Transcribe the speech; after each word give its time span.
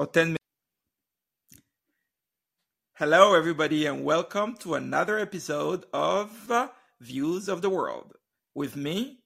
or 0.00 0.06
10 0.06 0.28
minutes. 0.28 0.38
Hello, 2.94 3.34
everybody, 3.34 3.84
and 3.84 4.02
welcome 4.02 4.56
to 4.56 4.74
another 4.74 5.18
episode 5.18 5.84
of 5.92 6.50
uh, 6.50 6.68
Views 7.02 7.50
of 7.50 7.60
the 7.60 7.68
World 7.68 8.14
with 8.54 8.76
me, 8.76 9.18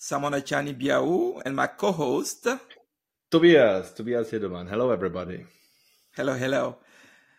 Samona 0.00 0.42
Chani 0.42 0.74
Biau, 0.74 1.40
and 1.46 1.54
my 1.54 1.68
co 1.68 1.92
host, 1.92 2.48
Tobias, 3.30 3.92
Tobias 3.92 4.32
Hideman. 4.32 4.68
Hello, 4.68 4.90
everybody. 4.90 5.46
Hello, 6.16 6.34
hello. 6.34 6.78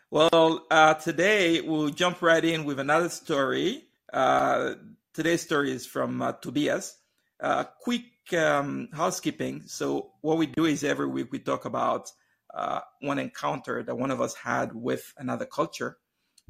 Well, 0.10 0.66
uh, 0.72 0.94
today 0.94 1.60
we'll 1.60 1.90
jump 1.90 2.22
right 2.22 2.46
in 2.46 2.64
with 2.64 2.80
another 2.80 3.10
story. 3.10 3.84
Uh, 4.14 4.76
today's 5.14 5.42
story 5.42 5.74
is 5.74 5.86
from 5.86 6.22
uh, 6.22 6.32
Tobias. 6.32 6.96
Uh, 7.38 7.66
quick 7.82 8.06
um, 8.32 8.88
housekeeping. 8.94 9.64
So, 9.66 10.14
what 10.22 10.38
we 10.38 10.46
do 10.46 10.64
is 10.64 10.86
every 10.86 11.08
week 11.08 11.34
we 11.34 11.40
talk 11.40 11.66
about 11.66 12.10
uh, 12.58 12.82
one 13.02 13.20
encounter 13.20 13.84
that 13.84 13.98
one 13.98 14.12
of 14.12 14.20
us 14.20 14.34
had 14.34 14.73
with 14.73 15.13
another 15.18 15.45
culture. 15.45 15.98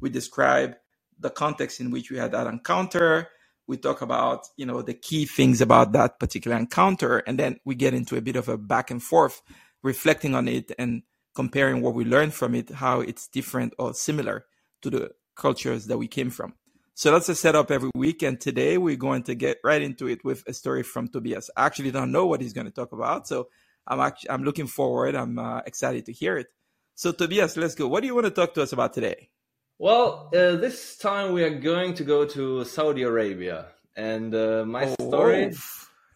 We 0.00 0.10
describe 0.10 0.76
the 1.20 1.30
context 1.30 1.80
in 1.80 1.90
which 1.90 2.10
we 2.10 2.16
had 2.16 2.32
that 2.32 2.46
encounter. 2.46 3.28
We 3.66 3.76
talk 3.76 4.00
about, 4.00 4.46
you 4.56 4.64
know, 4.64 4.80
the 4.80 4.94
key 4.94 5.26
things 5.26 5.60
about 5.60 5.92
that 5.92 6.18
particular 6.18 6.56
encounter, 6.56 7.18
and 7.18 7.38
then 7.38 7.60
we 7.66 7.74
get 7.74 7.92
into 7.92 8.16
a 8.16 8.22
bit 8.22 8.36
of 8.36 8.48
a 8.48 8.56
back 8.56 8.90
and 8.90 9.02
forth, 9.02 9.42
reflecting 9.82 10.34
on 10.34 10.48
it 10.48 10.72
and 10.78 11.02
comparing 11.34 11.82
what 11.82 11.94
we 11.94 12.04
learned 12.04 12.32
from 12.32 12.54
it, 12.54 12.70
how 12.70 13.00
it's 13.00 13.28
different 13.28 13.74
or 13.78 13.92
similar 13.92 14.46
to 14.82 14.90
the 14.90 15.10
cultures 15.36 15.86
that 15.88 15.98
we 15.98 16.08
came 16.08 16.30
from. 16.30 16.54
So 16.94 17.12
that's 17.12 17.28
a 17.28 17.34
setup 17.34 17.70
every 17.70 17.90
week. 17.94 18.22
And 18.22 18.40
today 18.40 18.78
we're 18.78 18.96
going 18.96 19.22
to 19.24 19.34
get 19.34 19.58
right 19.62 19.82
into 19.82 20.08
it 20.08 20.24
with 20.24 20.42
a 20.48 20.54
story 20.54 20.82
from 20.82 21.08
Tobias. 21.08 21.50
I 21.56 21.66
actually 21.66 21.92
don't 21.92 22.10
know 22.10 22.26
what 22.26 22.40
he's 22.40 22.54
going 22.54 22.66
to 22.66 22.72
talk 22.72 22.92
about. 22.92 23.28
So 23.28 23.48
I'm 23.88 24.00
actually, 24.00 24.30
I'm 24.30 24.44
looking 24.44 24.66
forward. 24.66 25.14
I'm 25.14 25.38
uh, 25.38 25.62
excited 25.66 26.06
to 26.06 26.12
hear 26.12 26.36
it. 26.36 26.48
So 26.94 27.12
Tobias, 27.12 27.56
let's 27.56 27.74
go. 27.74 27.88
What 27.88 28.00
do 28.00 28.06
you 28.06 28.14
want 28.14 28.26
to 28.26 28.30
talk 28.30 28.54
to 28.54 28.62
us 28.62 28.72
about 28.72 28.92
today? 28.92 29.30
Well, 29.78 30.30
uh, 30.34 30.56
this 30.56 30.98
time 30.98 31.32
we 31.32 31.42
are 31.44 31.58
going 31.58 31.94
to 31.94 32.04
go 32.04 32.24
to 32.26 32.64
Saudi 32.64 33.02
Arabia. 33.02 33.66
And 33.96 34.34
uh, 34.34 34.64
my 34.66 34.94
oh, 35.00 35.08
story, 35.08 35.44
a 35.44 35.46
nice. 35.46 35.58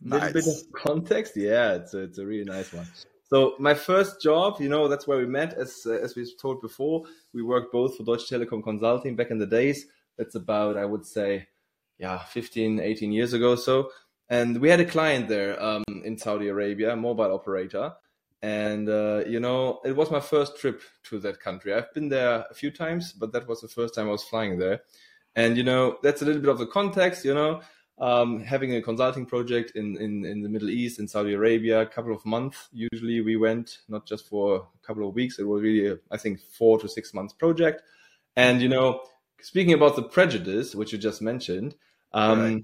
little 0.02 0.32
bit 0.32 0.46
of 0.46 0.72
context. 0.72 1.36
Yeah, 1.36 1.74
it's 1.74 1.94
a, 1.94 2.00
it's 2.00 2.18
a 2.18 2.26
really 2.26 2.44
nice 2.44 2.72
one. 2.72 2.86
So 3.24 3.54
my 3.58 3.74
first 3.74 4.20
job, 4.20 4.60
you 4.60 4.68
know, 4.68 4.88
that's 4.88 5.06
where 5.06 5.18
we 5.18 5.26
met. 5.26 5.54
As 5.54 5.82
uh, 5.86 5.92
as 5.92 6.14
we 6.14 6.30
told 6.40 6.60
before, 6.60 7.04
we 7.32 7.42
worked 7.42 7.72
both 7.72 7.96
for 7.96 8.04
Deutsche 8.04 8.28
Telekom 8.28 8.62
Consulting 8.62 9.16
back 9.16 9.30
in 9.30 9.38
the 9.38 9.46
days 9.46 9.86
that's 10.18 10.34
about, 10.34 10.76
I 10.76 10.84
would 10.84 11.06
say, 11.06 11.48
yeah, 11.98 12.18
15, 12.18 12.80
18 12.80 13.12
years 13.12 13.32
ago 13.32 13.56
so. 13.56 13.90
And 14.32 14.62
we 14.62 14.70
had 14.70 14.80
a 14.80 14.86
client 14.86 15.28
there 15.28 15.62
um, 15.62 15.84
in 16.06 16.16
Saudi 16.16 16.48
Arabia, 16.48 16.94
a 16.94 16.96
mobile 16.96 17.34
operator. 17.34 17.92
And, 18.40 18.88
uh, 18.88 19.24
you 19.26 19.40
know, 19.40 19.82
it 19.84 19.94
was 19.94 20.10
my 20.10 20.20
first 20.20 20.56
trip 20.56 20.80
to 21.10 21.18
that 21.18 21.38
country. 21.38 21.74
I've 21.74 21.92
been 21.92 22.08
there 22.08 22.46
a 22.50 22.54
few 22.54 22.70
times, 22.70 23.12
but 23.12 23.30
that 23.34 23.46
was 23.46 23.60
the 23.60 23.68
first 23.68 23.94
time 23.94 24.08
I 24.08 24.12
was 24.12 24.24
flying 24.24 24.58
there. 24.58 24.84
And, 25.36 25.58
you 25.58 25.62
know, 25.62 25.98
that's 26.02 26.22
a 26.22 26.24
little 26.24 26.40
bit 26.40 26.48
of 26.48 26.58
the 26.58 26.66
context, 26.66 27.26
you 27.26 27.34
know, 27.34 27.60
um, 27.98 28.40
having 28.42 28.74
a 28.74 28.80
consulting 28.80 29.26
project 29.26 29.72
in, 29.74 29.98
in, 29.98 30.24
in 30.24 30.40
the 30.40 30.48
Middle 30.48 30.70
East, 30.70 30.98
in 30.98 31.06
Saudi 31.06 31.34
Arabia, 31.34 31.82
a 31.82 31.86
couple 31.86 32.14
of 32.14 32.24
months. 32.24 32.70
Usually 32.72 33.20
we 33.20 33.36
went 33.36 33.80
not 33.86 34.06
just 34.06 34.30
for 34.30 34.56
a 34.56 34.86
couple 34.86 35.06
of 35.06 35.14
weeks. 35.14 35.38
It 35.38 35.44
was 35.44 35.60
really, 35.62 35.98
I 36.10 36.16
think, 36.16 36.40
four 36.40 36.80
to 36.80 36.88
six 36.88 37.12
months 37.12 37.34
project. 37.34 37.82
And, 38.34 38.62
you 38.62 38.70
know, 38.70 39.02
speaking 39.42 39.74
about 39.74 39.94
the 39.94 40.02
prejudice, 40.02 40.74
which 40.74 40.90
you 40.90 40.96
just 40.96 41.20
mentioned, 41.20 41.74
um, 42.14 42.40
right. 42.40 42.62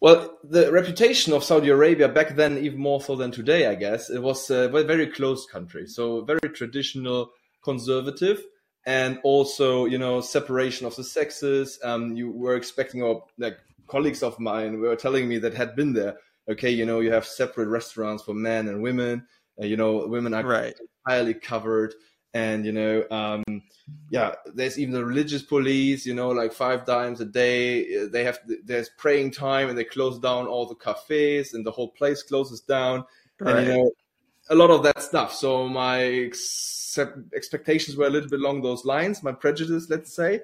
Well, 0.00 0.38
the 0.44 0.70
reputation 0.70 1.32
of 1.32 1.42
Saudi 1.42 1.70
Arabia 1.70 2.08
back 2.08 2.36
then, 2.36 2.58
even 2.58 2.78
more 2.78 3.00
so 3.00 3.16
than 3.16 3.30
today, 3.30 3.66
I 3.66 3.74
guess, 3.74 4.10
it 4.10 4.22
was 4.22 4.48
a 4.50 4.68
very 4.68 5.08
closed 5.08 5.50
country. 5.50 5.86
So 5.86 6.24
very 6.24 6.48
traditional, 6.54 7.30
conservative, 7.62 8.42
and 8.86 9.18
also, 9.24 9.86
you 9.86 9.98
know, 9.98 10.20
separation 10.20 10.86
of 10.86 10.94
the 10.94 11.04
sexes. 11.04 11.78
Um, 11.82 12.16
you 12.16 12.30
were 12.30 12.56
expecting, 12.56 13.02
or 13.02 13.24
like 13.38 13.58
colleagues 13.88 14.22
of 14.22 14.38
mine 14.38 14.80
were 14.80 14.96
telling 14.96 15.28
me 15.28 15.38
that 15.38 15.54
had 15.54 15.74
been 15.74 15.92
there. 15.92 16.16
Okay, 16.48 16.70
you 16.70 16.86
know, 16.86 17.00
you 17.00 17.12
have 17.12 17.26
separate 17.26 17.68
restaurants 17.68 18.22
for 18.22 18.34
men 18.34 18.68
and 18.68 18.82
women. 18.82 19.26
Uh, 19.60 19.66
you 19.66 19.76
know, 19.76 20.06
women 20.06 20.32
are 20.32 20.44
right. 20.44 20.74
entirely 21.06 21.34
covered 21.34 21.94
and 22.34 22.66
you 22.66 22.72
know 22.72 23.04
um, 23.10 23.44
yeah 24.10 24.34
there's 24.54 24.78
even 24.78 24.92
the 24.92 25.04
religious 25.04 25.42
police 25.42 26.04
you 26.04 26.14
know 26.14 26.28
like 26.28 26.52
five 26.52 26.84
times 26.84 27.20
a 27.20 27.24
day 27.24 28.06
they 28.06 28.24
have 28.24 28.38
there's 28.64 28.90
praying 28.98 29.30
time 29.30 29.68
and 29.68 29.78
they 29.78 29.84
close 29.84 30.18
down 30.18 30.46
all 30.46 30.66
the 30.66 30.74
cafes 30.74 31.54
and 31.54 31.64
the 31.64 31.70
whole 31.70 31.88
place 31.88 32.22
closes 32.22 32.60
down. 32.60 33.04
Right. 33.40 33.56
and 33.56 33.66
you 33.66 33.72
know 33.74 33.90
a 34.50 34.54
lot 34.54 34.70
of 34.70 34.82
that 34.82 35.02
stuff. 35.02 35.34
So 35.34 35.68
my 35.68 36.02
ex- 36.02 36.98
expectations 37.34 37.98
were 37.98 38.06
a 38.06 38.10
little 38.10 38.30
bit 38.30 38.40
along 38.40 38.62
those 38.62 38.84
lines 38.84 39.22
my 39.22 39.32
prejudice 39.32 39.88
let's 39.88 40.14
say. 40.14 40.40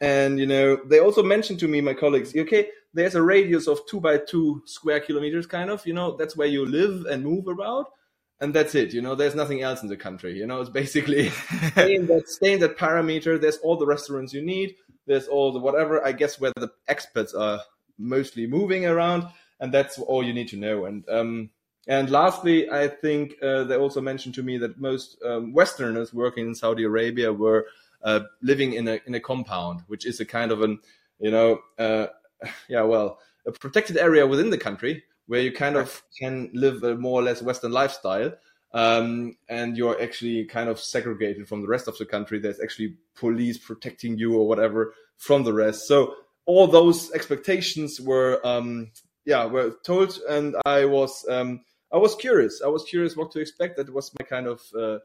And 0.00 0.38
you 0.38 0.46
know 0.46 0.78
they 0.86 1.00
also 1.00 1.22
mentioned 1.22 1.58
to 1.60 1.68
me 1.68 1.80
my 1.80 1.94
colleagues 1.94 2.34
okay 2.36 2.68
there's 2.94 3.16
a 3.16 3.22
radius 3.22 3.66
of 3.66 3.80
two 3.86 4.00
by 4.00 4.18
two 4.18 4.62
square 4.64 5.00
kilometers 5.00 5.46
kind 5.46 5.70
of 5.70 5.84
you 5.86 5.92
know 5.92 6.16
that's 6.16 6.36
where 6.36 6.46
you 6.46 6.64
live 6.64 7.04
and 7.06 7.24
move 7.24 7.48
about 7.48 7.92
and 8.40 8.54
that's 8.54 8.74
it. 8.74 8.92
You 8.92 9.02
know, 9.02 9.14
there's 9.14 9.34
nothing 9.34 9.62
else 9.62 9.82
in 9.82 9.88
the 9.88 9.96
country. 9.96 10.36
You 10.38 10.46
know, 10.46 10.60
it's 10.60 10.70
basically 10.70 11.28
staying 11.72 12.06
that 12.06 12.28
staying 12.28 12.60
that 12.60 12.78
parameter. 12.78 13.40
There's 13.40 13.58
all 13.58 13.76
the 13.76 13.86
restaurants 13.86 14.32
you 14.32 14.42
need. 14.42 14.76
There's 15.06 15.28
all 15.28 15.52
the 15.52 15.58
whatever. 15.58 16.04
I 16.04 16.12
guess 16.12 16.40
where 16.40 16.52
the 16.56 16.70
experts 16.86 17.34
are 17.34 17.60
mostly 17.98 18.46
moving 18.46 18.86
around, 18.86 19.26
and 19.60 19.72
that's 19.72 19.98
all 19.98 20.24
you 20.24 20.32
need 20.32 20.48
to 20.48 20.56
know. 20.56 20.84
And 20.84 21.08
um, 21.08 21.50
and 21.88 22.10
lastly, 22.10 22.70
I 22.70 22.88
think 22.88 23.34
uh, 23.42 23.64
they 23.64 23.76
also 23.76 24.00
mentioned 24.00 24.34
to 24.36 24.42
me 24.42 24.58
that 24.58 24.80
most 24.80 25.16
um, 25.24 25.52
Westerners 25.52 26.14
working 26.14 26.46
in 26.46 26.54
Saudi 26.54 26.84
Arabia 26.84 27.32
were 27.32 27.66
uh, 28.02 28.20
living 28.42 28.74
in 28.74 28.86
a 28.86 29.00
in 29.06 29.14
a 29.14 29.20
compound, 29.20 29.82
which 29.88 30.06
is 30.06 30.20
a 30.20 30.24
kind 30.24 30.52
of 30.52 30.62
an 30.62 30.78
you 31.18 31.30
know 31.30 31.60
uh, 31.78 32.06
yeah 32.68 32.82
well 32.82 33.18
a 33.46 33.52
protected 33.52 33.96
area 33.96 34.26
within 34.26 34.50
the 34.50 34.58
country 34.58 35.02
where 35.28 35.42
you 35.42 35.52
kind 35.52 35.76
of 35.76 36.02
can 36.18 36.50
live 36.52 36.82
a 36.82 36.96
more 36.96 37.20
or 37.20 37.22
less 37.22 37.42
Western 37.42 37.70
lifestyle. 37.70 38.32
Um, 38.74 39.36
and 39.48 39.76
you're 39.76 40.00
actually 40.02 40.44
kind 40.46 40.68
of 40.68 40.80
segregated 40.80 41.48
from 41.48 41.62
the 41.62 41.68
rest 41.68 41.86
of 41.86 41.96
the 41.96 42.04
country. 42.04 42.38
There's 42.38 42.60
actually 42.60 42.96
police 43.14 43.56
protecting 43.56 44.18
you 44.18 44.34
or 44.34 44.48
whatever 44.48 44.94
from 45.16 45.44
the 45.44 45.52
rest. 45.52 45.86
So 45.86 46.14
all 46.44 46.66
those 46.66 47.12
expectations 47.12 48.00
were, 48.00 48.40
um, 48.44 48.90
yeah, 49.24 49.44
were 49.44 49.76
told, 49.84 50.18
and 50.28 50.56
I 50.64 50.86
was, 50.86 51.24
um, 51.28 51.60
I 51.92 51.98
was 51.98 52.14
curious. 52.14 52.60
I 52.64 52.68
was 52.68 52.84
curious 52.84 53.16
what 53.16 53.30
to 53.32 53.40
expect. 53.40 53.76
That 53.76 53.92
was 53.92 54.10
my 54.18 54.24
kind 54.24 54.46
of 54.46 54.62
uh, 54.78 54.98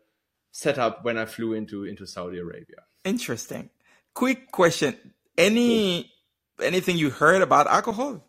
setup 0.52 1.04
when 1.04 1.18
I 1.18 1.26
flew 1.26 1.54
into 1.54 1.84
into 1.86 2.06
Saudi 2.06 2.40
Arabia. 2.40 2.84
Interesting. 3.04 3.70
Quick 4.14 4.52
question: 4.52 4.96
Any 5.38 6.12
anything 6.62 6.98
you 6.98 7.10
heard 7.10 7.42
about 7.42 7.68
alcohol? 7.68 8.26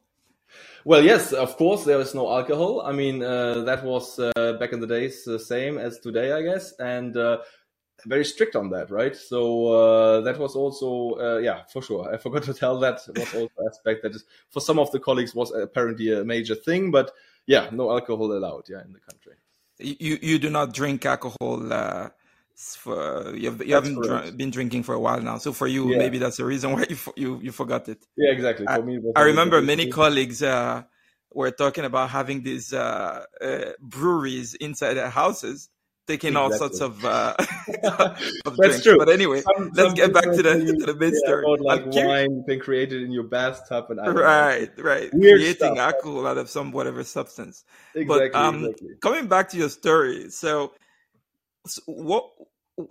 Well, 0.86 1.02
yes, 1.02 1.32
of 1.32 1.56
course, 1.56 1.84
there 1.84 2.00
is 2.00 2.14
no 2.14 2.30
alcohol. 2.30 2.82
I 2.82 2.92
mean, 2.92 3.22
uh, 3.22 3.62
that 3.62 3.82
was 3.84 4.18
uh, 4.18 4.30
back 4.60 4.72
in 4.72 4.80
the 4.80 4.86
days 4.86 5.24
the 5.24 5.38
same 5.38 5.78
as 5.78 5.98
today, 5.98 6.32
I 6.32 6.42
guess, 6.42 6.72
and 6.78 7.16
uh, 7.16 7.38
very 8.04 8.24
strict 8.24 8.54
on 8.54 8.68
that, 8.70 8.90
right? 8.90 9.16
So 9.16 9.68
uh, 9.68 10.20
that 10.20 10.38
was 10.38 10.54
also, 10.54 11.18
uh, 11.18 11.38
yeah, 11.38 11.62
for 11.72 11.80
sure. 11.80 12.12
I 12.12 12.16
forgot 12.24 12.42
to 12.44 12.54
tell 12.54 12.78
that 12.80 13.00
was 13.16 13.34
also 13.34 13.50
aspect 13.66 14.02
that 14.02 14.14
is, 14.14 14.24
for 14.50 14.60
some 14.60 14.78
of 14.78 14.90
the 14.92 15.00
colleagues 15.00 15.34
was 15.34 15.52
apparently 15.52 16.12
a 16.12 16.22
major 16.22 16.54
thing, 16.54 16.90
but 16.90 17.12
yeah, 17.46 17.70
no 17.72 17.90
alcohol 17.90 18.32
allowed, 18.32 18.64
yeah, 18.68 18.82
in 18.84 18.92
the 18.92 19.00
country. 19.00 19.34
You 19.78 20.18
you 20.22 20.38
do 20.38 20.50
not 20.50 20.72
drink 20.72 21.04
alcohol 21.04 21.72
uh, 21.72 22.10
for 22.56 23.34
you, 23.34 23.50
have, 23.50 23.66
you 23.66 23.74
haven't 23.74 24.00
dr- 24.00 24.36
been 24.36 24.50
drinking 24.50 24.84
for 24.84 24.94
a 24.94 25.00
while 25.00 25.20
now. 25.20 25.38
So 25.38 25.52
for 25.52 25.66
you, 25.66 25.90
yeah. 25.90 25.98
maybe 25.98 26.18
that's 26.18 26.36
the 26.36 26.44
reason 26.44 26.72
why 26.74 26.86
you 26.88 26.96
you, 27.16 27.40
you 27.42 27.52
forgot 27.52 27.88
it. 27.88 28.04
Yeah, 28.16 28.30
exactly. 28.30 28.66
For 28.66 28.72
I, 28.72 28.80
me, 28.80 29.00
I 29.16 29.22
remember 29.22 29.60
many 29.60 29.90
colleagues 29.90 30.42
uh, 30.42 30.84
were 31.32 31.50
talking 31.50 31.84
about 31.84 32.10
having 32.10 32.42
these 32.42 32.72
uh, 32.72 33.24
uh, 33.40 33.72
breweries 33.80 34.54
inside 34.54 34.94
their 34.94 35.10
houses, 35.10 35.68
taking 36.06 36.36
exactly. 36.36 36.52
all 36.52 36.58
sorts 36.58 36.80
of, 36.80 37.04
uh, 37.04 37.34
of 38.46 38.56
That's 38.56 38.56
drinks. 38.56 38.82
true. 38.84 38.98
But 38.98 39.08
anyway, 39.08 39.40
some, 39.40 39.72
let's 39.74 39.88
some 39.88 39.94
get 39.94 40.12
back 40.12 40.24
to 40.24 40.42
the 40.42 40.76
to 40.78 40.86
the 40.92 40.94
main 40.94 41.12
yeah, 41.12 41.18
story. 41.26 41.44
About, 41.44 41.60
like 41.60 41.86
wine 41.86 42.44
being 42.46 42.60
created 42.60 43.02
in 43.02 43.10
your 43.10 43.24
bathtub 43.24 43.86
and 43.90 44.16
right, 44.16 44.70
right, 44.78 45.12
Weird 45.12 45.40
creating 45.40 45.74
stuff. 45.74 45.78
alcohol 45.78 46.28
out 46.28 46.38
of 46.38 46.48
some 46.48 46.70
whatever 46.70 47.02
substance. 47.02 47.64
Exactly, 47.96 48.28
but 48.30 48.38
um, 48.38 48.64
exactly. 48.64 48.88
coming 49.00 49.26
back 49.26 49.48
to 49.50 49.56
your 49.56 49.68
story, 49.68 50.30
so 50.30 50.72
so 51.66 51.82
what 51.86 52.30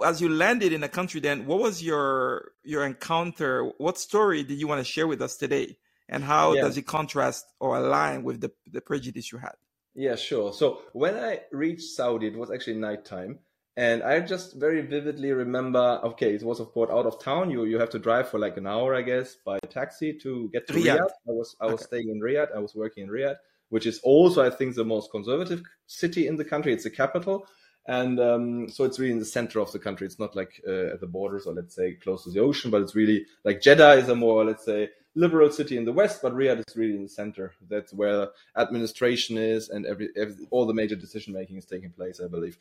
as 0.05 0.21
you 0.21 0.29
landed 0.29 0.71
in 0.71 0.83
a 0.83 0.89
country 0.89 1.19
then 1.19 1.45
what 1.45 1.59
was 1.59 1.83
your 1.83 2.51
your 2.63 2.85
encounter? 2.85 3.71
What 3.77 3.97
story 3.97 4.43
did 4.43 4.59
you 4.59 4.67
want 4.67 4.79
to 4.79 4.85
share 4.85 5.07
with 5.07 5.21
us 5.21 5.37
today? 5.37 5.77
And 6.09 6.23
how 6.23 6.53
yeah. 6.53 6.61
does 6.63 6.77
it 6.77 6.83
contrast 6.83 7.45
or 7.59 7.77
align 7.77 8.23
with 8.23 8.41
the, 8.41 8.51
the 8.69 8.81
prejudice 8.81 9.31
you 9.31 9.37
had? 9.37 9.55
Yeah 9.95 10.15
sure. 10.15 10.53
So 10.53 10.81
when 10.93 11.15
i 11.15 11.41
reached 11.51 11.83
saudi 11.83 12.27
it 12.27 12.37
was 12.37 12.51
actually 12.51 12.77
nighttime 12.77 13.39
and 13.75 14.03
i 14.03 14.19
just 14.19 14.55
very 14.55 14.81
vividly 14.81 15.31
remember 15.31 15.99
okay 16.03 16.35
it 16.35 16.43
was 16.43 16.59
of 16.59 16.71
course 16.71 16.91
out 16.91 17.05
of 17.05 17.21
town. 17.21 17.49
You 17.49 17.65
you 17.65 17.79
have 17.79 17.89
to 17.91 17.99
drive 17.99 18.29
for 18.29 18.39
like 18.39 18.57
an 18.57 18.67
hour 18.67 18.95
i 18.95 19.01
guess 19.01 19.35
by 19.35 19.59
taxi 19.69 20.13
to 20.23 20.49
get 20.53 20.67
to 20.67 20.73
riyadh, 20.73 20.97
riyadh. 20.97 21.09
i 21.29 21.31
was 21.31 21.55
i 21.61 21.65
was 21.65 21.75
okay. 21.75 21.83
staying 21.83 22.09
in 22.09 22.19
riyadh. 22.21 22.55
I 22.55 22.59
was 22.59 22.75
working 22.75 23.03
in 23.05 23.09
riyadh 23.09 23.37
which 23.69 23.85
is 23.85 23.99
also 24.03 24.45
i 24.45 24.49
think 24.49 24.75
the 24.75 24.85
most 24.85 25.11
conservative 25.11 25.63
city 25.87 26.27
in 26.27 26.35
the 26.35 26.45
country. 26.45 26.73
It's 26.73 26.83
the 26.83 26.89
capital 26.89 27.47
And 27.85 28.19
um, 28.19 28.69
so 28.69 28.85
it's 28.85 28.97
really 28.97 29.11
in 29.11 29.19
the 29.19 29.25
center 29.25 29.59
of 29.59 29.71
the 29.71 29.79
country. 29.79 30.07
It's 30.07 30.19
not 30.19 30.35
like 30.35 30.61
uh, 30.67 30.93
at 30.93 31.01
the 31.01 31.07
borders 31.07 31.45
or 31.45 31.53
let's 31.53 31.75
say 31.75 31.93
close 31.93 32.23
to 32.23 32.31
the 32.31 32.39
ocean, 32.39 32.71
but 32.71 32.81
it's 32.81 32.95
really 32.95 33.25
like 33.43 33.61
Jeddah 33.61 33.93
is 33.93 34.09
a 34.09 34.15
more, 34.15 34.45
let's 34.45 34.63
say, 34.63 34.89
liberal 35.15 35.51
city 35.51 35.77
in 35.77 35.85
the 35.85 35.91
west, 35.91 36.21
but 36.21 36.33
Riyadh 36.33 36.63
is 36.67 36.77
really 36.77 36.95
in 36.95 37.03
the 37.03 37.09
center. 37.09 37.53
That's 37.69 37.93
where 37.93 38.29
administration 38.55 39.37
is 39.37 39.69
and 39.69 39.85
every, 39.85 40.09
every 40.15 40.47
all 40.49 40.65
the 40.65 40.73
major 40.73 40.95
decision 40.95 41.33
making 41.33 41.57
is 41.57 41.65
taking 41.65 41.91
place, 41.91 42.21
I 42.23 42.27
believe. 42.27 42.57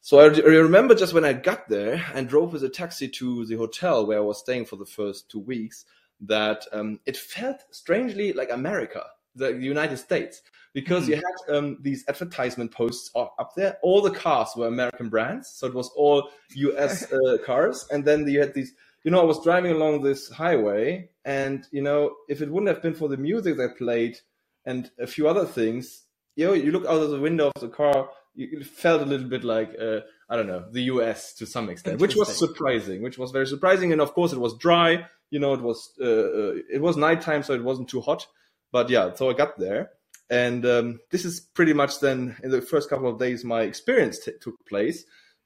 So 0.00 0.18
I, 0.18 0.24
I 0.24 0.56
remember 0.56 0.94
just 0.94 1.14
when 1.14 1.24
I 1.24 1.32
got 1.32 1.68
there 1.68 2.04
and 2.14 2.28
drove 2.28 2.52
with 2.52 2.64
a 2.64 2.68
taxi 2.68 3.08
to 3.08 3.46
the 3.46 3.56
hotel 3.56 4.06
where 4.06 4.18
I 4.18 4.22
was 4.22 4.38
staying 4.38 4.66
for 4.66 4.76
the 4.76 4.86
first 4.86 5.30
two 5.30 5.40
weeks, 5.40 5.84
that 6.20 6.66
um, 6.72 7.00
it 7.06 7.16
felt 7.16 7.64
strangely 7.70 8.32
like 8.32 8.50
America, 8.50 9.04
the 9.34 9.52
United 9.52 9.98
States 9.98 10.42
because 10.74 11.06
mm. 11.06 11.10
you 11.10 11.14
had 11.16 11.56
um, 11.56 11.78
these 11.80 12.04
advertisement 12.08 12.72
posts 12.72 13.10
up 13.14 13.52
there. 13.56 13.78
All 13.82 14.02
the 14.02 14.10
cars 14.10 14.50
were 14.56 14.66
American 14.66 15.08
brands, 15.08 15.48
so 15.48 15.66
it 15.66 15.74
was 15.74 15.88
all 15.96 16.30
U.S. 16.54 17.10
uh, 17.12 17.38
cars. 17.46 17.86
And 17.90 18.04
then 18.04 18.28
you 18.28 18.40
had 18.40 18.52
these. 18.52 18.74
You 19.04 19.10
know, 19.10 19.20
I 19.20 19.24
was 19.24 19.42
driving 19.44 19.72
along 19.72 20.02
this 20.02 20.30
highway, 20.30 21.10
and 21.24 21.66
you 21.70 21.82
know, 21.82 22.14
if 22.28 22.40
it 22.40 22.50
wouldn't 22.50 22.68
have 22.68 22.82
been 22.82 22.94
for 22.94 23.08
the 23.08 23.16
music 23.16 23.56
that 23.58 23.76
played 23.76 24.18
and 24.64 24.90
a 24.98 25.06
few 25.06 25.28
other 25.28 25.44
things, 25.44 26.04
you 26.36 26.46
know, 26.46 26.54
you 26.54 26.72
look 26.72 26.86
out 26.86 27.02
of 27.02 27.10
the 27.10 27.20
window 27.20 27.52
of 27.54 27.60
the 27.60 27.68
car, 27.68 28.08
you 28.34 28.64
felt 28.64 29.02
a 29.02 29.04
little 29.04 29.28
bit 29.28 29.44
like 29.44 29.70
uh, 29.80 30.00
I 30.28 30.36
don't 30.36 30.46
know 30.46 30.64
the 30.70 30.82
U.S. 30.84 31.34
to 31.34 31.46
some 31.46 31.68
extent, 31.68 32.00
which 32.00 32.16
was 32.16 32.36
surprising, 32.36 33.02
which 33.02 33.18
was 33.18 33.30
very 33.30 33.46
surprising. 33.46 33.92
And 33.92 34.00
of 34.00 34.14
course, 34.14 34.32
it 34.32 34.40
was 34.40 34.56
dry. 34.56 35.06
You 35.30 35.38
know, 35.38 35.52
it 35.52 35.60
was 35.60 35.92
uh, 36.00 36.04
uh, 36.04 36.52
it 36.72 36.80
was 36.80 36.96
nighttime, 36.96 37.42
so 37.42 37.54
it 37.54 37.62
wasn't 37.62 37.88
too 37.88 38.00
hot. 38.00 38.26
But 38.74 38.90
yeah, 38.90 39.14
so 39.14 39.30
I 39.30 39.34
got 39.34 39.56
there, 39.56 39.90
and 40.28 40.66
um, 40.66 40.98
this 41.12 41.24
is 41.24 41.38
pretty 41.38 41.72
much 41.72 42.00
then 42.00 42.36
in 42.42 42.50
the 42.50 42.60
first 42.60 42.90
couple 42.90 43.08
of 43.08 43.20
days 43.20 43.44
my 43.44 43.62
experience 43.62 44.18
t- 44.18 44.32
took 44.40 44.56
place 44.66 45.04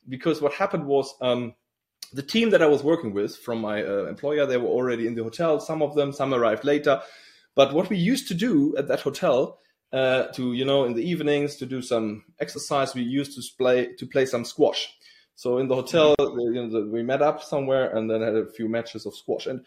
because 0.08 0.40
what 0.40 0.54
happened 0.54 0.86
was 0.86 1.14
um, 1.20 1.52
the 2.14 2.22
team 2.22 2.48
that 2.52 2.62
I 2.62 2.66
was 2.68 2.82
working 2.82 3.12
with 3.12 3.36
from 3.36 3.60
my 3.60 3.84
uh, 3.84 4.06
employer, 4.06 4.46
they 4.46 4.56
were 4.56 4.70
already 4.70 5.06
in 5.06 5.14
the 5.14 5.24
hotel. 5.24 5.60
Some 5.60 5.82
of 5.82 5.94
them, 5.94 6.10
some 6.10 6.32
arrived 6.32 6.64
later. 6.64 7.02
But 7.54 7.74
what 7.74 7.90
we 7.90 7.98
used 7.98 8.28
to 8.28 8.34
do 8.34 8.74
at 8.78 8.88
that 8.88 9.00
hotel 9.00 9.58
uh, 9.92 10.28
to, 10.28 10.54
you 10.54 10.64
know, 10.64 10.86
in 10.86 10.94
the 10.94 11.06
evenings 11.06 11.56
to 11.56 11.66
do 11.66 11.82
some 11.82 12.24
exercise, 12.40 12.94
we 12.94 13.02
used 13.02 13.34
to 13.34 13.42
play 13.58 13.92
to 13.98 14.06
play 14.06 14.24
some 14.24 14.46
squash. 14.46 14.90
So 15.34 15.58
in 15.58 15.68
the 15.68 15.74
hotel, 15.74 16.14
you 16.18 16.66
know, 16.66 16.88
we 16.90 17.02
met 17.02 17.20
up 17.20 17.42
somewhere 17.42 17.94
and 17.94 18.10
then 18.10 18.22
had 18.22 18.36
a 18.36 18.46
few 18.46 18.70
matches 18.70 19.04
of 19.04 19.14
squash. 19.14 19.46
And 19.46 19.66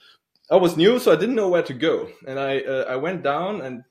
I 0.51 0.57
was 0.57 0.75
new, 0.75 1.00
so 1.00 1.13
I 1.13 1.15
didn't 1.15 1.36
know 1.36 1.48
where 1.48 1.63
to 1.63 1.74
go. 1.74 2.09
And 2.27 2.38
I 2.38 2.59
uh, 2.59 2.86
I 2.89 2.98
went 2.98 3.24
down 3.24 3.62
and 3.62 3.83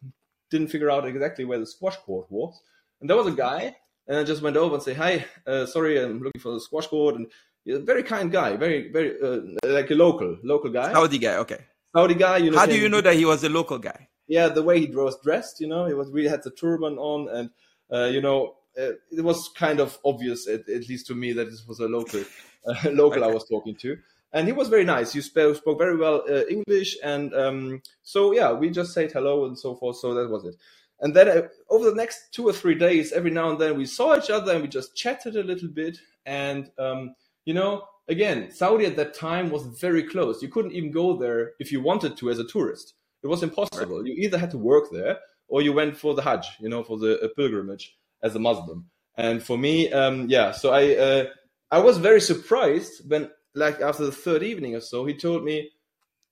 didn't 0.50 0.68
figure 0.68 0.90
out 0.90 1.06
exactly 1.06 1.46
where 1.46 1.58
the 1.58 1.66
squash 1.66 1.96
court 1.96 2.26
was. 2.30 2.60
And 3.00 3.08
there 3.08 3.16
was 3.16 3.26
a 3.26 3.32
guy, 3.32 3.74
and 4.06 4.18
I 4.18 4.24
just 4.24 4.42
went 4.42 4.58
over 4.58 4.74
and 4.74 4.82
say, 4.82 4.92
"Hi, 4.92 5.24
uh, 5.46 5.64
sorry, 5.64 5.98
I'm 5.98 6.20
looking 6.20 6.40
for 6.40 6.52
the 6.52 6.60
squash 6.60 6.86
court." 6.88 7.14
And 7.14 7.26
he's 7.64 7.76
a 7.76 7.80
very 7.80 8.02
kind 8.02 8.30
guy, 8.30 8.56
very 8.56 8.92
very 8.92 9.16
uh, 9.22 9.40
like 9.64 9.90
a 9.90 9.94
local 9.94 10.36
local 10.44 10.70
guy. 10.70 10.92
Saudi 10.92 11.18
guy, 11.18 11.36
okay. 11.36 11.64
Saudi 11.96 12.14
guy. 12.14 12.36
You 12.36 12.50
know, 12.50 12.58
How 12.58 12.66
do 12.66 12.76
you 12.76 12.90
know 12.90 13.00
that 13.00 13.14
he 13.14 13.24
was 13.24 13.42
a 13.42 13.48
local 13.48 13.78
guy? 13.78 14.08
Yeah, 14.28 14.48
the 14.48 14.62
way 14.62 14.80
he 14.80 14.86
was 14.94 15.18
dressed, 15.24 15.60
you 15.60 15.66
know, 15.66 15.86
he 15.86 15.94
was 15.94 16.10
really 16.12 16.28
had 16.28 16.42
the 16.44 16.50
turban 16.50 16.98
on, 16.98 17.28
and 17.34 17.50
uh, 17.90 18.04
you 18.04 18.20
know, 18.20 18.56
uh, 18.78 18.92
it 19.10 19.24
was 19.24 19.48
kind 19.56 19.80
of 19.80 19.98
obvious, 20.04 20.46
at, 20.46 20.68
at, 20.68 20.88
least 20.88 21.06
to 21.08 21.14
me, 21.14 21.32
that 21.32 21.50
this 21.50 21.66
was 21.66 21.80
a 21.80 21.88
local 21.88 22.22
uh, 22.66 22.74
local 22.90 23.24
okay. 23.24 23.30
I 23.30 23.34
was 23.34 23.48
talking 23.48 23.74
to 23.76 23.96
and 24.32 24.46
he 24.46 24.52
was 24.52 24.68
very 24.68 24.84
nice. 24.84 25.12
He 25.12 25.20
spoke, 25.20 25.56
spoke 25.56 25.78
very 25.78 25.96
well 25.96 26.22
uh, 26.28 26.42
English, 26.48 26.96
and 27.02 27.34
um, 27.34 27.82
so 28.02 28.32
yeah, 28.32 28.52
we 28.52 28.70
just 28.70 28.92
said 28.92 29.12
hello 29.12 29.46
and 29.46 29.58
so 29.58 29.74
forth. 29.74 29.96
So 29.98 30.14
that 30.14 30.30
was 30.30 30.44
it. 30.44 30.56
And 31.00 31.14
then 31.14 31.28
uh, 31.28 31.48
over 31.70 31.86
the 31.86 31.96
next 31.96 32.32
two 32.32 32.46
or 32.46 32.52
three 32.52 32.74
days, 32.74 33.12
every 33.12 33.30
now 33.30 33.50
and 33.50 33.58
then 33.58 33.76
we 33.76 33.86
saw 33.86 34.16
each 34.16 34.30
other 34.30 34.52
and 34.52 34.62
we 34.62 34.68
just 34.68 34.94
chatted 34.94 35.36
a 35.36 35.42
little 35.42 35.68
bit. 35.68 35.98
And 36.26 36.70
um, 36.78 37.14
you 37.44 37.54
know, 37.54 37.84
again, 38.08 38.50
Saudi 38.52 38.86
at 38.86 38.96
that 38.96 39.14
time 39.14 39.50
was 39.50 39.64
very 39.80 40.02
close. 40.02 40.42
You 40.42 40.48
couldn't 40.48 40.72
even 40.72 40.90
go 40.90 41.16
there 41.16 41.52
if 41.58 41.72
you 41.72 41.80
wanted 41.80 42.16
to 42.18 42.30
as 42.30 42.38
a 42.38 42.44
tourist. 42.44 42.94
It 43.22 43.28
was 43.28 43.42
impossible. 43.42 43.98
Right. 43.98 44.06
You 44.06 44.14
either 44.24 44.38
had 44.38 44.50
to 44.52 44.58
work 44.58 44.90
there 44.92 45.18
or 45.48 45.62
you 45.62 45.72
went 45.72 45.96
for 45.96 46.14
the 46.14 46.22
Hajj, 46.22 46.46
you 46.60 46.68
know, 46.68 46.82
for 46.82 46.98
the 46.98 47.20
uh, 47.20 47.28
pilgrimage 47.36 47.96
as 48.22 48.34
a 48.34 48.38
Muslim. 48.38 48.86
And 49.16 49.42
for 49.42 49.58
me, 49.58 49.92
um, 49.92 50.28
yeah, 50.30 50.52
so 50.52 50.70
I 50.70 50.96
uh, 50.96 51.24
I 51.70 51.78
was 51.80 51.98
very 51.98 52.20
surprised 52.20 53.02
when 53.08 53.30
like 53.54 53.80
after 53.80 54.04
the 54.04 54.12
third 54.12 54.42
evening 54.42 54.74
or 54.74 54.80
so, 54.80 55.04
he 55.04 55.14
told 55.14 55.44
me, 55.44 55.70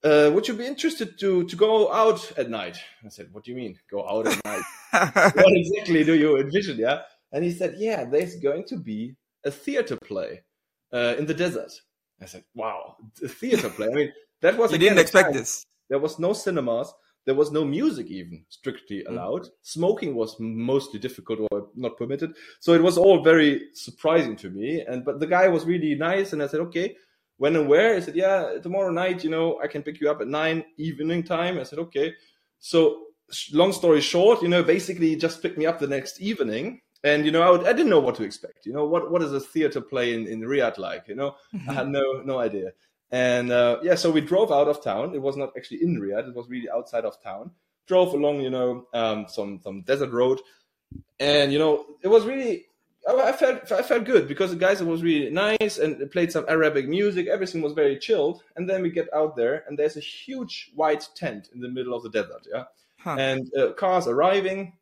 uh, 0.05 0.31
"Would 0.33 0.49
you 0.49 0.55
be 0.55 0.67
interested 0.67 1.19
to 1.21 1.45
to 1.45 1.57
go 1.57 1.93
out 1.93 2.33
at 2.39 2.51
night?" 2.51 2.79
I 3.05 3.09
said, 3.09 3.29
"What 3.33 3.45
do 3.45 3.51
you 3.51 3.57
mean, 3.57 3.79
go 3.91 4.09
out 4.09 4.27
at 4.27 4.45
night? 4.45 4.63
what 5.35 5.57
exactly 5.57 6.05
do 6.05 6.15
you 6.15 6.39
envision?" 6.39 6.79
Yeah, 6.79 7.03
and 7.33 7.45
he 7.45 7.53
said, 7.53 7.75
"Yeah, 7.79 8.05
there's 8.05 8.37
going 8.37 8.65
to 8.69 8.77
be 8.77 9.17
a 9.45 9.51
theater 9.51 9.97
play 10.05 10.43
uh, 10.93 11.15
in 11.19 11.27
the 11.27 11.35
desert." 11.35 11.73
I 12.21 12.27
said, 12.27 12.45
"Wow, 12.55 12.97
a 13.23 13.29
theater 13.29 13.71
play! 13.71 13.89
I 13.89 13.95
mean, 13.95 14.13
that 14.43 14.57
was 14.57 14.73
you 14.73 14.79
didn't 14.79 14.99
expect 14.99 15.33
this. 15.33 15.65
There 15.89 15.99
was 15.99 16.19
no 16.19 16.33
cinemas." 16.33 16.93
There 17.29 17.35
was 17.35 17.53
no 17.53 17.63
music 17.63 18.07
even 18.07 18.47
strictly 18.49 19.01
mm. 19.01 19.11
allowed. 19.11 19.43
Mm. 19.43 19.51
Smoking 19.61 20.15
was 20.15 20.37
mostly 20.41 20.99
difficult 20.99 21.41
or 21.51 21.69
not 21.77 21.99
permitted. 21.99 22.35
So 22.59 22.73
it 22.73 22.83
was 22.83 22.97
all 22.97 23.23
very 23.23 23.69
surprising 23.75 24.35
to 24.37 24.49
me. 24.49 24.81
And 24.81 25.05
but 25.05 25.21
the 25.21 25.27
guy 25.27 25.47
was 25.49 25.67
really 25.67 25.95
nice, 25.95 26.33
and 26.33 26.43
I 26.43 26.47
said, 26.47 26.61
okay, 26.61 26.97
when 27.39 27.57
and 27.57 27.69
where? 27.69 27.97
I 27.97 28.01
said, 28.01 28.17
yeah, 28.17 28.59
tomorrow 28.63 28.91
night, 28.91 29.25
you 29.25 29.31
know, 29.31 29.59
I 29.61 29.67
can 29.69 29.83
pick 29.83 30.01
you 30.01 30.11
up 30.11 30.21
at 30.21 30.29
nine 30.29 30.65
evening 30.77 31.23
time. 31.23 31.59
I 31.59 31.63
said, 31.63 31.79
okay. 31.79 32.15
So 32.59 33.05
long 33.53 33.73
story 33.73 34.01
short, 34.01 34.43
you 34.43 34.49
know, 34.49 34.63
basically 34.63 35.17
just 35.17 35.41
picked 35.41 35.59
me 35.59 35.67
up 35.67 35.79
the 35.79 35.87
next 35.87 36.21
evening. 36.21 36.81
And, 37.05 37.25
you 37.25 37.31
know, 37.31 37.43
I, 37.43 37.51
would, 37.51 37.61
I 37.65 37.73
didn't 37.73 37.91
know 37.91 38.01
what 38.01 38.17
to 38.17 38.25
expect. 38.25 38.67
You 38.67 38.73
know, 38.73 38.85
what, 38.85 39.11
what 39.11 39.23
is 39.23 39.33
a 39.33 39.39
theater 39.39 39.81
play 39.81 40.15
in, 40.15 40.27
in 40.27 40.41
Riyadh 40.41 40.79
like? 40.79 41.05
You 41.07 41.15
know, 41.15 41.37
mm-hmm. 41.55 41.71
I 41.71 41.75
had 41.75 41.89
no, 41.89 42.23
no 42.25 42.39
idea. 42.41 42.73
And 43.13 43.53
uh, 43.53 43.79
yeah, 43.83 43.95
so 43.95 44.11
we 44.11 44.21
drove 44.21 44.51
out 44.51 44.67
of 44.67 44.83
town. 44.83 45.15
It 45.15 45.23
was 45.23 45.37
not 45.37 45.53
actually 45.57 45.83
in 45.83 46.01
Riyadh. 46.01 46.29
It 46.29 46.35
was 46.35 46.49
really 46.49 46.69
outside 46.69 47.05
of 47.05 47.23
town. 47.23 47.53
Drove 47.87 48.13
along, 48.15 48.41
you 48.41 48.51
know, 48.51 48.89
um, 48.93 49.27
some, 49.29 49.61
some 49.63 49.83
desert 49.83 50.11
road. 50.11 50.41
And, 51.21 51.53
you 51.53 51.59
know, 51.59 51.87
it 52.03 52.09
was 52.09 52.25
really 52.25 52.67
I 53.09 53.33
felt 53.33 53.73
I 53.73 53.83
felt 53.83 54.05
good 54.05 54.29
because 54.29 54.51
the 54.51 54.57
guys 54.57 54.83
was 54.83 55.03
really 55.03 55.31
nice 55.31 55.79
and 55.79 56.11
played 56.11 56.31
some 56.31 56.45
Arabic 56.49 56.89
music. 56.89 57.27
Everything 57.27 57.63
was 57.63 57.73
very 57.73 57.99
chilled. 57.99 58.43
And 58.57 58.69
then 58.69 58.83
we 58.83 58.91
get 58.91 59.13
out 59.15 59.35
there, 59.35 59.65
and 59.67 59.79
there's 59.79 59.97
a 59.97 60.01
huge 60.01 60.71
white 60.75 61.09
tent 61.15 61.49
in 61.55 61.61
the 61.61 61.69
middle 61.69 61.95
of 61.95 62.03
the 62.03 62.11
desert. 62.11 62.47
Yeah, 62.53 62.65
huh. 62.99 63.17
and 63.19 63.51
uh, 63.57 63.73
cars 63.73 64.07
arriving. 64.07 64.75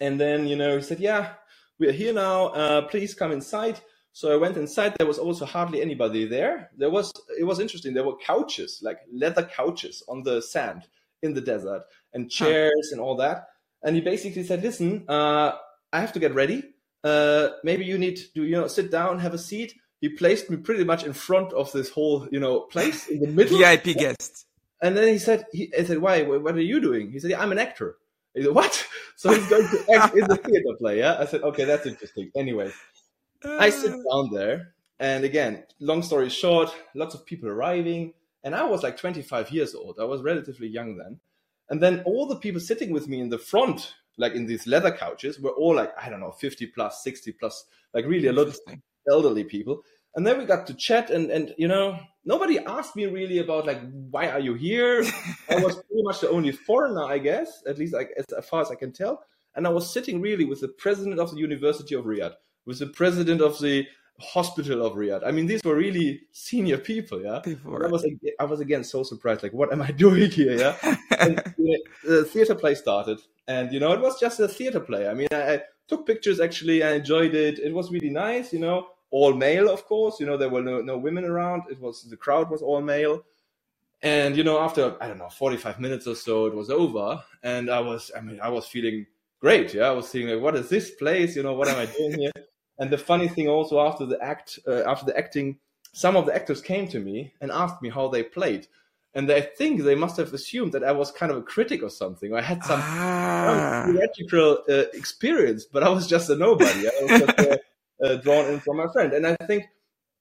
And 0.00 0.20
then 0.20 0.46
you 0.46 0.56
know 0.56 0.76
he 0.76 0.82
said, 0.82 1.00
"Yeah, 1.00 1.32
we 1.78 1.88
are 1.88 1.92
here 1.92 2.12
now. 2.12 2.48
Uh, 2.48 2.82
please 2.82 3.14
come 3.14 3.32
inside." 3.32 3.80
So 4.12 4.32
I 4.32 4.36
went 4.36 4.56
inside. 4.56 4.94
There 4.98 5.06
was 5.06 5.18
also 5.18 5.44
hardly 5.46 5.80
anybody 5.80 6.26
there. 6.26 6.70
There 6.76 6.90
was 6.90 7.12
it 7.38 7.44
was 7.44 7.58
interesting. 7.58 7.94
There 7.94 8.04
were 8.04 8.16
couches, 8.16 8.80
like 8.82 9.00
leather 9.10 9.44
couches, 9.44 10.02
on 10.08 10.22
the 10.22 10.42
sand 10.42 10.82
in 11.22 11.32
the 11.32 11.40
desert, 11.40 11.84
and 12.12 12.30
chairs 12.30 12.88
huh. 12.90 12.92
and 12.92 13.00
all 13.00 13.16
that. 13.16 13.48
And 13.82 13.96
he 13.96 14.02
basically 14.02 14.44
said, 14.44 14.62
"Listen, 14.62 15.04
uh, 15.08 15.52
I 15.90 16.00
have 16.00 16.12
to 16.12 16.18
get 16.18 16.34
ready." 16.34 16.75
Uh, 17.06 17.50
maybe 17.62 17.84
you 17.84 17.98
need 17.98 18.16
to 18.34 18.42
you 18.42 18.56
know 18.56 18.66
sit 18.66 18.90
down, 18.90 19.18
have 19.18 19.34
a 19.34 19.38
seat. 19.38 19.74
He 20.00 20.08
placed 20.08 20.50
me 20.50 20.56
pretty 20.56 20.84
much 20.84 21.04
in 21.04 21.12
front 21.12 21.52
of 21.52 21.72
this 21.72 21.90
whole 21.90 22.28
you 22.30 22.40
know 22.40 22.60
place 22.60 23.06
in 23.08 23.20
the 23.20 23.28
middle. 23.28 23.58
VIP 23.58 23.96
guest. 23.96 24.46
And 24.82 24.96
then 24.96 25.08
he 25.08 25.18
said, 25.18 25.46
he, 25.52 25.72
I 25.76 25.84
said, 25.84 25.98
why? 25.98 26.22
What 26.22 26.54
are 26.54 26.60
you 26.60 26.80
doing? 26.80 27.10
He 27.10 27.18
said, 27.18 27.30
yeah, 27.30 27.42
I'm 27.42 27.52
an 27.52 27.58
actor. 27.58 27.96
He 28.34 28.42
said, 28.42 28.54
what? 28.54 28.86
So 29.18 29.32
he's 29.32 29.48
going 29.48 29.66
to 29.66 29.94
act 29.94 30.14
in 30.14 30.28
the 30.28 30.36
theater 30.36 30.76
play. 30.78 30.98
Yeah. 30.98 31.16
I 31.18 31.24
said, 31.24 31.40
okay, 31.40 31.64
that's 31.64 31.86
interesting. 31.86 32.30
Anyway, 32.36 32.70
I 33.42 33.70
sit 33.70 33.94
uh. 33.94 33.96
down 33.96 34.28
there, 34.30 34.74
and 35.00 35.24
again, 35.24 35.64
long 35.80 36.02
story 36.02 36.28
short, 36.28 36.68
lots 36.94 37.14
of 37.14 37.24
people 37.24 37.48
arriving, 37.48 38.12
and 38.44 38.54
I 38.54 38.64
was 38.64 38.82
like 38.82 38.98
25 38.98 39.50
years 39.52 39.74
old. 39.74 39.96
I 39.98 40.04
was 40.04 40.20
relatively 40.20 40.68
young 40.68 40.98
then. 40.98 41.18
And 41.70 41.82
then 41.82 42.02
all 42.04 42.26
the 42.26 42.36
people 42.36 42.60
sitting 42.60 42.92
with 42.92 43.08
me 43.08 43.20
in 43.20 43.30
the 43.30 43.38
front 43.38 43.94
like 44.18 44.34
in 44.34 44.46
these 44.46 44.66
leather 44.66 44.90
couches 44.90 45.38
were 45.38 45.50
all 45.50 45.74
like 45.74 45.92
i 46.00 46.08
don't 46.08 46.20
know 46.20 46.30
50 46.30 46.66
plus 46.68 47.02
60 47.02 47.32
plus 47.32 47.66
like 47.92 48.06
really 48.06 48.28
a 48.28 48.32
lot 48.32 48.48
of 48.48 48.58
elderly 49.10 49.44
people. 49.44 49.82
And 50.14 50.26
then 50.26 50.38
we 50.38 50.44
got 50.44 50.66
to 50.68 50.74
chat 50.74 51.10
and 51.10 51.30
and 51.30 51.54
you 51.58 51.68
know 51.68 51.98
nobody 52.24 52.58
asked 52.58 52.96
me 52.96 53.06
really 53.06 53.38
about 53.38 53.66
like 53.66 53.80
why 54.10 54.30
are 54.30 54.40
you 54.40 54.54
here? 54.54 55.02
I 55.50 55.56
was 55.56 55.74
pretty 55.74 56.02
much 56.02 56.20
the 56.20 56.30
only 56.30 56.52
foreigner 56.52 57.04
i 57.04 57.18
guess 57.18 57.62
at 57.66 57.78
least 57.78 57.92
like 57.92 58.10
as 58.16 58.46
far 58.46 58.62
as 58.62 58.70
i 58.70 58.74
can 58.74 58.92
tell. 58.92 59.24
And 59.54 59.66
i 59.66 59.70
was 59.70 59.92
sitting 59.92 60.20
really 60.20 60.44
with 60.44 60.60
the 60.60 60.68
president 60.68 61.18
of 61.20 61.30
the 61.32 61.38
university 61.38 61.94
of 61.94 62.04
riyadh 62.04 62.34
with 62.64 62.78
the 62.78 62.86
president 62.86 63.40
of 63.40 63.58
the 63.60 63.86
hospital 64.20 64.84
of 64.84 64.94
Riyadh. 64.94 65.26
I 65.26 65.30
mean, 65.30 65.46
these 65.46 65.60
were 65.64 65.76
really 65.76 66.22
senior 66.32 66.78
people, 66.78 67.22
yeah. 67.22 67.40
People 67.40 67.82
I 67.84 67.88
was 67.88 68.06
I 68.40 68.44
was 68.44 68.60
again 68.60 68.84
so 68.84 69.02
surprised, 69.02 69.42
like, 69.42 69.52
what 69.52 69.72
am 69.72 69.82
I 69.82 69.90
doing 70.04 70.30
here, 70.30 70.56
yeah? 70.56 70.96
and, 71.18 71.42
you 71.58 71.72
know, 72.04 72.16
the 72.16 72.24
theater 72.24 72.54
play 72.54 72.74
started, 72.74 73.18
and 73.46 73.72
you 73.72 73.80
know, 73.80 73.92
it 73.92 74.00
was 74.00 74.18
just 74.18 74.40
a 74.40 74.48
theater 74.48 74.80
play. 74.80 75.08
I 75.08 75.14
mean, 75.14 75.28
I, 75.32 75.54
I, 75.54 75.60
took 75.88 76.04
pictures 76.04 76.40
actually, 76.40 76.82
I 76.82 76.94
enjoyed 76.94 77.32
it. 77.32 77.60
It 77.60 77.72
was 77.72 77.92
really 77.92 78.10
nice, 78.10 78.52
you 78.52 78.58
know, 78.58 78.88
all 79.12 79.32
male, 79.32 79.68
of 79.68 79.84
course. 79.86 80.18
You 80.18 80.26
know, 80.26 80.36
there 80.36 80.48
were 80.48 80.60
no, 80.60 80.80
no 80.80 80.98
women 80.98 81.24
around. 81.24 81.62
It 81.70 81.80
was 81.80 82.02
the 82.02 82.16
crowd 82.16 82.50
was 82.50 82.60
all 82.60 82.80
male. 82.80 83.22
And 84.02 84.36
you 84.36 84.42
know, 84.42 84.58
after 84.58 84.96
I 85.00 85.06
don't 85.06 85.18
know, 85.18 85.28
forty 85.28 85.56
five 85.56 85.78
minutes 85.78 86.06
or 86.06 86.16
so, 86.16 86.46
it 86.46 86.54
was 86.54 86.70
over, 86.70 87.22
and 87.42 87.70
I 87.70 87.80
was, 87.80 88.10
I 88.16 88.20
mean, 88.20 88.40
I 88.40 88.48
was 88.48 88.66
feeling 88.66 89.06
great. 89.40 89.74
Yeah, 89.74 89.88
I 89.88 89.92
was 89.92 90.08
thinking, 90.08 90.34
like, 90.34 90.42
what 90.42 90.56
is 90.56 90.68
this 90.68 90.90
place? 90.90 91.36
You 91.36 91.42
know, 91.44 91.54
what 91.54 91.68
am 91.68 91.78
I 91.78 91.86
doing 91.86 92.18
here? 92.18 92.32
And 92.78 92.90
the 92.90 92.98
funny 92.98 93.28
thing 93.28 93.48
also 93.48 93.80
after 93.80 94.06
the 94.06 94.22
act, 94.22 94.58
uh, 94.66 94.82
after 94.86 95.06
the 95.06 95.16
acting, 95.16 95.58
some 95.92 96.16
of 96.16 96.26
the 96.26 96.34
actors 96.34 96.60
came 96.60 96.88
to 96.88 97.00
me 97.00 97.32
and 97.40 97.50
asked 97.50 97.80
me 97.80 97.88
how 97.88 98.08
they 98.08 98.22
played. 98.22 98.66
And 99.14 99.30
I 99.32 99.40
think 99.40 99.82
they 99.82 99.94
must 99.94 100.18
have 100.18 100.34
assumed 100.34 100.72
that 100.72 100.84
I 100.84 100.92
was 100.92 101.10
kind 101.10 101.32
of 101.32 101.38
a 101.38 101.42
critic 101.42 101.82
or 101.82 101.88
something. 101.88 102.32
Or 102.32 102.38
I 102.38 102.42
had 102.42 102.62
some 102.62 102.80
ah. 102.82 103.88
theatrical 103.90 104.58
uh, 104.68 104.84
experience, 104.92 105.64
but 105.64 105.82
I 105.82 105.88
was 105.88 106.06
just 106.06 106.28
a 106.28 106.36
nobody. 106.36 106.86
I 106.86 106.92
was 107.00 107.20
just 107.22 107.38
uh, 107.38 107.56
uh, 108.04 108.16
drawn 108.16 108.44
in 108.50 108.60
from 108.60 108.76
my 108.76 108.92
friend. 108.92 109.14
And 109.14 109.26
I 109.26 109.34
think 109.46 109.64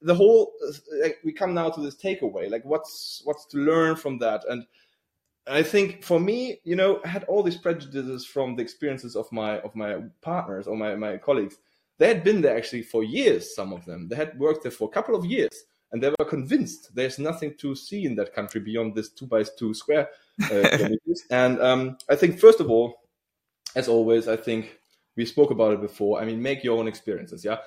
the 0.01 0.15
whole 0.15 0.53
like, 1.01 1.17
we 1.25 1.33
come 1.33 1.53
now 1.53 1.69
to 1.71 1.81
this 1.81 1.97
takeaway, 1.97 2.49
like 2.49 2.63
what's 2.63 3.21
what's 3.25 3.45
to 3.47 3.57
learn 3.57 3.97
from 3.97 4.19
that. 4.19 4.45
And 4.47 4.65
I 5.45 5.61
think 5.61 6.01
for 6.01 6.19
me, 6.19 6.61
you 6.63 6.77
know, 6.77 7.01
I 7.03 7.09
had 7.09 7.25
all 7.25 7.43
these 7.43 7.57
prejudices 7.57 8.25
from 8.25 8.55
the 8.55 8.61
experiences 8.61 9.17
of 9.17 9.29
my 9.29 9.59
of 9.59 9.75
my 9.75 10.03
partners 10.21 10.67
or 10.67 10.77
my 10.77 10.95
my 10.95 11.17
colleagues 11.17 11.57
they 11.97 12.07
had 12.07 12.23
been 12.23 12.41
there 12.41 12.57
actually 12.57 12.83
for 12.83 13.03
years, 13.03 13.55
some 13.55 13.71
of 13.71 13.85
them. 13.85 14.07
They 14.07 14.15
had 14.15 14.37
worked 14.37 14.63
there 14.63 14.71
for 14.71 14.87
a 14.87 14.91
couple 14.91 15.15
of 15.15 15.25
years 15.25 15.51
and 15.91 16.01
they 16.01 16.09
were 16.19 16.25
convinced 16.25 16.93
there's 16.93 17.19
nothing 17.19 17.55
to 17.59 17.75
see 17.75 18.05
in 18.05 18.15
that 18.15 18.33
country 18.33 18.59
beyond 18.59 18.95
this 18.95 19.09
two 19.09 19.27
by 19.27 19.43
two 19.43 19.73
square 19.73 20.09
uh, 20.51 20.87
and 21.31 21.61
um, 21.61 21.97
I 22.09 22.15
think, 22.15 22.39
first 22.39 22.59
of 22.59 22.69
all, 22.69 22.95
as 23.75 23.87
always, 23.87 24.27
I 24.27 24.35
think 24.35 24.79
we 25.15 25.25
spoke 25.25 25.51
about 25.51 25.73
it 25.73 25.81
before. 25.81 26.19
I 26.19 26.25
mean, 26.25 26.41
make 26.41 26.63
your 26.63 26.77
own 26.77 26.87
experiences. 26.87 27.45
Yeah. 27.45 27.59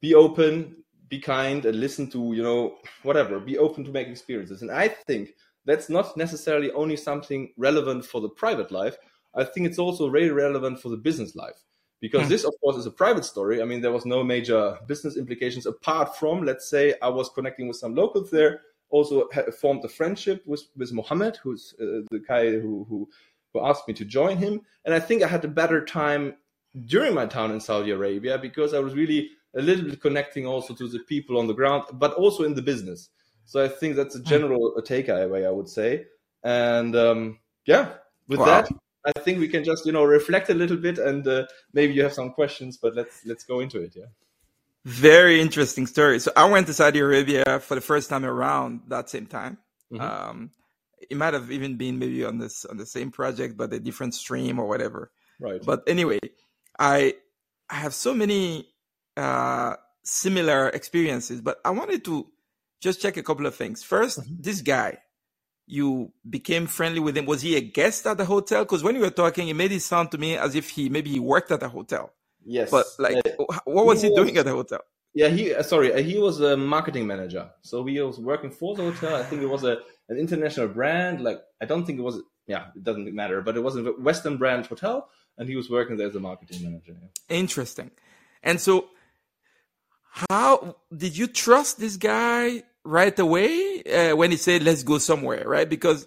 Be 0.00 0.14
open, 0.14 0.76
be 1.08 1.18
kind, 1.18 1.64
and 1.64 1.80
listen 1.80 2.10
to, 2.10 2.32
you 2.32 2.42
know, 2.42 2.76
whatever. 3.02 3.38
Be 3.40 3.58
open 3.58 3.84
to 3.84 3.92
make 3.92 4.08
experiences. 4.08 4.62
And 4.62 4.70
I 4.70 4.88
think 4.88 5.34
that's 5.64 5.88
not 5.88 6.16
necessarily 6.16 6.70
only 6.72 6.96
something 6.96 7.52
relevant 7.56 8.04
for 8.04 8.20
the 8.20 8.28
private 8.28 8.70
life. 8.70 8.96
I 9.34 9.44
think 9.44 9.66
it's 9.66 9.78
also 9.78 10.10
very 10.10 10.30
relevant 10.30 10.80
for 10.80 10.88
the 10.88 10.96
business 10.96 11.36
life 11.36 11.62
because 12.00 12.26
mm. 12.26 12.28
this 12.28 12.44
of 12.44 12.54
course 12.60 12.76
is 12.76 12.86
a 12.86 12.90
private 12.90 13.24
story 13.24 13.60
i 13.60 13.64
mean 13.64 13.80
there 13.80 13.92
was 13.92 14.06
no 14.06 14.22
major 14.22 14.78
business 14.86 15.16
implications 15.16 15.66
apart 15.66 16.16
from 16.16 16.44
let's 16.44 16.68
say 16.68 16.94
i 17.02 17.08
was 17.08 17.28
connecting 17.30 17.68
with 17.68 17.76
some 17.76 17.94
locals 17.94 18.30
there 18.30 18.62
also 18.90 19.28
formed 19.60 19.84
a 19.84 19.88
friendship 19.88 20.42
with 20.46 20.62
with 20.76 20.92
mohammed 20.92 21.36
who's 21.42 21.74
uh, 21.80 22.02
the 22.10 22.22
guy 22.26 22.50
who, 22.52 22.86
who 22.88 23.08
who 23.52 23.60
asked 23.64 23.86
me 23.88 23.94
to 23.94 24.04
join 24.04 24.36
him 24.36 24.60
and 24.84 24.94
i 24.94 25.00
think 25.00 25.22
i 25.22 25.28
had 25.28 25.44
a 25.44 25.48
better 25.48 25.84
time 25.84 26.34
during 26.86 27.14
my 27.14 27.26
time 27.26 27.50
in 27.50 27.60
saudi 27.60 27.90
arabia 27.90 28.38
because 28.38 28.74
i 28.74 28.78
was 28.78 28.94
really 28.94 29.30
a 29.56 29.62
little 29.62 29.84
bit 29.84 30.00
connecting 30.00 30.46
also 30.46 30.74
to 30.74 30.88
the 30.88 31.00
people 31.00 31.38
on 31.38 31.46
the 31.46 31.54
ground 31.54 31.84
but 31.94 32.12
also 32.14 32.44
in 32.44 32.54
the 32.54 32.62
business 32.62 33.10
so 33.44 33.62
i 33.62 33.68
think 33.68 33.96
that's 33.96 34.14
a 34.14 34.18
hmm. 34.18 34.24
general 34.28 34.74
mm. 34.76 34.86
takeaway 34.86 35.46
i 35.46 35.50
would 35.50 35.68
say 35.68 36.04
and 36.44 36.94
um, 36.94 37.38
yeah 37.66 37.90
with 38.28 38.38
wow. 38.38 38.46
that 38.46 38.70
I 39.04 39.12
think 39.20 39.38
we 39.38 39.48
can 39.48 39.64
just 39.64 39.86
you 39.86 39.92
know 39.92 40.04
reflect 40.04 40.50
a 40.50 40.54
little 40.54 40.76
bit, 40.76 40.98
and 40.98 41.26
uh, 41.26 41.46
maybe 41.72 41.94
you 41.94 42.02
have 42.02 42.12
some 42.12 42.30
questions, 42.30 42.76
but 42.76 42.94
let's 42.94 43.24
let's 43.24 43.44
go 43.44 43.60
into 43.60 43.80
it. 43.80 43.94
Yeah. 43.96 44.06
Very 44.84 45.40
interesting 45.40 45.86
story. 45.86 46.18
So 46.18 46.32
I 46.36 46.48
went 46.48 46.66
to 46.68 46.74
Saudi 46.74 47.00
Arabia 47.00 47.60
for 47.60 47.74
the 47.74 47.80
first 47.80 48.08
time 48.08 48.24
around 48.24 48.80
that 48.88 49.10
same 49.10 49.26
time. 49.26 49.58
Mm-hmm. 49.92 50.00
Um, 50.00 50.50
it 51.10 51.16
might 51.16 51.34
have 51.34 51.50
even 51.50 51.76
been 51.76 51.98
maybe 51.98 52.24
on 52.24 52.38
this 52.38 52.64
on 52.64 52.76
the 52.76 52.86
same 52.86 53.10
project, 53.10 53.56
but 53.56 53.72
a 53.72 53.80
different 53.80 54.14
stream 54.14 54.58
or 54.58 54.66
whatever. 54.66 55.10
Right. 55.40 55.60
But 55.64 55.84
anyway, 55.86 56.20
I 56.78 57.14
I 57.70 57.74
have 57.74 57.94
so 57.94 58.14
many 58.14 58.68
uh, 59.16 59.76
similar 60.02 60.68
experiences, 60.70 61.40
but 61.40 61.60
I 61.64 61.70
wanted 61.70 62.04
to 62.06 62.26
just 62.80 63.00
check 63.00 63.16
a 63.16 63.22
couple 63.22 63.46
of 63.46 63.54
things. 63.54 63.84
1st 63.84 64.20
mm-hmm. 64.20 64.34
this 64.38 64.62
guy, 64.62 64.98
you 65.68 66.12
became 66.28 66.66
friendly 66.66 66.98
with 66.98 67.16
him. 67.16 67.26
Was 67.26 67.42
he 67.42 67.56
a 67.56 67.60
guest 67.60 68.06
at 68.06 68.16
the 68.16 68.24
hotel? 68.24 68.64
Because 68.64 68.82
when 68.82 68.94
you 68.94 69.02
were 69.02 69.10
talking, 69.10 69.48
it 69.48 69.54
made 69.54 69.70
it 69.70 69.82
sound 69.82 70.10
to 70.12 70.18
me 70.18 70.36
as 70.36 70.54
if 70.54 70.70
he 70.70 70.88
maybe 70.88 71.10
he 71.10 71.20
worked 71.20 71.52
at 71.52 71.60
the 71.60 71.68
hotel. 71.68 72.10
Yes. 72.44 72.70
But 72.70 72.86
like, 72.98 73.16
uh, 73.16 73.44
what 73.64 73.84
was 73.84 74.00
he, 74.00 74.08
he 74.08 74.12
was, 74.12 74.18
doing 74.18 74.36
at 74.38 74.46
the 74.46 74.52
hotel? 74.52 74.80
Yeah, 75.12 75.28
he 75.28 75.54
uh, 75.54 75.62
sorry, 75.62 75.92
uh, 75.92 75.98
he 75.98 76.18
was 76.18 76.40
a 76.40 76.56
marketing 76.56 77.06
manager. 77.06 77.50
So 77.62 77.84
he 77.84 78.00
was 78.00 78.18
working 78.18 78.50
for 78.50 78.74
the 78.74 78.84
hotel. 78.84 79.16
I 79.16 79.22
think 79.24 79.42
it 79.42 79.46
was 79.46 79.64
a 79.64 79.78
an 80.08 80.16
international 80.16 80.68
brand. 80.68 81.22
Like 81.22 81.40
I 81.60 81.66
don't 81.66 81.84
think 81.84 81.98
it 81.98 82.02
was. 82.02 82.22
Yeah, 82.46 82.68
it 82.74 82.82
doesn't 82.82 83.14
matter. 83.14 83.42
But 83.42 83.56
it 83.58 83.62
was 83.62 83.76
a 83.76 83.82
Western 83.82 84.38
brand 84.38 84.66
hotel, 84.66 85.10
and 85.36 85.48
he 85.48 85.54
was 85.54 85.68
working 85.68 85.98
there 85.98 86.08
as 86.08 86.16
a 86.16 86.20
marketing 86.20 86.62
manager. 86.62 86.96
Yeah. 86.98 87.36
Interesting. 87.36 87.90
And 88.42 88.58
so, 88.58 88.88
how 90.30 90.76
did 90.96 91.18
you 91.18 91.26
trust 91.26 91.78
this 91.78 91.98
guy 91.98 92.62
right 92.88 93.18
away 93.18 93.82
uh, 93.82 94.16
when 94.16 94.30
he 94.30 94.36
said, 94.36 94.62
let's 94.62 94.82
go 94.82 94.98
somewhere, 94.98 95.44
right? 95.46 95.68
Because 95.68 96.06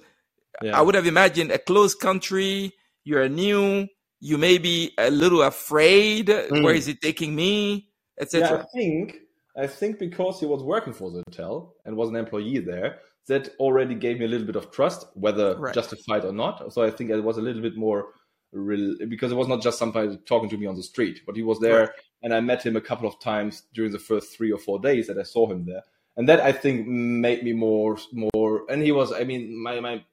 yeah. 0.62 0.78
I 0.78 0.82
would 0.82 0.96
have 0.96 1.06
imagined 1.06 1.52
a 1.52 1.60
closed 1.60 2.00
country, 2.00 2.74
you're 3.04 3.30
new, 3.30 3.88
you 4.20 4.38
may 4.38 4.58
be 4.58 4.94
a 4.98 5.12
little 5.12 5.44
afraid. 5.44 6.28
Mm. 6.28 6.64
Where 6.64 6.74
is 6.74 6.88
it 6.88 7.02
taking 7.02 7.36
me, 7.36 7.88
etc. 8.20 8.50
Yeah, 8.50 8.56
I 8.58 8.66
think 8.74 9.18
I 9.58 9.68
think 9.68 10.00
because 10.00 10.40
he 10.40 10.46
was 10.46 10.64
working 10.64 10.94
for 10.94 11.12
the 11.12 11.24
hotel 11.28 11.76
and 11.86 11.96
was 11.96 12.10
an 12.10 12.16
employee 12.16 12.60
there, 12.60 13.00
that 13.28 13.50
already 13.60 13.96
gave 13.96 14.20
me 14.20 14.26
a 14.26 14.28
little 14.28 14.48
bit 14.48 14.56
of 14.56 14.72
trust, 14.72 15.06
whether 15.14 15.58
right. 15.58 15.74
justified 15.74 16.26
or 16.26 16.32
not. 16.32 16.74
So 16.74 16.82
I 16.84 16.90
think 16.90 17.12
it 17.12 17.22
was 17.22 17.38
a 17.38 17.42
little 17.42 17.62
bit 17.62 17.78
more 17.78 18.08
real 18.52 18.96
because 19.08 19.32
it 19.32 19.36
was 19.36 19.48
not 19.48 19.62
just 19.62 19.78
somebody 19.78 20.18
talking 20.26 20.50
to 20.50 20.58
me 20.58 20.66
on 20.66 20.76
the 20.76 20.84
street, 20.84 21.22
but 21.26 21.36
he 21.36 21.44
was 21.44 21.60
there, 21.60 21.82
right. 21.82 21.90
and 22.24 22.34
I 22.34 22.42
met 22.42 22.66
him 22.66 22.76
a 22.76 22.82
couple 22.82 23.08
of 23.08 23.20
times 23.20 23.64
during 23.74 23.92
the 23.92 24.00
first 24.00 24.36
three 24.36 24.52
or 24.52 24.58
four 24.58 24.80
days 24.80 25.08
that 25.08 25.20
I 25.20 25.24
saw 25.24 25.48
him 25.48 25.66
there 25.66 25.84
and 26.18 26.28
that 26.30 26.40
I 26.40 26.52
think 26.52 26.88
made 26.88 27.44
me 27.44 27.54
more 27.54 27.98
more. 28.12 28.64
And 28.70 28.82
he 28.82 28.92
was, 28.92 29.12
I 29.12 29.24
mean, 29.24 29.62
my 29.62 29.80
my 29.80 30.04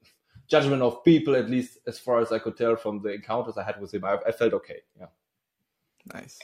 judgment 0.48 0.82
of 0.82 1.04
people, 1.04 1.36
at 1.36 1.48
least 1.50 1.78
as 1.86 1.98
far 1.98 2.20
as 2.20 2.32
I 2.32 2.38
could 2.38 2.56
tell 2.56 2.76
from 2.76 3.02
the 3.02 3.10
encounters 3.10 3.56
I 3.56 3.64
had 3.64 3.80
with 3.80 3.92
him, 3.92 4.04
I, 4.04 4.18
I 4.26 4.32
felt 4.32 4.54
okay. 4.54 4.80
Yeah. 4.98 5.06
Nice. 6.12 6.38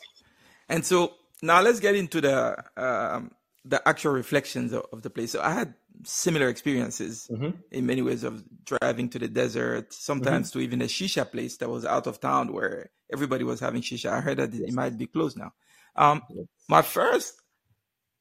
And 0.68 0.84
so 0.84 1.14
now 1.42 1.62
let's 1.62 1.80
get 1.80 1.94
into 1.94 2.20
the 2.20 2.62
um, 2.76 3.30
the 3.64 3.86
actual 3.88 4.12
reflections 4.12 4.72
of, 4.72 4.84
of, 4.92 5.02
the 5.02 5.10
place. 5.10 5.32
So 5.32 5.40
I 5.40 5.52
had 5.52 5.74
similar 6.02 6.48
experiences 6.48 7.28
mm-hmm. 7.32 7.50
in 7.70 7.86
many 7.86 8.02
ways 8.02 8.22
of 8.22 8.44
driving 8.64 9.08
to 9.10 9.18
the 9.18 9.28
desert, 9.28 9.92
sometimes 9.92 10.50
mm-hmm. 10.50 10.58
to 10.58 10.64
even 10.64 10.82
a 10.82 10.86
shisha 10.86 11.30
place 11.30 11.56
that 11.58 11.70
was 11.70 11.86
out 11.86 12.06
of 12.06 12.20
town 12.20 12.52
where 12.52 12.90
everybody 13.10 13.42
was 13.42 13.60
having 13.60 13.80
shisha. 13.80 14.10
I 14.10 14.20
heard 14.20 14.36
that 14.36 14.52
yes. 14.52 14.68
it 14.68 14.74
might 14.74 14.98
be 14.98 15.06
closed 15.06 15.38
now. 15.38 15.52
Um, 15.96 16.22
yes. 16.28 16.46
My 16.68 16.82
first, 16.82 17.40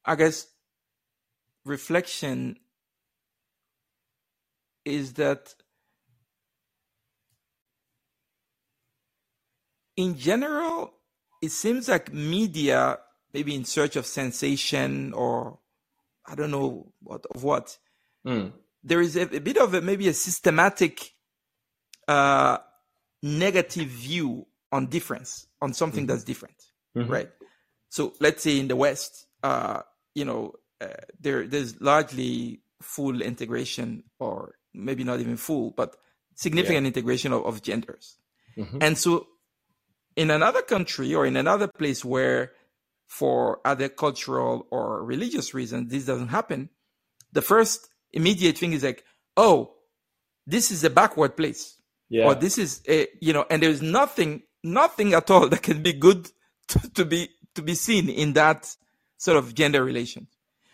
I 0.04 0.14
guess, 0.14 0.46
reflection 1.64 2.56
is 4.84 5.14
that 5.14 5.54
in 9.96 10.18
general, 10.18 10.92
it 11.42 11.50
seems 11.50 11.88
like 11.88 12.12
media, 12.12 12.98
maybe 13.32 13.54
in 13.54 13.64
search 13.64 13.96
of 13.96 14.06
sensation 14.06 15.12
or 15.12 15.58
I 16.26 16.34
don't 16.34 16.50
know 16.50 16.92
what 17.00 17.26
of 17.34 17.44
what, 17.44 17.78
mm. 18.26 18.52
there 18.82 19.00
is 19.00 19.16
a, 19.16 19.22
a, 19.36 19.40
bit 19.40 19.58
of 19.58 19.74
a, 19.74 19.80
maybe 19.80 20.08
a 20.08 20.14
systematic 20.14 21.12
uh, 22.08 22.58
negative 23.22 23.88
view 23.88 24.46
on 24.72 24.86
difference, 24.86 25.46
on 25.60 25.72
something 25.72 26.04
mm-hmm. 26.04 26.08
that's 26.08 26.24
different, 26.24 26.56
mm-hmm. 26.96 27.10
right? 27.10 27.30
So 27.90 28.14
let's 28.20 28.42
say 28.42 28.58
in 28.58 28.68
the 28.68 28.76
West, 28.76 29.26
uh, 29.42 29.82
you 30.14 30.24
know, 30.24 30.54
uh, 30.80 30.88
there 31.20 31.46
there's 31.46 31.80
largely 31.80 32.60
full 32.82 33.22
integration, 33.22 34.04
or 34.18 34.54
maybe 34.72 35.04
not 35.04 35.20
even 35.20 35.36
full, 35.36 35.70
but 35.70 35.96
significant 36.34 36.84
yeah. 36.84 36.88
integration 36.88 37.32
of, 37.32 37.44
of 37.44 37.62
genders. 37.62 38.18
Mm-hmm. 38.56 38.78
And 38.80 38.98
so, 38.98 39.26
in 40.16 40.30
another 40.30 40.62
country 40.62 41.14
or 41.14 41.26
in 41.26 41.36
another 41.36 41.68
place 41.68 42.04
where, 42.04 42.52
for 43.06 43.60
other 43.64 43.88
cultural 43.88 44.66
or 44.70 45.04
religious 45.04 45.54
reasons, 45.54 45.90
this 45.90 46.06
doesn't 46.06 46.28
happen, 46.28 46.70
the 47.32 47.42
first 47.42 47.88
immediate 48.12 48.58
thing 48.58 48.72
is 48.72 48.84
like, 48.84 49.04
oh, 49.36 49.74
this 50.46 50.70
is 50.70 50.84
a 50.84 50.90
backward 50.90 51.36
place. 51.36 51.80
Yeah. 52.08 52.26
Or 52.26 52.34
this 52.34 52.58
is 52.58 52.82
a, 52.88 53.08
you 53.20 53.32
know, 53.32 53.44
and 53.50 53.62
there's 53.62 53.82
nothing, 53.82 54.42
nothing 54.62 55.14
at 55.14 55.30
all 55.30 55.48
that 55.50 55.62
can 55.62 55.82
be 55.82 55.92
good 55.92 56.30
to, 56.68 56.90
to 56.94 57.04
be, 57.04 57.28
to 57.54 57.62
be 57.62 57.74
seen 57.74 58.08
in 58.08 58.34
that 58.34 58.74
sort 59.16 59.36
of 59.36 59.54
gender 59.54 59.84
relation. 59.84 60.26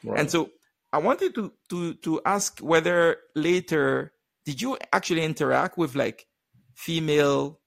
Right. 0.04 0.18
And 0.18 0.30
so 0.30 0.50
I 0.92 0.98
wanted 0.98 1.34
to 1.34 1.52
to 1.70 1.94
to 1.94 2.20
ask 2.24 2.58
whether 2.60 3.18
later 3.34 4.12
did 4.44 4.60
you 4.60 4.76
actually 4.92 5.22
interact 5.22 5.78
with 5.78 5.94
like 5.94 6.26
female 6.74 7.60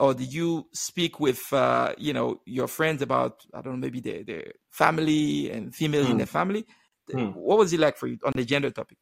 or 0.00 0.14
did 0.14 0.32
you 0.32 0.66
speak 0.72 1.20
with 1.20 1.52
uh, 1.52 1.94
you 1.98 2.12
know 2.12 2.40
your 2.46 2.68
friends 2.68 3.02
about 3.02 3.44
I 3.54 3.60
don't 3.60 3.74
know 3.74 3.78
maybe 3.78 4.00
the 4.00 4.22
the 4.22 4.52
family 4.70 5.50
and 5.50 5.74
females 5.74 6.06
mm. 6.06 6.12
in 6.12 6.18
the 6.18 6.26
family? 6.26 6.66
Mm. 7.12 7.34
What 7.34 7.58
was 7.58 7.72
it 7.72 7.80
like 7.80 7.96
for 7.96 8.06
you 8.06 8.18
on 8.24 8.32
the 8.34 8.44
gender 8.44 8.70
topic? 8.70 8.98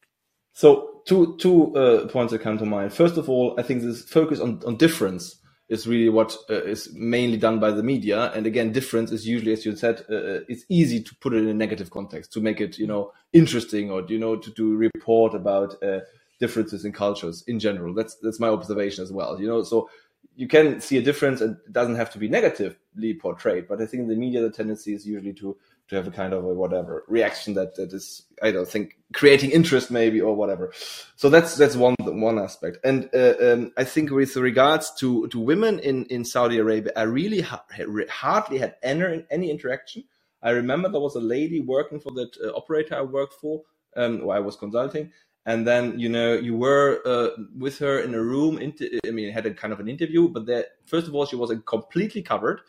So 0.52 1.02
two 1.06 1.36
two 1.38 1.76
uh, 1.76 2.08
points 2.08 2.32
that 2.32 2.40
come 2.40 2.58
to 2.58 2.66
mind. 2.66 2.92
First 2.92 3.16
of 3.16 3.28
all, 3.28 3.54
I 3.58 3.62
think 3.62 3.82
this 3.82 4.02
focus 4.02 4.40
on 4.40 4.60
on 4.66 4.76
difference 4.76 5.39
is 5.70 5.86
really 5.86 6.08
what 6.08 6.36
uh, 6.50 6.62
is 6.64 6.92
mainly 6.92 7.36
done 7.36 7.60
by 7.60 7.70
the 7.70 7.82
media. 7.82 8.32
And 8.32 8.44
again, 8.44 8.72
difference 8.72 9.12
is 9.12 9.26
usually, 9.26 9.52
as 9.52 9.64
you 9.64 9.74
said, 9.76 10.04
uh, 10.10 10.14
uh, 10.14 10.40
it's 10.48 10.64
easy 10.68 11.00
to 11.00 11.14
put 11.16 11.32
it 11.32 11.38
in 11.38 11.48
a 11.48 11.54
negative 11.54 11.90
context 11.90 12.32
to 12.32 12.40
make 12.40 12.60
it, 12.60 12.76
you 12.76 12.88
know, 12.88 13.12
interesting 13.32 13.90
or 13.90 14.04
you 14.08 14.18
know 14.18 14.36
to, 14.36 14.50
to 14.50 14.76
report 14.76 15.34
about 15.34 15.80
uh, 15.82 16.00
differences 16.40 16.84
in 16.84 16.92
cultures 16.92 17.44
in 17.46 17.60
general. 17.60 17.94
That's 17.94 18.16
that's 18.16 18.40
my 18.40 18.48
observation 18.48 19.04
as 19.04 19.12
well. 19.12 19.40
You 19.40 19.46
know, 19.46 19.62
so 19.62 19.88
you 20.34 20.48
can 20.48 20.80
see 20.80 20.98
a 20.98 21.02
difference 21.02 21.40
and 21.40 21.56
it 21.66 21.72
doesn't 21.72 21.96
have 21.96 22.10
to 22.10 22.18
be 22.18 22.28
negatively 22.28 23.14
portrayed 23.14 23.66
but 23.68 23.80
i 23.82 23.86
think 23.86 24.02
in 24.02 24.08
the 24.08 24.16
media 24.16 24.40
the 24.40 24.50
tendency 24.50 24.94
is 24.94 25.06
usually 25.06 25.32
to 25.32 25.56
to 25.90 25.96
have 25.96 26.06
a 26.06 26.10
kind 26.10 26.32
of 26.32 26.44
a 26.44 26.54
whatever 26.54 27.04
reaction 27.08 27.54
that 27.54 27.74
that 27.74 27.92
is 27.92 28.22
i 28.42 28.50
don't 28.50 28.68
think 28.68 28.96
creating 29.12 29.50
interest 29.50 29.90
maybe 29.90 30.20
or 30.20 30.34
whatever. 30.34 30.72
So 31.16 31.28
that's 31.28 31.56
that's 31.56 31.74
one 31.76 31.96
one 32.00 32.38
aspect. 32.38 32.78
And 32.84 33.10
uh, 33.12 33.34
um, 33.42 33.72
i 33.76 33.84
think 33.84 34.10
with 34.10 34.34
regards 34.36 34.94
to 35.00 35.28
to 35.28 35.38
women 35.38 35.80
in 35.80 36.04
in 36.06 36.24
saudi 36.24 36.58
arabia 36.58 36.92
i 36.96 37.02
really 37.02 37.40
ha- 37.40 37.64
hardly 38.08 38.58
had 38.58 38.76
any 38.82 39.24
any 39.30 39.50
interaction. 39.50 40.04
I 40.42 40.50
remember 40.50 40.88
there 40.88 41.00
was 41.00 41.16
a 41.16 41.20
lady 41.36 41.60
working 41.60 42.00
for 42.00 42.12
that 42.12 42.30
uh, 42.42 42.56
operator 42.56 42.94
i 42.96 43.02
worked 43.02 43.34
for 43.34 43.62
um, 43.96 44.24
where 44.24 44.36
i 44.36 44.40
was 44.40 44.56
consulting. 44.56 45.12
And 45.46 45.66
then 45.66 45.98
you 45.98 46.08
know 46.08 46.34
you 46.34 46.54
were 46.56 47.00
uh, 47.04 47.30
with 47.58 47.78
her 47.78 47.98
in 47.98 48.14
a 48.14 48.22
room. 48.22 48.58
I 48.60 49.10
mean, 49.10 49.32
had 49.32 49.46
a 49.46 49.54
kind 49.54 49.72
of 49.72 49.80
an 49.80 49.88
interview, 49.88 50.28
but 50.28 50.44
that 50.46 50.66
first 50.84 51.08
of 51.08 51.14
all 51.14 51.24
she 51.24 51.34
was 51.34 51.50
completely 51.64 52.22
covered, 52.22 52.60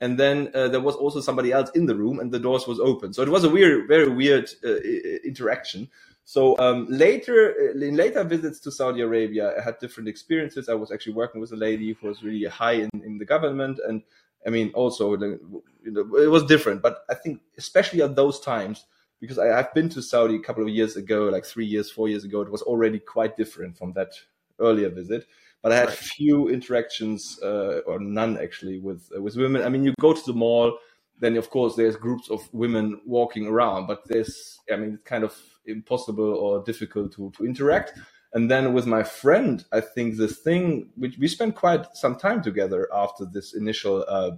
and 0.00 0.18
then 0.18 0.50
uh, 0.54 0.68
there 0.68 0.80
was 0.80 0.96
also 0.96 1.20
somebody 1.20 1.52
else 1.52 1.70
in 1.70 1.86
the 1.86 1.94
room, 1.94 2.20
and 2.20 2.32
the 2.32 2.38
doors 2.38 2.66
was 2.66 2.80
open. 2.80 3.12
So 3.12 3.22
it 3.22 3.28
was 3.28 3.44
a 3.44 3.50
weird, 3.50 3.86
very 3.88 4.08
weird 4.08 4.50
uh, 4.64 4.76
interaction. 5.24 5.88
So 6.24 6.58
um, 6.58 6.86
later, 6.88 7.54
uh, 7.74 7.78
in 7.78 7.96
later 7.96 8.24
visits 8.24 8.60
to 8.60 8.70
Saudi 8.70 9.00
Arabia, 9.00 9.58
I 9.58 9.62
had 9.62 9.78
different 9.78 10.08
experiences. 10.08 10.68
I 10.68 10.74
was 10.74 10.90
actually 10.90 11.14
working 11.14 11.40
with 11.40 11.52
a 11.52 11.56
lady 11.56 11.92
who 11.92 12.08
was 12.08 12.22
really 12.22 12.46
high 12.46 12.72
in, 12.72 12.90
in 13.04 13.18
the 13.18 13.24
government, 13.24 13.80
and 13.86 14.02
I 14.46 14.50
mean, 14.50 14.70
also 14.74 15.16
you 15.18 15.38
know, 15.84 16.16
it 16.16 16.28
was 16.28 16.44
different. 16.44 16.82
But 16.82 17.04
I 17.10 17.14
think, 17.14 17.40
especially 17.58 18.02
at 18.02 18.16
those 18.16 18.40
times, 18.40 18.86
because 19.20 19.38
I, 19.38 19.46
have 19.48 19.74
been 19.74 19.88
to 19.90 20.02
Saudi 20.02 20.36
a 20.36 20.40
couple 20.40 20.62
of 20.62 20.70
years 20.70 20.96
ago, 20.96 21.28
like 21.28 21.44
three 21.44 21.66
years, 21.66 21.90
four 21.90 22.08
years 22.08 22.24
ago. 22.24 22.40
It 22.40 22.50
was 22.50 22.62
already 22.62 22.98
quite 22.98 23.36
different 23.36 23.76
from 23.76 23.92
that 23.92 24.12
earlier 24.58 24.88
visit. 24.88 25.26
But 25.62 25.72
I 25.72 25.76
had 25.76 25.88
right. 25.88 25.98
few 25.98 26.48
interactions, 26.48 27.38
uh, 27.42 27.80
or 27.86 28.00
none 28.00 28.38
actually, 28.38 28.78
with 28.78 29.10
uh, 29.14 29.20
with 29.20 29.36
women. 29.36 29.62
I 29.62 29.68
mean, 29.68 29.84
you 29.84 29.94
go 30.00 30.12
to 30.12 30.22
the 30.26 30.32
mall, 30.32 30.78
then 31.18 31.36
of 31.36 31.50
course 31.50 31.76
there's 31.76 31.96
groups 31.96 32.30
of 32.30 32.40
women 32.52 33.00
walking 33.04 33.46
around, 33.46 33.86
but 33.86 34.08
there's, 34.08 34.58
I 34.72 34.76
mean, 34.76 34.94
it's 34.94 35.04
kind 35.04 35.24
of 35.24 35.36
impossible 35.66 36.34
or 36.34 36.62
difficult 36.64 37.12
to 37.16 37.30
to 37.36 37.44
interact. 37.44 37.92
And 38.32 38.50
then 38.50 38.72
with 38.72 38.86
my 38.86 39.02
friend, 39.02 39.64
I 39.72 39.80
think 39.80 40.16
this 40.16 40.38
thing, 40.38 40.90
which 40.96 41.18
we 41.18 41.28
spent 41.28 41.56
quite 41.56 41.84
some 41.94 42.16
time 42.16 42.42
together 42.42 42.88
after 42.94 43.24
this 43.26 43.54
initial 43.54 44.04
uh, 44.08 44.32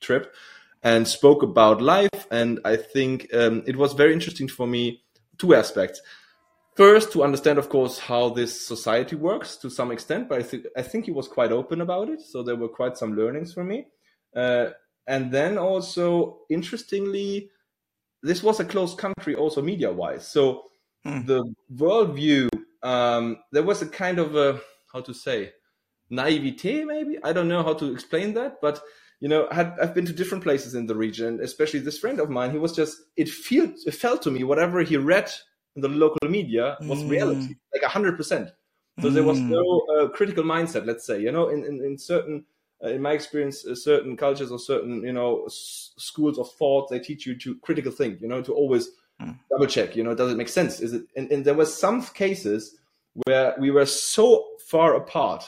trip, 0.00 0.34
and 0.82 1.08
spoke 1.08 1.42
about 1.42 1.80
life. 1.82 2.26
And 2.30 2.60
I 2.64 2.76
think 2.76 3.32
um, 3.34 3.62
it 3.66 3.76
was 3.76 3.94
very 3.94 4.12
interesting 4.12 4.48
for 4.48 4.66
me 4.66 5.02
two 5.38 5.54
aspects. 5.54 6.00
First, 6.76 7.12
to 7.12 7.22
understand, 7.22 7.58
of 7.58 7.68
course, 7.68 7.98
how 7.98 8.30
this 8.30 8.66
society 8.66 9.16
works 9.16 9.56
to 9.56 9.70
some 9.70 9.90
extent, 9.90 10.28
but 10.28 10.38
I 10.38 10.42
think 10.42 10.66
I 10.76 10.82
think 10.82 11.04
he 11.04 11.10
was 11.10 11.28
quite 11.28 11.52
open 11.52 11.80
about 11.80 12.08
it, 12.08 12.20
so 12.20 12.42
there 12.42 12.56
were 12.56 12.68
quite 12.68 12.96
some 12.96 13.16
learnings 13.16 13.52
for 13.52 13.64
me. 13.64 13.86
Uh, 14.34 14.70
and 15.06 15.32
then 15.32 15.58
also, 15.58 16.38
interestingly, 16.48 17.50
this 18.22 18.42
was 18.42 18.60
a 18.60 18.64
closed 18.64 18.98
country, 18.98 19.34
also 19.34 19.60
media-wise. 19.60 20.28
So 20.28 20.64
hmm. 21.04 21.26
the 21.26 21.52
worldview, 21.74 22.48
um, 22.82 23.38
there 23.50 23.64
was 23.64 23.82
a 23.82 23.88
kind 23.88 24.18
of 24.18 24.36
a 24.36 24.60
how 24.92 25.00
to 25.00 25.14
say 25.14 25.52
naivete, 26.10 26.84
maybe 26.84 27.18
I 27.22 27.32
don't 27.32 27.48
know 27.48 27.62
how 27.62 27.74
to 27.74 27.92
explain 27.92 28.34
that, 28.34 28.60
but 28.60 28.80
you 29.20 29.28
know, 29.28 29.48
had, 29.50 29.74
I've 29.80 29.94
been 29.94 30.06
to 30.06 30.12
different 30.12 30.42
places 30.42 30.74
in 30.74 30.86
the 30.86 30.96
region, 30.96 31.40
especially 31.42 31.80
this 31.80 31.98
friend 31.98 32.18
of 32.20 32.30
mine. 32.30 32.52
He 32.52 32.58
was 32.58 32.74
just, 32.74 32.96
it 33.16 33.28
felt, 33.28 33.72
it 33.86 33.94
felt 33.94 34.22
to 34.22 34.30
me, 34.30 34.44
whatever 34.44 34.82
he 34.82 34.96
read 34.96 35.30
in 35.76 35.82
the 35.82 35.88
local 35.88 36.28
media 36.28 36.76
was 36.82 37.02
mm. 37.02 37.10
reality, 37.10 37.54
like 37.72 37.90
100%. 37.90 38.50
So 39.00 39.08
mm. 39.08 39.14
there 39.14 39.22
was 39.22 39.38
mm. 39.38 39.48
no 39.48 39.86
uh, 39.96 40.08
critical 40.08 40.44
mindset, 40.44 40.86
let's 40.86 41.06
say, 41.06 41.20
you 41.20 41.32
know, 41.32 41.48
in, 41.48 41.64
in, 41.64 41.84
in 41.84 41.98
certain, 41.98 42.44
uh, 42.84 42.88
in 42.88 43.02
my 43.02 43.12
experience, 43.12 43.66
uh, 43.66 43.74
certain 43.74 44.16
cultures 44.16 44.50
or 44.50 44.58
certain, 44.58 45.02
you 45.02 45.12
know, 45.12 45.44
s- 45.46 45.92
schools 45.96 46.38
of 46.38 46.50
thought, 46.52 46.90
they 46.90 46.98
teach 46.98 47.26
you 47.26 47.38
to 47.38 47.56
critical 47.56 47.92
think, 47.92 48.20
you 48.20 48.28
know, 48.28 48.42
to 48.42 48.52
always 48.52 48.90
mm. 49.22 49.38
double 49.50 49.66
check, 49.66 49.96
you 49.96 50.02
know, 50.02 50.14
does 50.14 50.32
it 50.32 50.36
make 50.36 50.48
sense? 50.48 50.80
Is 50.80 50.92
it, 50.92 51.04
and, 51.16 51.30
and 51.30 51.44
there 51.44 51.54
were 51.54 51.66
some 51.66 52.02
cases 52.02 52.76
where 53.26 53.54
we 53.58 53.70
were 53.70 53.86
so 53.86 54.44
far 54.66 54.94
apart 54.94 55.44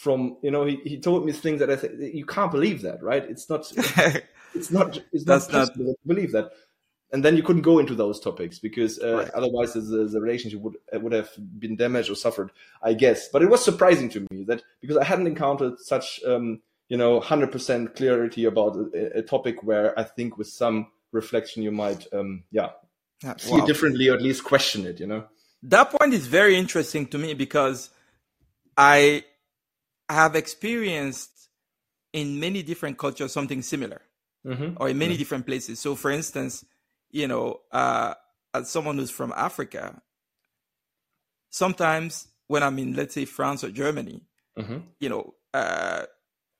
from 0.00 0.38
you 0.42 0.50
know 0.50 0.64
he, 0.64 0.76
he 0.84 0.98
told 0.98 1.26
me 1.26 1.32
things 1.32 1.60
that 1.60 1.70
I 1.70 1.76
think 1.76 2.14
you 2.14 2.24
can't 2.24 2.50
believe 2.50 2.82
that 2.82 3.02
right 3.02 3.22
it's 3.22 3.50
not 3.50 3.70
it's 4.54 4.70
not 4.70 4.98
it's 5.12 5.26
not 5.26 5.48
possible 5.48 5.86
not... 5.86 5.92
to 5.92 6.06
believe 6.06 6.32
that 6.32 6.52
and 7.12 7.24
then 7.24 7.36
you 7.36 7.42
couldn't 7.42 7.62
go 7.62 7.78
into 7.78 7.94
those 7.94 8.20
topics 8.20 8.58
because 8.58 8.98
uh, 9.00 9.16
right. 9.16 9.30
otherwise 9.30 9.72
the, 9.72 9.80
the 9.80 10.20
relationship 10.20 10.60
would 10.60 10.76
would 10.92 11.12
have 11.12 11.30
been 11.58 11.76
damaged 11.76 12.10
or 12.10 12.14
suffered 12.14 12.50
I 12.82 12.94
guess 12.94 13.28
but 13.28 13.42
it 13.42 13.50
was 13.50 13.64
surprising 13.64 14.08
to 14.10 14.26
me 14.30 14.44
that 14.44 14.62
because 14.80 14.96
I 14.96 15.04
hadn't 15.04 15.26
encountered 15.26 15.78
such 15.80 16.20
um, 16.24 16.60
you 16.88 16.96
know 16.96 17.20
100% 17.20 17.94
clarity 17.96 18.44
about 18.44 18.76
a, 18.76 19.18
a, 19.18 19.22
topic 19.22 19.62
where 19.62 19.98
I 19.98 20.04
think 20.04 20.38
with 20.38 20.48
some 20.48 20.88
reflection 21.12 21.62
you 21.62 21.72
might 21.72 22.06
um, 22.12 22.44
yeah, 22.50 22.70
see 23.38 23.52
wow. 23.52 23.58
it 23.58 23.66
differently 23.66 24.08
or 24.08 24.14
at 24.14 24.22
least 24.22 24.44
question 24.44 24.86
it 24.86 25.00
you 25.00 25.06
know 25.06 25.24
that 25.62 25.90
point 25.90 26.14
is 26.14 26.26
very 26.26 26.56
interesting 26.56 27.06
to 27.08 27.18
me 27.18 27.34
because 27.34 27.90
I 28.76 29.24
have 30.08 30.34
experienced 30.34 31.48
in 32.12 32.40
many 32.40 32.62
different 32.62 32.98
cultures 32.98 33.32
something 33.32 33.62
similar 33.62 34.02
mm-hmm. 34.44 34.74
or 34.76 34.88
in 34.88 34.98
many 34.98 35.12
mm-hmm. 35.12 35.18
different 35.18 35.46
places. 35.46 35.78
So, 35.78 35.94
for 35.94 36.10
instance, 36.10 36.64
you 37.10 37.26
know, 37.28 37.60
uh, 37.72 38.14
as 38.54 38.70
someone 38.70 38.98
who's 38.98 39.10
from 39.10 39.32
Africa, 39.36 40.00
sometimes 41.50 42.28
when 42.46 42.62
I'm 42.62 42.78
in, 42.78 42.94
let's 42.94 43.14
say, 43.14 43.24
France 43.24 43.64
or 43.64 43.70
Germany, 43.70 44.22
mm-hmm. 44.58 44.78
you 44.98 45.08
know, 45.08 45.34
uh, 45.54 46.04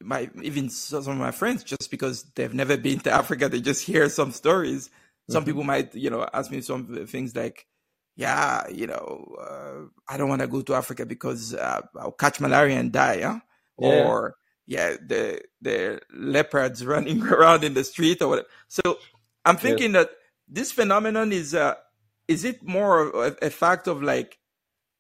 my 0.03 0.31
even 0.43 0.71
some 0.71 1.01
of 1.01 1.19
my 1.19 1.31
friends, 1.31 1.63
just 1.63 1.91
because 1.91 2.25
they've 2.35 2.55
never 2.55 2.77
been 2.77 3.01
to 3.01 3.11
Africa, 3.11 3.49
they 3.49 3.61
just 3.61 3.85
hear 3.85 4.09
some 4.09 4.33
stories. 4.33 4.91
Some 5.29 5.43
mm-hmm. 5.43 5.49
people 5.49 5.65
might, 5.65 5.95
you 5.95 6.11
know, 6.11 6.27
ask 6.33 6.51
me 6.51 6.61
some 6.61 7.07
things 7.07 7.37
like, 7.37 7.67
yeah, 8.17 8.69
you 8.69 8.87
know, 8.87 9.37
uh, 9.41 10.13
I 10.13 10.17
don't 10.17 10.29
want 10.29 10.41
to 10.41 10.49
go 10.49 10.63
to 10.63 10.75
Africa 10.75 11.07
because 11.07 11.55
uh, 11.55 11.83
I'll 11.99 12.13
catch 12.13 12.41
malaria 12.41 12.79
and 12.79 12.93
die, 12.93 13.21
huh? 13.21 13.41
Yeah. 13.79 14.05
Or 14.05 14.37
yeah, 14.67 14.97
the 15.05 15.43
the 15.61 16.01
leopards 16.13 16.85
running 16.95 17.23
around 17.23 17.65
in 17.65 17.75
the 17.75 17.85
street 17.85 18.23
or 18.23 18.29
whatever. 18.29 18.49
So 18.69 18.99
I'm 19.45 19.57
thinking 19.57 19.93
that 19.93 20.11
this 20.51 20.73
phenomenon 20.73 21.33
is 21.33 21.55
uh 21.55 21.75
is 22.29 22.45
it 22.45 22.63
more 22.63 23.27
a, 23.27 23.37
a 23.43 23.51
fact 23.51 23.87
of 23.87 24.03
like 24.03 24.39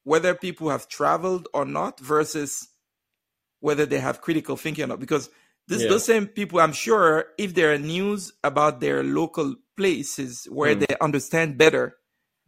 whether 0.04 0.34
people 0.34 0.70
have 0.70 0.88
traveled 0.88 1.48
or 1.52 1.64
not 1.64 2.00
versus 2.00 2.68
whether 3.60 3.84
they 3.84 4.00
have 4.00 4.20
critical 4.20 4.56
thinking 4.56 4.84
or 4.84 4.88
not? 4.88 5.00
Because 5.00 5.28
this, 5.68 5.82
yeah. 5.82 5.88
those 5.88 6.04
same 6.04 6.26
people, 6.26 6.58
I'm 6.60 6.72
sure, 6.72 7.26
if 7.38 7.54
there 7.54 7.72
are 7.72 7.78
news 7.78 8.32
about 8.42 8.80
their 8.80 9.04
local 9.04 9.54
places 9.76 10.48
where 10.50 10.74
mm. 10.74 10.86
they 10.86 10.96
understand 11.00 11.58
better, 11.58 11.96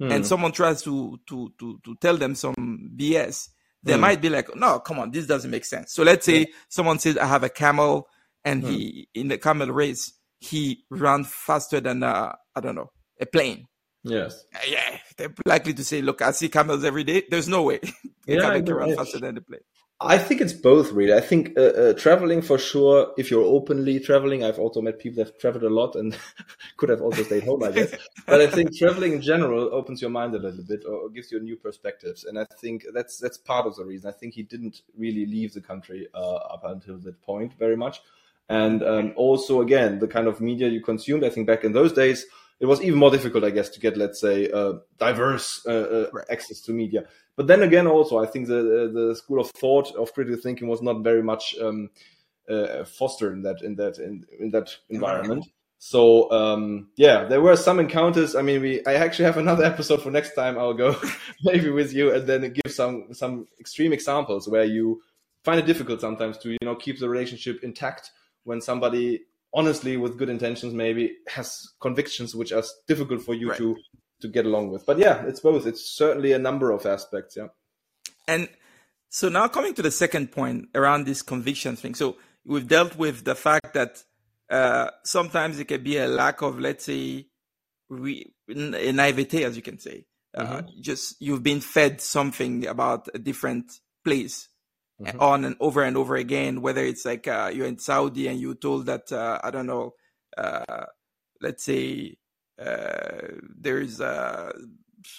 mm. 0.01 0.11
and 0.13 0.27
someone 0.27 0.53
tries 0.53 0.83
to 0.83 1.21
to 1.29 1.53
to 1.61 1.79
to 1.85 1.95
tell 2.01 2.17
them 2.17 2.35
some 2.35 2.91
BS, 2.97 3.51
they 3.83 3.95
mm. 3.95 4.01
might 4.01 4.21
be 4.21 4.31
like, 4.31 4.57
"No, 4.57 4.81
come 4.81 4.99
on, 4.99 5.13
this 5.13 5.27
doesn't 5.27 5.51
make 5.51 5.65
sense." 5.65 5.93
So 5.93 6.03
let's 6.03 6.27
say 6.27 6.41
yeah. 6.41 6.47
someone 6.69 6.99
says, 6.99 7.17
"I 7.17 7.27
have 7.27 7.45
a 7.45 7.49
camel," 7.49 8.09
and 8.45 8.65
mm. 8.65 8.69
he 8.69 9.09
in 9.15 9.29
the 9.29 9.39
camel 9.39 9.69
race 9.69 10.13
he 10.43 10.85
ran 10.91 11.23
faster 11.23 11.81
than 11.81 12.03
uh, 12.03 12.33
I 12.55 12.61
don't 12.61 12.75
know 12.75 12.91
a 13.21 13.27
plane. 13.27 13.67
Yes. 14.05 14.45
Yeah, 14.69 14.99
they're 15.17 15.33
likely 15.47 15.75
to 15.75 15.85
say, 15.85 16.03
"Look, 16.03 16.23
I 16.23 16.33
see 16.33 16.49
camels 16.49 16.85
every 16.85 17.05
day. 17.05 17.23
There's 17.31 17.49
no 17.49 17.63
way 17.63 17.79
the 18.27 18.35
yeah, 18.35 18.41
camel 18.41 18.63
can 18.63 18.75
run 18.75 18.97
faster 18.97 19.21
than 19.21 19.37
the 19.37 19.41
plane." 19.41 19.61
I 20.05 20.19
think 20.19 20.41
it's 20.41 20.53
both, 20.53 20.91
really. 20.91 21.15
I 21.15 21.21
think 21.21 21.57
uh, 21.57 21.61
uh, 21.61 21.93
traveling 21.93 22.43
for 22.43 22.59
sure. 22.59 23.13
If 23.17 23.31
you're 23.31 23.45
openly 23.45 24.01
traveling, 24.01 24.43
I've 24.43 24.59
also 24.59 24.83
met 24.83 24.99
people 24.99 25.23
that 25.23 25.31
have 25.31 25.39
traveled 25.39 25.63
a 25.63 25.71
lot 25.71 25.95
and 25.95 26.19
could 26.77 26.89
have 26.89 27.01
also 27.01 27.23
stayed 27.23 27.45
home, 27.45 27.63
I 27.63 27.71
guess. 27.71 27.95
but 28.27 28.41
I 28.41 28.49
think 28.49 28.77
traveling 28.77 29.13
in 29.13 29.23
general 29.23 29.73
opens 29.73 30.01
your 30.01 30.11
mind 30.11 30.35
a 30.35 30.39
little 30.39 30.65
bit 30.65 30.85
or, 30.85 31.09
gives 31.11 31.31
you 31.31 31.39
new 31.39 31.55
perspectives, 31.55 32.25
and 32.25 32.37
I 32.37 32.47
think 32.61 32.85
that's 32.93 33.19
that's 33.19 33.39
part 33.39 33.67
of 33.67 33.77
the 33.77 33.85
reason. 33.85 34.09
I 34.09 34.19
think 34.19 34.35
he 34.35 34.43
didn't 34.43 34.83
really 34.99 35.27
leave 35.27 35.55
the 35.55 35.61
country 35.61 36.09
uh, 36.13 36.37
up 36.55 36.65
until 36.65 36.99
that 36.99 37.23
point 37.23 37.53
very 37.57 37.77
much, 37.77 38.01
and 38.49 38.83
um, 38.83 39.13
also 39.15 39.61
again 39.61 40.01
the 40.01 40.09
kind 40.09 40.27
of 40.27 40.41
media 40.41 40.69
you 40.69 40.81
consumed. 40.83 41.23
I 41.23 41.31
think 41.31 41.47
back 41.47 41.63
in 41.63 41.73
those 41.73 41.93
days 41.93 42.27
it 42.63 42.67
was 42.67 42.81
even 42.81 42.99
more 43.01 43.11
difficult, 43.11 43.43
I 43.43 43.51
guess, 43.51 43.69
to 43.71 43.81
get, 43.81 43.97
let's 43.97 44.21
say, 44.21 44.49
uh, 44.49 44.75
diverse 44.97 45.67
uh, 45.67 45.73
uh, 45.73 46.11
right. 46.13 46.25
access 46.31 46.61
to 46.63 46.73
media. 46.73 47.07
But 47.37 47.49
then 47.49 47.61
again, 47.65 47.89
also, 47.89 48.23
I 48.23 48.27
think 48.27 48.47
the 48.47 48.89
the 48.95 49.17
school 49.17 49.41
of 49.41 49.51
thought 49.51 49.93
of 49.97 50.15
critical 50.15 50.41
thinking 50.41 50.69
was 50.69 50.81
not 50.81 51.03
very 51.03 51.25
much 51.25 51.57
um, 51.61 51.91
uh, 52.49 52.85
fostered 52.85 53.33
in 53.33 53.43
that 53.43 53.63
in 53.63 53.75
that 53.77 53.99
in, 53.99 54.25
in 54.39 54.51
that 54.51 54.77
environment. 54.89 55.45
So 55.79 56.31
um, 56.31 56.91
yeah, 56.97 57.25
there 57.25 57.41
were 57.41 57.57
some 57.57 57.81
encounters. 57.81 58.37
I 58.37 58.43
mean, 58.43 58.63
we 58.63 58.87
I 58.87 58.95
actually 58.95 59.25
have 59.25 59.39
another 59.45 59.65
episode 59.65 60.01
for 60.01 60.13
next 60.13 60.35
time. 60.35 60.57
I'll 60.57 60.73
go 60.73 60.95
maybe 61.43 61.71
with 61.71 61.93
you 61.93 62.15
and 62.15 62.29
then 62.29 62.43
give 62.43 62.73
some 62.73 63.13
some 63.13 63.49
extreme 63.59 63.93
examples 63.93 64.49
where 64.49 64.65
you 64.65 65.03
find 65.43 65.59
it 65.59 65.67
difficult 65.67 66.01
sometimes 66.01 66.39
to 66.39 66.51
you 66.51 66.59
know 66.63 66.77
keep 66.77 67.01
the 67.01 67.09
relationship 67.09 67.65
intact 67.65 68.13
when 68.45 68.61
somebody 68.61 69.23
honestly 69.55 69.97
with 69.97 70.19
good 70.19 70.29
intentions 70.29 70.73
maybe 70.73 71.17
has 71.29 71.75
convictions 71.81 72.35
which 72.35 72.53
are 72.53 72.63
difficult 72.89 73.23
for 73.23 73.35
you 73.35 73.51
right. 73.51 73.59
to 73.59 73.77
to 74.21 74.29
get 74.29 74.47
along 74.47 74.71
with. 74.71 74.87
But 74.87 74.99
yeah, 74.99 75.25
it's 75.27 75.41
both. 75.41 75.67
It's 75.67 75.85
certainly 75.85 76.33
a 76.33 76.39
number 76.39 76.71
of 76.71 76.87
aspects. 76.87 77.37
Yeah. 77.37 77.49
And 78.29 78.49
So 79.15 79.29
now 79.29 79.47
coming 79.47 79.75
to 79.75 79.83
the 79.83 79.91
second 79.91 80.33
point 80.33 80.69
around 80.75 81.05
this 81.05 81.21
conviction 81.21 81.77
thing. 81.77 81.95
So 81.95 82.17
we've 82.47 82.67
dealt 82.67 82.97
with 82.97 83.25
the 83.25 83.35
fact 83.35 83.75
that 83.75 84.03
uh, 84.49 84.91
sometimes 85.05 85.59
it 85.59 85.67
can 85.67 85.83
be 85.83 85.99
a 85.99 86.09
lack 86.09 86.41
of, 86.41 86.59
let's 86.59 86.87
say, 86.87 87.27
re- 87.91 88.33
naivete, 88.49 89.45
as 89.45 89.55
you 89.55 89.61
can 89.63 89.79
say. 89.79 90.07
Uh, 90.35 90.45
mm-hmm. 90.45 90.81
Just 90.81 91.17
you've 91.21 91.43
been 91.43 91.61
fed 91.61 92.01
something 92.01 92.67
about 92.67 93.09
a 93.15 93.19
different 93.19 93.71
place 94.03 94.49
mm-hmm. 95.05 95.21
on 95.21 95.45
and 95.45 95.57
over 95.61 95.83
and 95.83 95.97
over 95.97 96.17
again. 96.17 96.63
Whether 96.63 96.85
it's 96.85 97.05
like 97.05 97.27
uh, 97.29 97.51
you're 97.55 97.67
in 97.67 97.79
Saudi 97.79 98.29
and 98.29 98.41
you're 98.41 98.55
told 98.55 98.87
that 98.87 99.11
uh, 99.13 99.39
I 99.43 99.51
don't 99.51 99.67
know, 99.67 99.95
uh, 100.37 100.87
let's 101.41 101.65
say 101.65 102.17
uh, 102.61 103.29
there's 103.59 104.01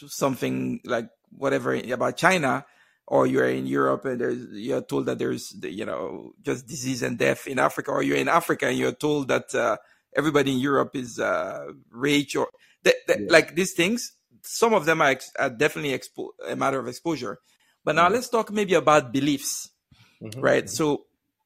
something 0.08 0.80
like 0.86 1.10
whatever 1.30 1.74
about 1.76 2.18
China, 2.18 2.66
or 3.08 3.28
you're 3.28 3.50
in 3.50 3.68
Europe 3.68 4.06
and 4.06 4.22
there's 4.22 4.48
you're 4.52 4.82
told 4.82 5.06
that 5.08 5.20
there's 5.20 5.54
you 5.62 5.86
know 5.86 6.34
just 6.42 6.68
disease 6.68 7.04
and 7.04 7.18
death 7.18 7.48
in 7.48 7.60
Africa, 7.60 7.92
or 7.92 8.04
you're 8.04 8.18
in 8.18 8.30
Africa 8.30 8.68
and 8.68 8.78
you're 8.78 8.94
told 8.94 9.28
that 9.28 9.54
uh, 9.54 9.78
everybody 10.16 10.52
in 10.52 10.60
Europe 10.60 10.96
is 10.96 11.20
uh, 11.20 11.68
rich 11.92 12.36
or 12.36 12.50
th- 12.84 12.96
th- 13.08 13.20
yeah. 13.22 13.28
like 13.30 13.56
these 13.56 13.74
things. 13.74 14.14
Some 14.46 14.74
of 14.74 14.86
them 14.86 15.02
are, 15.02 15.10
ex- 15.10 15.32
are 15.40 15.50
definitely 15.50 15.98
expo- 15.98 16.32
a 16.46 16.56
matter 16.56 16.80
of 16.80 16.88
exposure. 16.88 17.40
But 17.84 17.96
now 17.96 18.06
mm-hmm. 18.06 18.16
let's 18.16 18.30
talk 18.30 18.52
maybe 18.52 18.74
about 18.74 19.12
beliefs, 19.14 19.70
mm-hmm. 20.24 20.40
right? 20.40 20.70
So 20.70 21.06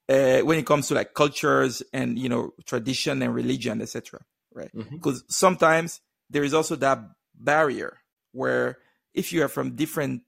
uh, 0.10 0.40
when 0.40 0.60
it 0.60 0.66
comes 0.66 0.88
to 0.90 0.94
like 0.94 1.14
cultures 1.14 1.84
and 1.92 2.18
you 2.18 2.30
know 2.30 2.54
tradition 2.66 3.22
and 3.22 3.34
religion, 3.34 3.82
etc., 3.82 4.22
right? 4.54 4.72
Because 4.74 5.24
mm-hmm. 5.24 5.30
sometimes 5.32 6.02
there 6.30 6.44
is 6.44 6.54
also 6.54 6.76
that 6.78 7.00
barrier 7.36 7.98
where 8.32 8.78
if 9.14 9.32
you 9.34 9.44
are 9.44 9.48
from 9.48 9.76
different 9.76 10.22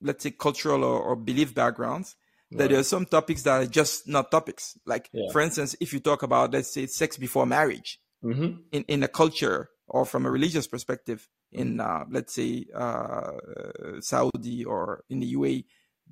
let's 0.00 0.22
say 0.22 0.30
cultural 0.30 0.82
or, 0.82 1.00
or 1.00 1.16
belief 1.16 1.54
backgrounds 1.54 2.16
that 2.50 2.58
right. 2.58 2.70
there 2.70 2.80
are 2.80 2.84
some 2.84 3.06
topics 3.06 3.42
that 3.42 3.62
are 3.62 3.66
just 3.66 4.08
not 4.08 4.30
topics 4.30 4.78
like 4.86 5.08
yeah. 5.12 5.30
for 5.32 5.40
instance 5.40 5.76
if 5.80 5.92
you 5.92 6.00
talk 6.00 6.22
about 6.22 6.52
let's 6.52 6.72
say 6.72 6.86
sex 6.86 7.16
before 7.16 7.46
marriage 7.46 8.00
mm-hmm. 8.24 8.60
in, 8.72 8.84
in 8.88 9.02
a 9.02 9.08
culture 9.08 9.70
or 9.86 10.04
from 10.04 10.26
a 10.26 10.30
religious 10.30 10.66
perspective 10.66 11.28
in 11.52 11.80
uh, 11.80 12.04
let's 12.10 12.34
say 12.34 12.64
uh, 12.74 13.32
saudi 14.00 14.64
or 14.64 15.04
in 15.10 15.20
the 15.20 15.34
uae 15.34 15.64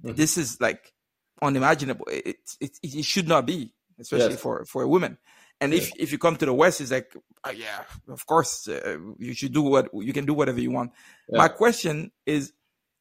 mm-hmm. 0.03 0.14
this 0.14 0.37
is 0.37 0.61
like 0.61 0.93
unimaginable 1.42 2.07
it, 2.11 2.37
it, 2.61 2.79
it, 2.83 3.05
should 3.05 3.29
not 3.29 3.46
be 3.46 3.72
especially 3.98 4.31
yes. 4.31 4.40
for, 4.40 4.64
for 4.64 4.83
a 4.83 4.88
woman 4.88 5.18
and 5.61 5.72
yeah. 5.72 5.79
if, 5.79 5.92
if 5.96 6.12
you 6.12 6.18
come 6.18 6.37
to 6.37 6.46
the 6.46 6.53
west 6.53 6.81
it's 6.81 6.90
like 6.90 7.14
oh, 7.44 7.51
yeah 7.51 7.83
of 8.09 8.24
course 8.27 8.68
uh, 8.68 8.96
you 9.18 9.35
should 9.35 9.53
do 9.53 9.62
what 9.62 9.88
you 9.94 10.12
can 10.12 10.24
do 10.24 10.35
whatever 10.35 10.61
you 10.61 10.70
want 10.70 10.92
yeah. 11.29 11.38
my 11.38 11.48
question 11.48 12.11
is 12.27 12.53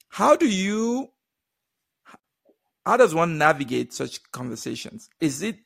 how 0.09 0.35
do 0.35 0.47
you 0.47 1.09
how 2.87 2.95
does 2.95 3.13
one 3.13 3.37
navigate 3.37 3.93
such 3.93 4.23
conversations? 4.31 5.09
Is 5.19 5.41
it 5.41 5.57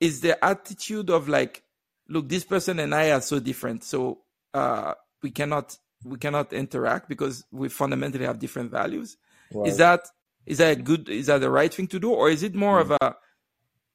is 0.00 0.20
the 0.20 0.42
attitude 0.44 1.10
of 1.10 1.28
like, 1.28 1.64
look, 2.08 2.28
this 2.28 2.44
person 2.44 2.78
and 2.78 2.94
I 2.94 3.10
are 3.10 3.20
so 3.20 3.40
different, 3.40 3.82
so 3.82 4.20
uh, 4.54 4.94
we 5.22 5.32
cannot 5.32 5.76
we 6.04 6.18
cannot 6.18 6.52
interact 6.52 7.08
because 7.08 7.44
we 7.50 7.68
fundamentally 7.68 8.26
have 8.26 8.38
different 8.38 8.70
values. 8.70 9.16
Right. 9.52 9.68
Is 9.68 9.78
that 9.78 10.06
is 10.46 10.58
that 10.58 10.78
a 10.78 10.80
good 10.80 11.08
is 11.08 11.26
that 11.26 11.38
the 11.38 11.50
right 11.50 11.72
thing 11.72 11.86
to 11.88 11.98
do, 11.98 12.10
or 12.10 12.30
is 12.30 12.42
it 12.42 12.54
more 12.54 12.78
mm. 12.78 12.82
of 12.82 12.90
a 13.00 13.16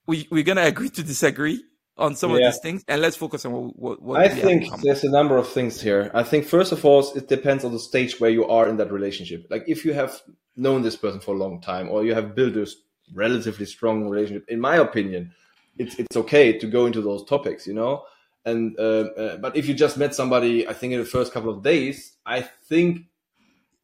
we 0.06 0.28
we're 0.32 0.44
gonna 0.44 0.64
agree 0.64 0.90
to 0.90 1.04
disagree 1.04 1.64
on 1.98 2.16
some 2.16 2.32
yeah. 2.32 2.38
of 2.38 2.54
these 2.54 2.62
things 2.62 2.84
and 2.88 3.02
let's 3.02 3.16
focus 3.16 3.46
on 3.46 3.52
what, 3.52 3.80
what, 3.80 4.02
what 4.02 4.22
I 4.22 4.30
think 4.30 4.70
there's 4.84 5.04
a 5.04 5.10
number 5.10 5.38
of 5.38 5.48
things 5.48 5.82
here. 5.82 6.12
I 6.14 6.24
think 6.24 6.46
first 6.46 6.72
of 6.72 6.86
all, 6.86 7.12
it 7.16 7.28
depends 7.28 7.64
on 7.66 7.72
the 7.72 7.80
stage 7.80 8.20
where 8.20 8.30
you 8.30 8.46
are 8.46 8.70
in 8.70 8.78
that 8.78 8.92
relationship. 8.92 9.48
Like 9.50 9.64
if 9.68 9.84
you 9.84 9.94
have 9.94 10.22
known 10.56 10.82
this 10.84 10.96
person 10.96 11.20
for 11.20 11.36
a 11.36 11.38
long 11.38 11.60
time 11.60 11.90
or 11.90 12.06
you 12.06 12.14
have 12.14 12.36
built 12.36 12.56
a 12.56 12.68
relatively 13.14 13.66
strong 13.66 14.08
relationship, 14.08 14.48
in 14.48 14.60
my 14.60 14.76
opinion, 14.78 15.34
it's 15.78 15.96
it's 15.96 16.18
okay 16.18 16.58
to 16.58 16.68
go 16.68 16.86
into 16.86 17.02
those 17.02 17.24
topics, 17.26 17.68
you 17.68 17.74
know. 17.74 18.04
And 18.46 18.78
uh, 18.80 19.10
uh, 19.18 19.38
but 19.38 19.58
if 19.58 19.68
you 19.68 19.74
just 19.74 19.98
met 19.98 20.16
somebody, 20.16 20.68
I 20.68 20.74
think 20.74 20.94
in 20.94 21.00
the 21.00 21.06
first 21.06 21.34
couple 21.34 21.50
of 21.50 21.64
days, 21.64 22.14
I 22.26 22.42
think 22.42 23.02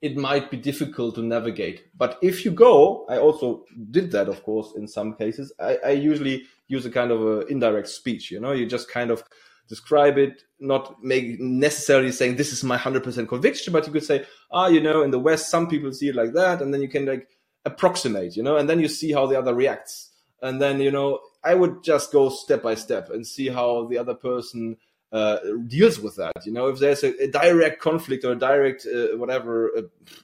it 0.03 0.17
might 0.17 0.51
be 0.51 0.57
difficult 0.57 1.15
to 1.15 1.23
navigate. 1.23 1.85
But 1.97 2.19
if 2.21 2.43
you 2.43 2.51
go, 2.51 3.07
I 3.09 3.19
also 3.19 3.63
did 3.89 4.11
that, 4.11 4.27
of 4.27 4.43
course, 4.43 4.73
in 4.75 4.85
some 4.85 5.15
cases. 5.15 5.53
I, 5.61 5.77
I 5.85 5.89
usually 5.91 6.43
use 6.67 6.85
a 6.85 6.91
kind 6.91 7.09
of 7.09 7.21
a 7.21 7.47
indirect 7.47 7.87
speech. 7.87 8.29
You 8.29 8.41
know, 8.41 8.51
you 8.51 8.65
just 8.67 8.91
kind 8.91 9.11
of 9.11 9.23
describe 9.69 10.17
it, 10.17 10.43
not 10.59 11.01
make 11.01 11.39
necessarily 11.39 12.11
saying 12.11 12.35
this 12.35 12.51
is 12.51 12.65
my 12.65 12.75
hundred 12.75 13.05
percent 13.05 13.29
conviction, 13.29 13.71
but 13.71 13.87
you 13.87 13.93
could 13.93 14.03
say, 14.03 14.25
ah, 14.51 14.67
you 14.67 14.81
know, 14.81 15.03
in 15.03 15.11
the 15.11 15.19
West, 15.19 15.49
some 15.49 15.69
people 15.69 15.93
see 15.93 16.09
it 16.09 16.15
like 16.15 16.33
that, 16.33 16.61
and 16.61 16.73
then 16.73 16.81
you 16.81 16.89
can 16.89 17.05
like 17.05 17.29
approximate, 17.63 18.35
you 18.35 18.43
know, 18.43 18.57
and 18.57 18.69
then 18.69 18.81
you 18.81 18.89
see 18.89 19.13
how 19.13 19.25
the 19.25 19.39
other 19.39 19.55
reacts, 19.55 20.11
and 20.41 20.61
then 20.61 20.81
you 20.81 20.91
know, 20.91 21.21
I 21.45 21.55
would 21.55 21.81
just 21.81 22.11
go 22.11 22.27
step 22.27 22.61
by 22.61 22.75
step 22.75 23.09
and 23.09 23.25
see 23.25 23.47
how 23.47 23.87
the 23.87 23.97
other 23.97 24.15
person 24.15 24.75
uh, 25.13 25.37
deals 25.67 25.99
with 25.99 26.15
that. 26.15 26.45
You 26.45 26.51
know, 26.51 26.67
if 26.67 26.79
there's 26.79 27.03
a, 27.03 27.23
a 27.23 27.27
direct 27.27 27.79
conflict 27.79 28.25
or 28.25 28.31
a 28.31 28.35
direct 28.35 28.85
uh, 28.85 29.15
whatever 29.17 29.71
uh, 29.77 29.81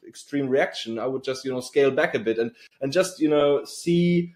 extreme 0.08 0.50
reaction, 0.50 0.98
I 0.98 1.06
would 1.06 1.24
just 1.24 1.46
you 1.46 1.52
know 1.52 1.62
scale 1.62 1.92
back 1.92 2.16
a 2.16 2.20
bit 2.20 2.40
and 2.40 2.52
and 2.82 2.92
just 2.92 3.20
you 3.20 3.30
know 3.30 3.64
see 3.66 4.34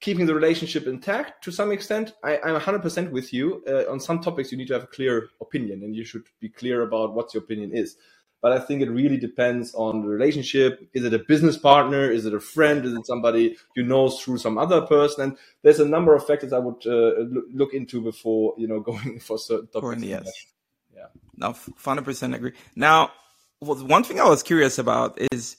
keeping 0.00 0.26
the 0.26 0.34
relationship 0.34 0.88
intact 0.88 1.44
to 1.44 1.52
some 1.52 1.70
extent. 1.70 2.12
I, 2.24 2.36
I'm 2.38 2.58
100% 2.58 3.12
with 3.12 3.32
you. 3.32 3.62
Uh, 3.68 3.88
on 3.88 4.00
some 4.00 4.20
topics, 4.20 4.50
you 4.50 4.58
need 4.58 4.66
to 4.66 4.74
have 4.74 4.82
a 4.82 4.88
clear 4.88 5.28
opinion, 5.40 5.84
and 5.84 5.94
you 5.94 6.04
should 6.04 6.24
be 6.40 6.48
clear 6.48 6.82
about 6.82 7.14
what 7.14 7.32
your 7.32 7.44
opinion 7.44 7.70
is 7.72 7.96
but 8.42 8.52
I 8.52 8.58
think 8.58 8.82
it 8.82 8.90
really 8.90 9.16
depends 9.16 9.72
on 9.74 10.02
the 10.02 10.08
relationship. 10.08 10.88
Is 10.92 11.04
it 11.04 11.14
a 11.14 11.20
business 11.20 11.56
partner? 11.56 12.10
Is 12.10 12.26
it 12.26 12.34
a 12.34 12.40
friend? 12.40 12.84
Is 12.84 12.92
it 12.92 13.06
somebody 13.06 13.56
you 13.76 13.84
know 13.84 14.10
through 14.10 14.38
some 14.38 14.58
other 14.58 14.82
person? 14.82 15.22
And 15.22 15.38
there's 15.62 15.78
a 15.78 15.88
number 15.88 16.14
of 16.14 16.26
factors 16.26 16.52
I 16.52 16.58
would 16.58 16.84
uh, 16.84 17.22
look 17.54 17.72
into 17.72 18.02
before 18.02 18.54
you 18.58 18.66
know 18.66 18.80
going 18.90 19.20
for 19.20 19.38
certain 19.38 19.68
topics. 19.68 20.02
Yes. 20.02 20.46
Yeah. 20.94 21.06
No, 21.36 21.54
hundred 21.78 22.04
percent 22.04 22.34
agree. 22.34 22.52
Now, 22.74 23.12
one 23.60 24.02
thing 24.02 24.20
I 24.20 24.28
was 24.28 24.42
curious 24.42 24.76
about 24.76 25.16
is 25.30 25.56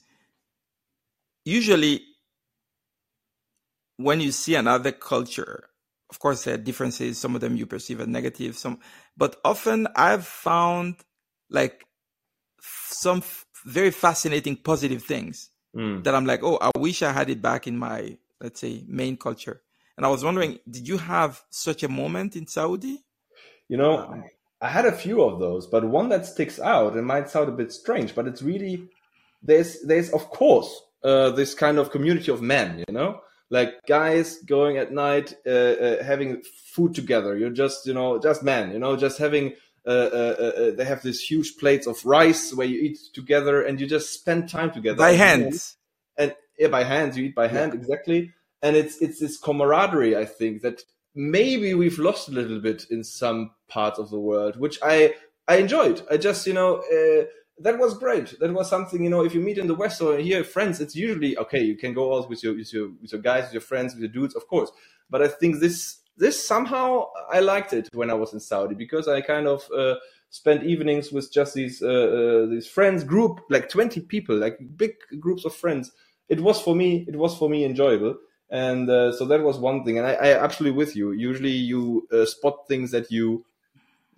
usually 1.46 2.04
when 3.96 4.20
you 4.20 4.34
see 4.34 4.56
another 4.56 4.92
culture, 4.92 5.70
of 6.10 6.20
course 6.20 6.44
there 6.44 6.56
are 6.56 6.58
differences. 6.58 7.18
Some 7.18 7.34
of 7.34 7.40
them 7.40 7.56
you 7.56 7.66
perceive 7.66 8.02
as 8.02 8.08
negative, 8.08 8.58
some, 8.58 8.80
but 9.16 9.38
often 9.46 9.88
I've 9.96 10.28
found 10.28 10.98
like 11.50 11.86
some 12.88 13.20
f- 13.20 13.46
very 13.66 13.92
fascinating 13.92 14.56
positive 14.56 15.04
things 15.04 15.50
mm. 15.76 16.04
that 16.04 16.16
I'm 16.16 16.26
like, 16.26 16.44
oh, 16.44 16.58
I 16.62 16.72
wish 16.78 17.02
I 17.02 17.12
had 17.12 17.30
it 17.30 17.42
back 17.42 17.68
in 17.68 17.78
my, 17.78 18.18
let's 18.42 18.60
say, 18.62 18.84
main 18.88 19.18
culture. 19.18 19.62
And 19.98 20.06
I 20.06 20.10
was 20.10 20.24
wondering, 20.24 20.60
did 20.70 20.88
you 20.88 20.98
have 20.98 21.42
such 21.50 21.84
a 21.84 21.88
moment 21.88 22.36
in 22.36 22.48
Saudi? 22.48 23.04
You 23.70 23.78
know, 23.78 24.00
um, 24.00 24.24
I 24.62 24.70
had 24.70 24.86
a 24.86 24.92
few 24.92 25.22
of 25.22 25.40
those, 25.40 25.68
but 25.68 25.84
one 25.86 26.10
that 26.10 26.26
sticks 26.26 26.60
out, 26.60 26.98
it 26.98 27.02
might 27.04 27.30
sound 27.30 27.50
a 27.50 27.52
bit 27.54 27.72
strange, 27.72 28.16
but 28.16 28.28
it's 28.28 28.42
really, 28.42 28.88
there's, 29.42 29.82
there's 29.82 30.10
of 30.12 30.30
course, 30.30 30.82
uh, 31.04 31.30
this 31.32 31.54
kind 31.54 31.78
of 31.78 31.92
community 31.92 32.32
of 32.32 32.42
men, 32.42 32.84
you 32.88 32.94
know, 32.94 33.20
like 33.50 33.86
guys 33.88 34.38
going 34.40 34.78
at 34.78 34.92
night, 34.92 35.36
uh, 35.46 35.50
uh, 35.50 36.04
having 36.04 36.42
food 36.72 36.96
together. 36.96 37.38
You're 37.38 37.50
just, 37.50 37.86
you 37.86 37.94
know, 37.94 38.20
just 38.20 38.42
men, 38.42 38.72
you 38.72 38.80
know, 38.80 38.96
just 38.96 39.20
having 39.20 39.54
Uh, 39.86 39.90
uh, 39.90 40.52
uh, 40.58 40.72
they 40.76 40.86
have 40.86 41.02
these 41.02 41.22
huge 41.22 41.58
plates 41.58 41.88
of 41.88 42.06
rice 42.06 42.54
where 42.54 42.68
you 42.68 42.80
eat 42.80 43.00
together 43.14 43.62
and 43.62 43.82
you 43.82 43.88
just 43.88 44.14
spend 44.14 44.48
time 44.48 44.72
together 44.72 44.98
by 44.98 45.12
hands. 45.12 45.76
And 46.18 46.34
yeah, 46.58 46.70
by 46.70 46.84
hands, 46.84 47.18
you 47.18 47.26
eat 47.26 47.36
by 47.36 47.48
hand 47.48 47.74
yeah. 47.74 47.80
exactly. 47.80 48.32
And 48.62 48.78
it's 48.78 49.02
it's 49.02 49.20
this 49.20 49.38
camaraderie, 49.38 50.16
I 50.16 50.26
think, 50.26 50.62
that 50.62 50.82
maybe 51.14 51.74
we've 51.74 52.00
lost 52.00 52.30
a 52.30 52.32
little 52.32 52.62
bit 52.62 52.86
in 52.90 53.04
some 53.04 53.52
parts 53.68 54.00
of 54.00 54.10
the 54.10 54.20
world, 54.20 54.58
which 54.58 54.80
I 54.82 55.16
I 55.48 55.58
enjoyed. 55.58 56.02
I 56.10 56.18
just 56.18 56.48
you 56.48 56.54
know. 56.54 56.78
Uh, 56.78 57.26
that 57.60 57.78
was 57.78 57.98
great. 57.98 58.40
That 58.40 58.52
was 58.52 58.68
something, 58.68 59.04
you 59.04 59.12
know, 59.12 59.24
if 59.24 59.36
you 59.36 59.40
meet 59.40 59.60
in 59.60 59.68
the 59.68 59.76
West 59.76 60.02
or 60.02 60.18
here 60.18 60.44
friends, 60.44 60.82
it's 60.82 60.96
usually 60.96 61.38
okay. 61.38 61.62
You 61.62 61.78
can 61.78 61.94
go 61.94 62.18
out 62.18 62.28
with 62.28 62.44
your, 62.44 62.56
with 62.56 62.74
your, 62.74 62.90
with 63.00 63.12
your 63.12 63.22
guys, 63.22 63.44
with 63.44 63.54
your 63.54 63.62
friends, 63.62 63.94
with 63.94 64.02
your 64.02 64.12
dudes, 64.12 64.36
of 64.36 64.48
course. 64.48 64.72
But 65.08 65.22
I 65.22 65.28
think 65.28 65.60
this 65.60 66.00
this 66.18 66.46
somehow 66.46 67.08
I 67.32 67.40
liked 67.40 67.74
it 67.74 67.90
when 67.94 68.10
I 68.10 68.14
was 68.14 68.34
in 68.34 68.40
Saudi 68.40 68.76
because 68.76 69.08
I 69.08 69.22
kind 69.22 69.48
of 69.48 69.68
uh, 69.76 69.96
spent 70.30 70.64
evenings 70.64 71.12
with 71.12 71.32
just 71.32 71.54
these 71.54 71.82
uh, 71.82 71.88
uh, 71.88 72.46
these 72.48 72.68
friends 72.68 73.04
group 73.04 73.42
like 73.50 73.70
20 73.70 74.02
people 74.02 74.36
like 74.36 74.60
big 74.78 74.94
groups 75.20 75.46
of 75.46 75.56
friends. 75.56 75.92
It 76.30 76.40
was 76.40 76.62
for 76.62 76.76
me 76.76 77.06
it 77.08 77.16
was 77.16 77.38
for 77.38 77.50
me 77.50 77.66
enjoyable. 77.66 78.18
And 78.50 78.88
uh, 78.90 79.12
so 79.14 79.26
that 79.26 79.42
was 79.42 79.58
one 79.58 79.84
thing. 79.84 79.98
And 79.98 80.06
I, 80.06 80.14
I 80.14 80.44
absolutely 80.44 80.78
with 80.78 80.96
you. 80.96 81.12
Usually 81.12 81.50
you 81.52 82.08
uh, 82.12 82.26
spot 82.26 82.68
things 82.68 82.92
that 82.92 83.12
you 83.12 83.46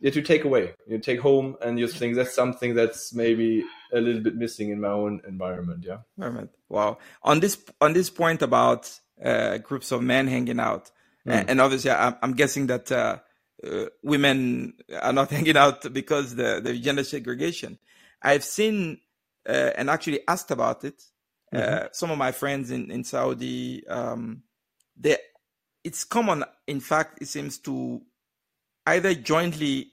that 0.01 0.15
you 0.15 0.21
take 0.21 0.43
away. 0.43 0.73
You 0.87 0.99
take 0.99 1.19
home 1.19 1.55
and 1.61 1.79
you 1.79 1.87
think 1.87 2.15
that's 2.15 2.35
something 2.35 2.75
that's 2.75 3.13
maybe 3.13 3.63
a 3.93 4.01
little 4.01 4.21
bit 4.21 4.35
missing 4.35 4.69
in 4.69 4.81
my 4.81 4.89
own 4.89 5.21
environment 5.27 5.85
yeah. 5.87 5.99
Environment. 6.17 6.51
Wow. 6.69 6.97
On 7.23 7.39
this 7.39 7.57
on 7.79 7.93
this 7.93 8.09
point 8.09 8.41
about 8.41 8.99
uh, 9.23 9.57
groups 9.59 9.91
of 9.91 10.01
men 10.01 10.27
hanging 10.27 10.59
out 10.59 10.91
Mm. 11.27 11.45
And 11.47 11.61
obviously, 11.61 11.91
I'm, 11.91 12.33
guessing 12.33 12.67
that 12.67 12.91
uh, 12.91 13.17
uh, 13.65 13.85
women 14.03 14.73
are 15.01 15.13
not 15.13 15.29
hanging 15.35 15.57
out 15.57 15.91
because 15.93 16.35
the, 16.35 16.61
the 16.63 16.77
gender 16.77 17.03
segregation. 17.03 17.79
I've 18.21 18.43
seen 18.43 18.99
uh, 19.47 19.71
and 19.75 19.89
actually 19.89 20.21
asked 20.27 20.51
about 20.51 20.83
it 20.83 21.01
Mm-hmm. 21.55 21.85
Uh, 21.85 21.87
some 21.91 22.11
of 22.11 22.17
my 22.17 22.31
friends 22.31 22.71
in 22.71 22.91
in 22.91 23.03
Saudi, 23.03 23.85
um, 23.87 24.43
they 24.97 25.17
it's 25.83 26.03
common. 26.03 26.43
In 26.67 26.79
fact, 26.79 27.21
it 27.21 27.27
seems 27.27 27.59
to 27.59 28.01
either 28.85 29.13
jointly 29.13 29.91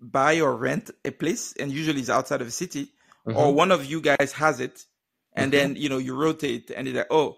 buy 0.00 0.40
or 0.40 0.56
rent 0.56 0.90
a 1.04 1.10
place, 1.10 1.54
and 1.58 1.72
usually 1.72 2.00
it's 2.00 2.10
outside 2.10 2.40
of 2.40 2.46
the 2.46 2.52
city, 2.52 2.92
mm-hmm. 3.26 3.36
or 3.36 3.52
one 3.52 3.72
of 3.72 3.84
you 3.84 4.00
guys 4.00 4.32
has 4.32 4.60
it, 4.60 4.84
and 5.34 5.52
mm-hmm. 5.52 5.72
then 5.72 5.76
you 5.76 5.88
know 5.88 5.98
you 5.98 6.14
rotate, 6.14 6.70
and 6.70 6.86
it's 6.86 6.96
like, 6.96 7.08
oh, 7.10 7.36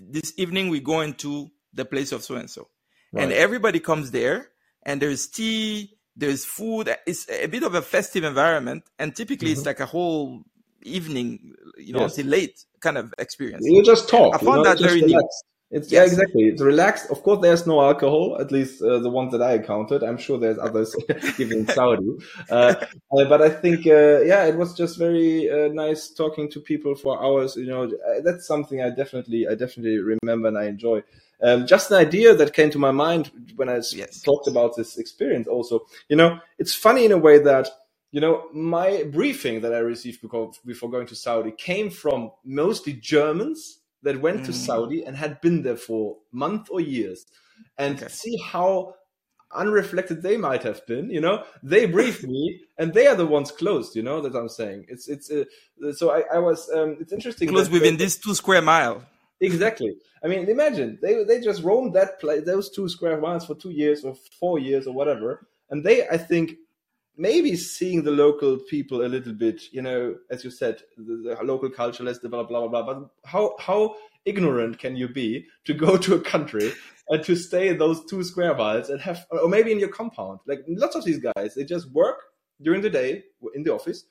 this 0.00 0.32
evening 0.36 0.68
we 0.68 0.80
go 0.80 1.00
into 1.00 1.50
the 1.72 1.84
place 1.84 2.12
of 2.12 2.22
so 2.22 2.36
and 2.36 2.50
so, 2.50 2.68
and 3.14 3.32
everybody 3.32 3.80
comes 3.80 4.10
there, 4.10 4.48
and 4.84 5.00
there's 5.00 5.26
tea, 5.26 5.96
there's 6.16 6.44
food. 6.44 6.94
It's 7.06 7.28
a 7.28 7.46
bit 7.46 7.62
of 7.62 7.74
a 7.74 7.82
festive 7.82 8.24
environment, 8.24 8.84
and 8.98 9.14
typically 9.14 9.48
mm-hmm. 9.48 9.58
it's 9.58 9.66
like 9.66 9.80
a 9.80 9.86
whole 9.86 10.42
evening, 10.82 11.54
you 11.76 11.92
know, 11.92 12.00
yes. 12.00 12.16
until 12.16 12.30
late 12.30 12.64
kind 12.80 12.98
of 12.98 13.14
experience. 13.18 13.64
You 13.64 13.82
just 13.82 14.08
talk. 14.08 14.34
I 14.34 14.38
found 14.38 14.64
know, 14.64 14.74
that 14.74 14.80
very 14.80 15.02
neat. 15.02 15.16
It's 15.72 15.92
yes. 15.92 16.00
yeah, 16.00 16.12
exactly. 16.12 16.42
It's 16.46 16.60
relaxed. 16.60 17.12
Of 17.12 17.22
course, 17.22 17.40
there's 17.42 17.64
no 17.64 17.80
alcohol. 17.80 18.36
At 18.40 18.50
least 18.50 18.82
uh, 18.82 18.98
the 18.98 19.08
ones 19.08 19.30
that 19.30 19.40
I 19.40 19.54
encountered. 19.54 20.02
I'm 20.02 20.18
sure 20.18 20.36
there's 20.36 20.58
others 20.58 20.96
even 21.38 21.60
in 21.60 21.68
Saudi. 21.68 22.10
Uh, 22.50 22.74
uh, 23.16 23.24
but 23.28 23.40
I 23.40 23.50
think, 23.50 23.86
uh, 23.86 24.20
yeah, 24.22 24.46
it 24.46 24.56
was 24.56 24.74
just 24.74 24.98
very 24.98 25.48
uh, 25.48 25.68
nice 25.68 26.08
talking 26.08 26.50
to 26.50 26.60
people 26.60 26.96
for 26.96 27.22
hours. 27.22 27.54
You 27.54 27.66
know, 27.66 27.84
uh, 27.84 28.20
that's 28.24 28.48
something 28.48 28.82
I 28.82 28.90
definitely, 28.90 29.46
I 29.46 29.54
definitely 29.54 29.98
remember 29.98 30.48
and 30.48 30.58
I 30.58 30.64
enjoy. 30.64 31.04
Um, 31.42 31.66
just 31.66 31.90
an 31.90 31.96
idea 31.96 32.34
that 32.34 32.52
came 32.52 32.70
to 32.70 32.78
my 32.78 32.90
mind 32.90 33.30
when 33.56 33.68
I 33.68 33.80
yes. 33.92 34.20
talked 34.20 34.46
about 34.46 34.76
this 34.76 34.98
experience. 34.98 35.46
Also, 35.46 35.86
you 36.08 36.16
know, 36.16 36.38
it's 36.58 36.74
funny 36.74 37.04
in 37.04 37.12
a 37.12 37.18
way 37.18 37.38
that 37.38 37.68
you 38.12 38.20
know 38.20 38.48
my 38.52 39.04
briefing 39.04 39.60
that 39.62 39.72
I 39.72 39.78
received 39.78 40.20
before 40.20 40.90
going 40.90 41.06
to 41.06 41.14
Saudi 41.14 41.52
came 41.52 41.90
from 41.90 42.30
mostly 42.44 42.92
Germans 42.92 43.78
that 44.02 44.20
went 44.20 44.42
mm. 44.42 44.46
to 44.46 44.52
Saudi 44.52 45.04
and 45.04 45.16
had 45.16 45.40
been 45.40 45.62
there 45.62 45.76
for 45.76 46.18
months 46.32 46.68
or 46.70 46.80
years, 46.80 47.26
and 47.78 47.96
okay. 47.96 48.08
see 48.08 48.36
how 48.44 48.94
unreflected 49.52 50.22
they 50.22 50.36
might 50.36 50.62
have 50.62 50.86
been 50.86 51.10
you 51.10 51.20
know 51.20 51.42
they 51.62 51.84
briefed 51.84 52.22
me 52.22 52.60
and 52.78 52.94
they 52.94 53.08
are 53.08 53.16
the 53.16 53.26
ones 53.26 53.50
closed 53.50 53.96
you 53.96 54.02
know 54.02 54.20
that 54.20 54.36
i'm 54.36 54.48
saying 54.48 54.84
it's 54.88 55.08
it's 55.08 55.28
uh, 55.28 55.44
so 55.92 56.12
i, 56.12 56.22
I 56.32 56.38
was 56.38 56.70
um, 56.70 56.96
it's 57.00 57.12
interesting 57.12 57.48
closed 57.48 57.72
within 57.72 57.96
this 57.96 58.16
two 58.16 58.34
square 58.34 58.62
mile 58.62 59.02
exactly 59.40 59.94
i 60.24 60.28
mean 60.28 60.48
imagine 60.48 60.98
they 61.02 61.24
they 61.24 61.40
just 61.40 61.62
roamed 61.62 61.94
that 61.94 62.20
place 62.20 62.44
those 62.44 62.70
two 62.70 62.88
square 62.88 63.20
miles 63.20 63.46
for 63.46 63.54
two 63.54 63.70
years 63.70 64.04
or 64.04 64.14
four 64.38 64.58
years 64.58 64.86
or 64.86 64.94
whatever 64.94 65.46
and 65.70 65.84
they 65.84 66.06
i 66.08 66.16
think 66.16 66.56
maybe 67.20 67.54
seeing 67.54 68.02
the 68.02 68.10
local 68.10 68.56
people 68.56 69.04
a 69.04 69.06
little 69.06 69.34
bit, 69.34 69.64
you 69.72 69.82
know, 69.82 70.16
as 70.30 70.42
you 70.42 70.50
said, 70.50 70.82
the, 70.96 71.36
the 71.36 71.44
local 71.44 71.68
culture, 71.68 72.02
let's 72.02 72.18
develop, 72.18 72.48
blah, 72.48 72.66
blah, 72.66 72.82
blah. 72.82 72.94
But 72.94 73.10
how, 73.26 73.54
how 73.58 73.96
ignorant 74.24 74.78
can 74.78 74.96
you 74.96 75.06
be 75.06 75.46
to 75.66 75.74
go 75.74 75.98
to 75.98 76.14
a 76.14 76.20
country 76.20 76.72
and 77.10 77.22
to 77.24 77.36
stay 77.36 77.68
in 77.68 77.76
those 77.76 78.06
two 78.06 78.24
square 78.24 78.54
miles 78.54 78.88
and 78.88 79.00
have, 79.02 79.26
or 79.30 79.48
maybe 79.48 79.70
in 79.70 79.78
your 79.78 79.90
compound? 79.90 80.40
Like 80.46 80.64
lots 80.66 80.96
of 80.96 81.04
these 81.04 81.18
guys, 81.18 81.54
they 81.54 81.64
just 81.64 81.92
work 81.92 82.22
during 82.62 82.80
the 82.80 82.90
day 82.90 83.24
in 83.54 83.64
the 83.64 83.74
office 83.74 84.04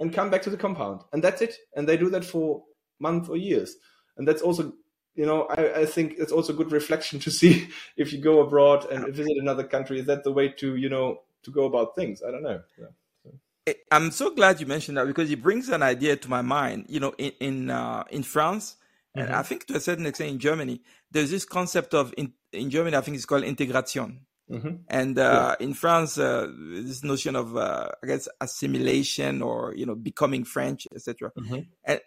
and 0.00 0.12
come 0.12 0.30
back 0.30 0.40
to 0.42 0.50
the 0.50 0.56
compound. 0.56 1.02
And 1.12 1.22
that's 1.22 1.42
it. 1.42 1.54
And 1.76 1.86
they 1.86 1.98
do 1.98 2.08
that 2.10 2.24
for 2.24 2.62
months 2.98 3.28
or 3.28 3.36
years. 3.36 3.76
And 4.16 4.26
that's 4.26 4.42
also 4.42 4.72
you 5.14 5.26
know, 5.26 5.46
I, 5.48 5.82
I, 5.82 5.86
think 5.86 6.14
it's 6.18 6.32
also 6.32 6.52
good 6.52 6.72
reflection 6.72 7.20
to 7.20 7.30
see 7.30 7.68
if 7.96 8.12
you 8.12 8.20
go 8.20 8.40
abroad 8.40 8.84
and 8.90 9.14
visit 9.14 9.36
another 9.38 9.62
country. 9.62 10.00
Is 10.00 10.06
that 10.06 10.24
the 10.24 10.32
way 10.32 10.48
to, 10.48 10.74
you 10.74 10.88
know, 10.88 11.20
to 11.44 11.50
go 11.50 11.64
about 11.64 11.94
things. 11.94 12.22
I 12.26 12.30
don't 12.30 12.42
know. 12.42 12.60
Yeah. 12.78 12.86
So. 13.22 13.74
I'm 13.90 14.10
so 14.10 14.34
glad 14.34 14.60
you 14.60 14.66
mentioned 14.66 14.98
that 14.98 15.06
because 15.06 15.30
it 15.30 15.42
brings 15.42 15.68
an 15.68 15.82
idea 15.82 16.16
to 16.16 16.28
my 16.28 16.42
mind. 16.42 16.86
You 16.88 17.00
know, 17.00 17.14
in 17.16 17.32
in, 17.40 17.70
uh, 17.70 18.04
in 18.10 18.22
France, 18.22 18.76
mm-hmm. 19.16 19.26
and 19.26 19.36
I 19.36 19.42
think 19.42 19.66
to 19.66 19.76
a 19.76 19.80
certain 19.80 20.06
extent 20.06 20.30
in 20.30 20.38
Germany, 20.38 20.82
there's 21.10 21.30
this 21.30 21.44
concept 21.44 21.94
of 21.94 22.12
in, 22.16 22.32
in 22.52 22.70
Germany. 22.70 22.96
I 22.96 23.00
think 23.00 23.16
it's 23.16 23.26
called 23.26 23.44
integration. 23.44 24.20
Mm-hmm. 24.50 24.74
And 24.88 25.18
uh, 25.18 25.56
yeah. 25.58 25.64
in 25.64 25.72
France, 25.72 26.18
uh, 26.18 26.48
this 26.58 27.02
notion 27.02 27.34
of 27.34 27.56
uh, 27.56 27.88
I 28.02 28.06
guess 28.06 28.28
assimilation 28.40 29.42
or 29.42 29.74
you 29.74 29.86
know 29.86 29.94
becoming 29.94 30.44
French, 30.44 30.86
etc. 30.94 31.30
Mm-hmm. 31.38 31.60
And 31.84 32.00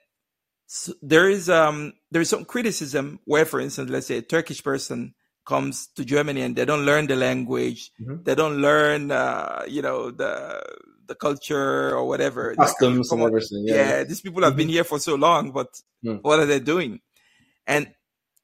so 0.68 0.94
there 1.02 1.30
is 1.30 1.50
um, 1.50 1.94
there 2.12 2.22
is 2.22 2.30
some 2.30 2.44
criticism 2.44 3.20
where, 3.24 3.46
for 3.46 3.60
instance, 3.60 3.90
let's 3.90 4.06
say 4.06 4.18
a 4.18 4.22
Turkish 4.22 4.62
person 4.62 5.16
comes 5.46 5.88
to 5.96 6.04
Germany 6.04 6.42
and 6.42 6.58
they 6.58 6.66
don't 6.66 6.86
learn 6.86 7.08
the 7.08 7.16
language, 7.16 7.92
mm-hmm. 8.02 8.24
they 8.24 8.36
don't 8.36 8.58
learn, 8.58 9.10
uh, 9.10 9.64
you 9.66 9.82
know, 9.82 10.12
the 10.12 10.62
the 11.08 11.16
culture 11.16 11.96
or 11.96 12.06
whatever 12.06 12.54
customs 12.56 13.10
and 13.14 13.22
everything. 13.22 13.64
Yeah. 13.66 13.76
yeah, 13.76 14.04
these 14.04 14.20
people 14.20 14.44
have 14.44 14.52
mm-hmm. 14.52 14.58
been 14.58 14.70
here 14.70 14.84
for 14.84 15.00
so 15.00 15.16
long, 15.16 15.52
but 15.52 15.70
mm. 16.04 16.20
what 16.22 16.40
are 16.40 16.46
they 16.46 16.60
doing? 16.60 17.00
And 17.66 17.94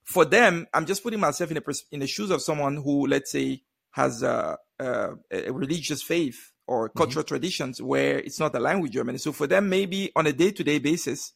for 0.05 0.23
them, 0.23 0.65
I'm 0.73 0.85
just 0.85 1.03
putting 1.03 1.19
myself 1.19 1.51
in 1.51 1.55
the 1.55 1.61
pers- 1.61 1.85
in 1.91 1.99
the 1.99 2.07
shoes 2.07 2.31
of 2.31 2.41
someone 2.41 2.77
who, 2.77 3.05
let's 3.05 3.33
say, 3.33 3.63
has 3.91 4.23
a, 4.23 4.57
a, 4.79 5.09
a 5.29 5.51
religious 5.51 6.01
faith 6.01 6.53
or 6.67 6.87
mm-hmm. 6.87 6.97
cultural 6.97 7.23
mm-hmm. 7.23 7.35
traditions 7.35 7.81
where 7.81 8.19
it's 8.19 8.39
not 8.39 8.55
a 8.55 8.61
language 8.61 8.93
German. 8.93 9.17
So 9.17 9.33
for 9.33 9.45
them, 9.45 9.67
maybe 9.67 10.13
on 10.15 10.25
a 10.25 10.31
day 10.31 10.51
to 10.51 10.63
day 10.63 10.79
basis, 10.79 11.33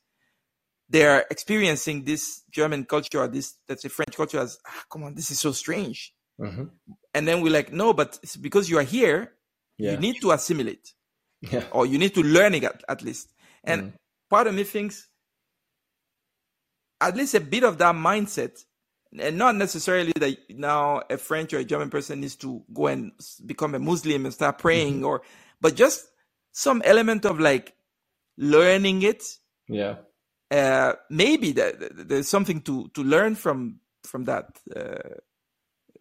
they're 0.90 1.26
experiencing 1.30 2.04
this 2.04 2.44
German 2.52 2.86
culture 2.86 3.20
or 3.20 3.28
this 3.28 3.56
that's 3.68 3.86
a 3.86 3.90
French 3.90 4.16
culture 4.16 4.40
as 4.40 4.58
ah, 4.66 4.84
come 4.92 5.04
on, 5.04 5.16
this 5.16 5.32
is 5.32 5.40
so 5.40 5.52
strange. 5.52 6.14
Mm-hmm. 6.40 6.66
And 7.14 7.28
then 7.28 7.42
we're 7.42 7.52
like, 7.52 7.74
no, 7.74 7.94
but 7.94 8.20
it's 8.22 8.38
because 8.38 8.70
you 8.70 8.78
are 8.78 8.84
here, 8.84 9.34
yeah. 9.78 9.92
you 9.92 9.98
need 9.98 10.22
to 10.22 10.32
assimilate. 10.32 10.94
Yeah. 11.42 11.66
Or 11.72 11.86
you 11.86 11.98
need 11.98 12.14
to 12.16 12.24
learn 12.24 12.56
it 12.56 12.64
at, 12.64 12.84
at 12.88 13.02
least. 13.04 13.34
And 13.64 13.82
mm-hmm. 13.82 13.96
part 14.30 14.48
of 14.48 14.56
me 14.56 14.64
thinks 14.64 15.08
at 17.02 17.16
least 17.16 17.36
a 17.36 17.40
bit 17.40 17.64
of 17.64 17.78
that 17.78 17.96
mindset, 17.96 18.64
and 19.20 19.38
not 19.38 19.56
necessarily 19.56 20.14
that 20.16 20.38
now 20.50 21.04
a 21.10 21.18
French 21.18 21.54
or 21.54 21.60
a 21.60 21.64
German 21.64 21.90
person 21.90 22.22
needs 22.22 22.36
to 22.38 22.64
go 22.74 22.88
and 22.88 23.12
become 23.46 23.76
a 23.76 23.80
Muslim 23.80 24.26
and 24.26 24.34
start 24.34 24.58
praying, 24.58 24.98
mm-hmm. 24.98 25.06
or 25.06 25.22
but 25.62 25.76
just 25.76 26.08
some 26.52 26.82
element 26.86 27.26
of 27.26 27.40
like 27.40 27.76
learning 28.38 29.04
it. 29.04 29.24
Yeah 29.68 29.98
uh, 30.52 30.94
maybe 31.10 31.52
that, 31.54 32.08
there's 32.08 32.30
something 32.30 32.62
to 32.62 32.90
to 32.94 33.04
learn 33.04 33.36
from 33.36 33.80
from 34.04 34.24
that 34.26 34.46
uh, 34.76 35.16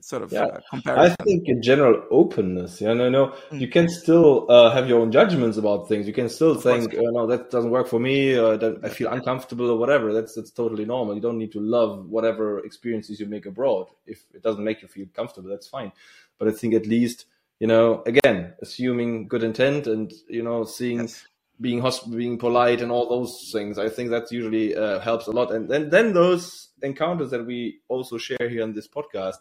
sort 0.01 0.23
of 0.23 0.33
yeah. 0.33 0.45
uh, 0.45 0.61
comparison. 0.71 1.17
I 1.21 1.25
think 1.25 1.49
in 1.49 1.63
general 1.63 2.03
openness. 2.11 2.81
Yeah, 2.81 2.93
no, 2.93 3.09
no, 3.09 3.35
mm. 3.51 3.61
you 3.61 3.69
can 3.69 3.89
still 3.89 4.47
uh, 4.49 4.71
have 4.71 4.89
your 4.89 5.01
own 5.01 5.11
judgments 5.11 5.57
about 5.57 5.89
things. 5.89 6.07
You 6.07 6.13
can 6.13 6.29
still 6.29 6.53
of 6.53 6.63
think, 6.63 6.95
oh, 6.97 7.11
no, 7.11 7.27
that 7.27 7.51
doesn't 7.51 7.71
work 7.71 7.89
for 7.89 7.99
me. 7.99 8.39
Or 8.39 8.57
that 8.57 8.85
I 8.85 8.89
feel 8.89 9.11
uncomfortable 9.11 9.69
or 9.71 9.79
whatever. 9.79 10.13
That's 10.13 10.35
that's 10.35 10.53
totally 10.53 10.85
normal. 10.85 11.15
You 11.15 11.21
don't 11.21 11.39
need 11.39 11.53
to 11.53 11.61
love 11.61 12.09
whatever 12.09 12.61
experiences 12.65 13.19
you 13.19 13.27
make 13.27 13.47
abroad. 13.47 13.89
If 14.07 14.25
it 14.33 14.43
doesn't 14.43 14.63
make 14.63 14.83
you 14.83 14.89
feel 14.89 15.07
comfortable, 15.15 15.51
that's 15.51 15.69
fine. 15.69 15.93
But 16.39 16.49
I 16.49 16.53
think 16.53 16.75
at 16.75 16.87
least 16.87 17.27
you 17.59 17.67
know, 17.67 18.03
again, 18.05 18.53
assuming 18.61 19.29
good 19.29 19.43
intent 19.43 19.87
and 19.87 20.13
you 20.29 20.43
know, 20.43 20.65
seeing. 20.65 21.01
Yes 21.01 21.27
being 21.61 21.81
hosp- 21.81 22.15
being 22.15 22.39
polite 22.39 22.81
and 22.81 22.93
all 22.93 23.09
those 23.09 23.51
things. 23.53 23.79
I 23.79 23.89
think 23.89 24.11
that 24.11 24.31
usually 24.31 24.77
uh, 24.77 25.01
helps 25.01 25.27
a 25.27 25.31
lot. 25.31 25.53
And 25.53 25.69
then 25.69 25.91
then 25.91 26.13
those 26.13 26.69
encounters 26.83 27.31
that 27.31 27.47
we 27.47 27.81
also 27.89 28.19
share 28.19 28.49
here 28.49 28.63
on 28.63 28.75
this 28.75 28.89
podcast 28.89 29.37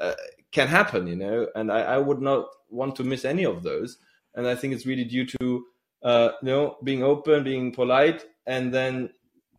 uh, 0.00 0.14
can 0.50 0.68
happen, 0.68 1.06
you 1.06 1.16
know. 1.16 1.48
And 1.54 1.70
I, 1.70 1.80
I, 1.80 1.98
would 1.98 2.20
not 2.20 2.46
want 2.70 2.96
to 2.96 3.04
miss 3.04 3.24
any 3.24 3.44
of 3.44 3.62
those. 3.62 3.98
And 4.34 4.46
I 4.46 4.54
think 4.54 4.72
it's 4.72 4.86
really 4.86 5.04
due 5.04 5.26
to 5.26 5.66
uh, 6.02 6.30
you 6.42 6.48
know 6.48 6.76
being 6.82 7.02
open, 7.02 7.44
being 7.44 7.72
polite, 7.72 8.24
and 8.46 8.72
then 8.72 9.10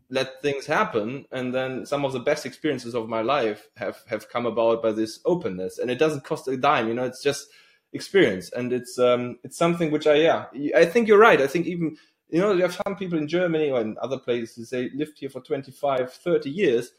let 0.10 0.42
things 0.42 0.66
happen. 0.66 1.26
And 1.32 1.54
then 1.54 1.86
some 1.86 2.06
of 2.06 2.14
the 2.14 2.20
best 2.20 2.46
experiences 2.46 2.96
of 2.96 3.08
my 3.08 3.22
life 3.22 3.68
have 3.78 4.00
have 4.08 4.30
come 4.30 4.46
about 4.46 4.82
by 4.82 4.94
this 4.94 5.20
openness. 5.26 5.78
And 5.78 5.92
it 5.92 6.00
doesn't 6.00 6.24
cost 6.24 6.48
a 6.48 6.58
dime, 6.58 6.88
you 6.88 6.94
know. 6.96 7.06
It's 7.06 7.22
just 7.22 7.50
experience. 7.94 8.52
And 8.52 8.72
it's 8.74 8.98
um 9.00 9.40
it's 9.44 9.58
something 9.58 9.92
which 9.92 10.08
i 10.08 10.16
yeah 10.16 10.46
i 10.76 10.86
think 10.86 11.08
you're 11.08 11.18
right. 11.18 11.42
I 11.42 11.48
think 11.48 11.66
even 11.68 11.98
you 12.30 12.40
know 12.40 12.54
you 12.54 12.62
have 12.62 12.80
some 12.86 12.96
people 12.96 13.18
in 13.18 13.28
germany 13.28 13.72
or 13.72 13.82
in 13.82 13.98
other 14.02 14.18
places 14.18 14.70
they 14.70 14.90
lived 14.92 15.18
here 15.20 15.30
for 15.30 15.42
25 15.42 16.14
30 16.14 16.50
years 16.50 16.92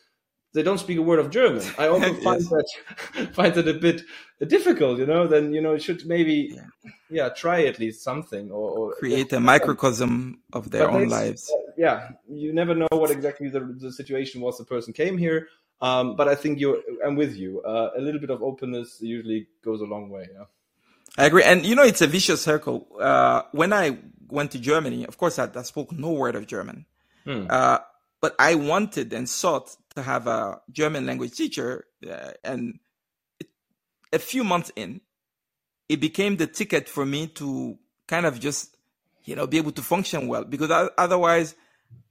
they 0.53 0.65
don't 0.65 0.79
speak 0.79 0.99
a 0.99 1.03
word 1.03 1.21
of 1.21 1.31
german. 1.31 1.63
I 1.79 1.87
also 1.93 2.13
find 2.15 2.43
that 2.43 2.69
find 3.33 3.57
it 3.57 3.69
a 3.69 3.75
bit 3.75 4.03
difficult 4.47 4.99
you 4.99 5.07
know 5.07 5.27
then 5.27 5.53
you 5.53 5.61
know 5.61 5.75
you 5.75 5.81
should 5.81 6.05
maybe 6.07 6.55
yeah, 6.55 6.91
yeah 7.11 7.29
try 7.29 7.65
at 7.65 7.79
least 7.79 8.03
something 8.03 8.51
or, 8.51 8.71
or 8.71 8.95
create 8.95 9.33
a 9.33 9.41
microcosm 9.41 10.41
of 10.53 10.71
their 10.71 10.91
own 10.91 11.09
lives. 11.09 11.51
uh, 11.51 11.73
yeah 11.77 12.09
you 12.29 12.53
never 12.53 12.75
know 12.75 12.89
what 12.91 13.11
exactly 13.11 13.49
the, 13.49 13.61
the 13.79 13.93
situation 13.93 14.41
was 14.41 14.59
the 14.59 14.65
person 14.65 14.93
came 14.93 15.17
here. 15.17 15.49
Um, 15.83 16.15
but 16.17 16.29
i 16.29 16.35
think 16.35 16.59
you 16.59 16.83
i'm 17.07 17.17
with 17.17 17.37
you. 17.37 17.63
Uh, 17.63 17.91
a 17.97 18.01
little 18.01 18.21
bit 18.21 18.31
of 18.31 18.43
openness 18.43 18.99
usually 19.01 19.47
goes 19.65 19.81
a 19.81 19.85
long 19.85 20.11
way 20.11 20.27
yeah 20.35 20.45
I 21.21 21.27
agree. 21.27 21.43
And 21.43 21.67
you 21.67 21.75
know, 21.75 21.83
it's 21.83 22.01
a 22.01 22.07
vicious 22.07 22.41
circle. 22.41 22.87
Uh, 22.99 23.43
when 23.53 23.75
I 23.75 23.99
went 24.29 24.53
to 24.53 24.59
Germany, 24.59 25.05
of 25.05 25.19
course, 25.19 25.39
I, 25.39 25.51
I 25.55 25.63
spoke 25.63 25.93
no 25.93 26.13
word 26.13 26.35
of 26.35 26.47
German. 26.47 26.87
Hmm. 27.25 27.47
Uh, 27.51 27.81
but 28.23 28.35
I 28.39 28.55
wanted 28.55 29.13
and 29.13 29.29
sought 29.29 29.77
to 29.97 30.03
have 30.03 30.27
a 30.27 30.61
German 30.73 31.05
language 31.05 31.33
teacher. 31.33 31.85
Uh, 32.11 32.33
and 32.43 32.79
it, 33.39 33.49
a 34.15 34.19
few 34.19 34.45
months 34.45 34.73
in, 34.77 35.03
it 35.91 36.01
became 36.01 36.39
the 36.39 36.47
ticket 36.47 36.89
for 36.89 37.05
me 37.05 37.27
to 37.27 37.79
kind 38.07 38.25
of 38.25 38.41
just, 38.41 38.75
you 39.25 39.37
know, 39.37 39.47
be 39.47 39.59
able 39.59 39.73
to 39.73 39.83
function 39.83 40.27
well. 40.27 40.45
Because 40.45 40.71
otherwise, 40.97 41.55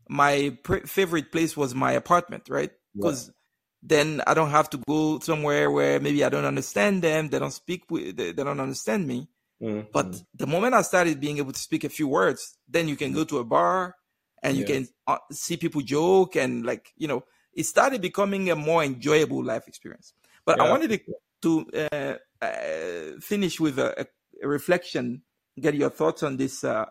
my 0.08 0.56
pr- 0.62 0.86
favorite 0.86 1.32
place 1.32 1.58
was 1.58 1.74
my 1.74 1.94
apartment, 1.94 2.48
right? 2.48 2.72
Because. 2.96 3.32
Then 3.82 4.22
I 4.28 4.34
don't 4.34 4.52
have 4.52 4.70
to 4.72 4.78
go 4.78 5.20
somewhere 5.20 5.72
where 5.72 6.00
maybe 6.00 6.24
I 6.24 6.30
don't 6.30 6.46
understand 6.46 7.02
them, 7.02 7.30
they 7.30 7.40
don't 7.40 7.52
speak, 7.52 7.84
with, 7.90 8.18
they, 8.18 8.32
they 8.32 8.44
don't 8.44 8.60
understand 8.60 9.08
me. 9.08 9.30
Mm-hmm. 9.62 9.88
But 9.92 10.22
the 10.36 10.48
moment 10.48 10.74
I 10.74 10.82
started 10.82 11.20
being 11.20 11.38
able 11.38 11.52
to 11.52 11.60
speak 11.60 11.84
a 11.84 11.90
few 11.90 12.08
words, 12.08 12.58
then 12.68 12.88
you 12.88 12.96
can 12.96 13.12
go 13.12 13.24
to 13.26 13.40
a 13.40 13.44
bar 13.44 13.96
and 14.42 14.56
you 14.56 14.66
yeah. 14.66 14.76
can 14.76 14.88
uh, 15.08 15.18
see 15.32 15.58
people 15.58 15.82
joke 15.82 16.38
and 16.38 16.66
like 16.66 16.94
you 16.96 17.10
know 17.10 17.24
it 17.54 17.66
started 17.66 18.02
becoming 18.02 18.50
a 18.50 18.56
more 18.56 18.84
enjoyable 18.84 19.44
life 19.44 19.68
experience. 19.68 20.14
But 20.46 20.58
yeah. 20.58 20.64
I 20.64 20.70
wanted 20.70 20.92
to, 20.92 21.00
to 21.42 21.88
uh, 21.92 22.46
uh, 22.46 23.20
finish 23.20 23.60
with 23.60 23.80
a, 23.80 24.08
a, 24.42 24.48
reflection, 24.48 25.24
get 25.60 25.76
your 25.76 25.90
thoughts 25.90 26.24
on 26.24 26.38
this. 26.38 26.64
Uh, 26.64 26.86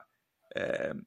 um, 0.57 1.07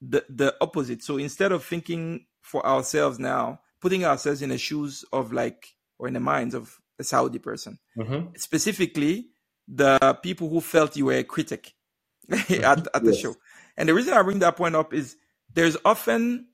the 0.00 0.24
the 0.28 0.54
opposite. 0.60 1.02
So 1.02 1.16
instead 1.16 1.52
of 1.52 1.64
thinking 1.64 2.26
for 2.42 2.64
ourselves 2.66 3.18
now, 3.18 3.60
putting 3.84 4.06
ourselves 4.06 4.40
in 4.40 4.48
the 4.48 4.56
shoes 4.56 5.04
of 5.12 5.30
like 5.30 5.74
or 5.98 6.08
in 6.08 6.14
the 6.14 6.20
minds 6.20 6.54
of 6.54 6.80
a 6.98 7.04
Saudi 7.04 7.38
person, 7.38 7.78
mm-hmm. 7.98 8.34
specifically 8.34 9.26
the 9.68 10.18
people 10.22 10.48
who 10.48 10.62
felt 10.62 10.96
you 10.96 11.04
were 11.04 11.18
a 11.18 11.22
critic 11.22 11.74
at, 12.30 12.88
at 12.94 13.04
the 13.04 13.12
yes. 13.12 13.18
show. 13.18 13.36
And 13.76 13.86
the 13.86 13.92
reason 13.92 14.14
I 14.14 14.22
bring 14.22 14.38
that 14.38 14.56
point 14.56 14.74
up 14.74 14.94
is 14.94 15.16
there's 15.52 15.76
often 15.84 16.46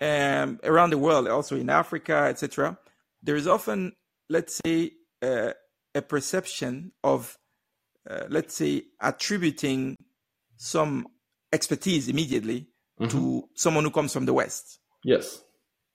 um, 0.00 0.58
around 0.64 0.88
the 0.88 0.96
world, 0.96 1.28
also 1.28 1.54
in 1.54 1.68
Africa, 1.68 2.14
etc. 2.30 2.78
There 3.22 3.36
is 3.36 3.46
often, 3.46 3.92
let's 4.30 4.58
say, 4.64 4.92
uh, 5.20 5.50
a 5.94 6.00
perception 6.00 6.92
of, 7.04 7.36
uh, 8.08 8.24
let's 8.30 8.54
say, 8.54 8.84
attributing 9.02 9.96
some 10.56 11.08
expertise 11.52 12.08
immediately 12.08 12.68
mm-hmm. 12.98 13.10
to 13.10 13.48
someone 13.54 13.84
who 13.84 13.90
comes 13.90 14.14
from 14.14 14.24
the 14.24 14.32
West. 14.32 14.78
Yes. 15.04 15.42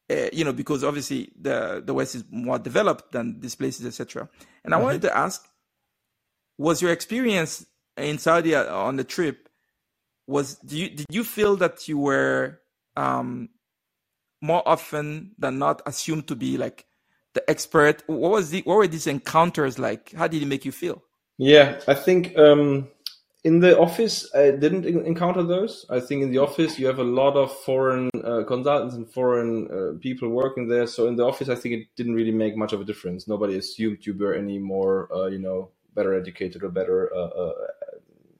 Uh, 0.10 0.30
you 0.32 0.44
know, 0.44 0.54
because 0.54 0.84
obviously 0.84 1.32
the 1.40 1.82
the 1.84 1.94
West 1.94 2.16
is 2.16 2.24
more 2.30 2.60
developed 2.60 3.12
than 3.12 3.40
these 3.40 3.56
places, 3.56 3.86
etc. 3.86 4.30
And 4.64 4.74
I 4.74 4.78
mm-hmm. 4.78 4.86
wanted 4.86 5.02
to 5.04 5.18
ask, 5.18 5.48
was 6.58 6.82
your 6.82 6.92
experience 6.92 7.66
in 7.98 8.18
Saudi 8.20 8.54
on 8.56 8.98
the 8.98 9.04
trip 9.04 9.46
was 10.28 10.56
do 10.56 10.78
you 10.78 10.90
did 10.90 11.06
you 11.10 11.24
feel 11.24 11.56
that 11.58 11.88
you 11.88 11.98
were 11.98 12.60
um, 12.96 13.50
more 14.42 14.68
often 14.68 15.32
than 15.38 15.60
not 15.60 15.82
assumed 15.86 16.28
to 16.28 16.36
be 16.36 16.58
like 16.58 16.86
the 17.34 17.48
expert? 17.50 18.04
What 18.08 18.32
was 18.32 18.50
the 18.50 18.62
what 18.62 18.78
were 18.78 18.88
these 18.88 19.08
encounters 19.08 19.78
like? 19.78 20.12
How 20.14 20.28
did 20.28 20.42
it 20.42 20.48
make 20.48 20.66
you 20.66 20.72
feel? 20.72 21.04
Yeah, 21.38 21.80
I 21.88 21.94
think 21.94 22.38
um, 22.38 22.88
in 23.46 23.60
the 23.60 23.78
office 23.78 24.28
I 24.34 24.52
didn't 24.52 24.86
encounter 24.86 25.44
those. 25.44 25.86
I 25.88 26.00
think 26.00 26.24
in 26.24 26.32
the 26.32 26.40
office 26.40 26.80
you 26.80 26.88
have 26.88 26.98
a 26.98 27.04
lot 27.04 27.38
of 27.38 27.56
foreign 27.60 28.10
uh, 28.24 28.44
consultants 28.44 28.96
and 28.96 29.08
foreign 29.08 29.70
uh, 29.70 30.00
people 30.00 30.30
working 30.30 30.68
there. 30.68 30.88
So 30.88 31.08
in 31.08 31.16
the 31.16 31.24
office, 31.24 31.48
I 31.48 31.54
think 31.54 31.76
it 31.76 31.88
didn't 31.96 32.16
really 32.16 32.32
make 32.32 32.58
much 32.58 32.74
of 32.74 32.82
a 32.82 32.84
difference. 32.84 33.28
Nobody 33.28 33.56
assumed 33.58 34.04
you 34.04 34.16
were 34.16 34.34
any 34.34 34.58
more, 34.58 35.14
uh, 35.14 35.28
you 35.28 35.38
know, 35.38 35.70
better 35.94 36.16
educated 36.16 36.64
or 36.64 36.70
better, 36.70 37.14
uh, 37.16 37.30
uh, 37.44 37.54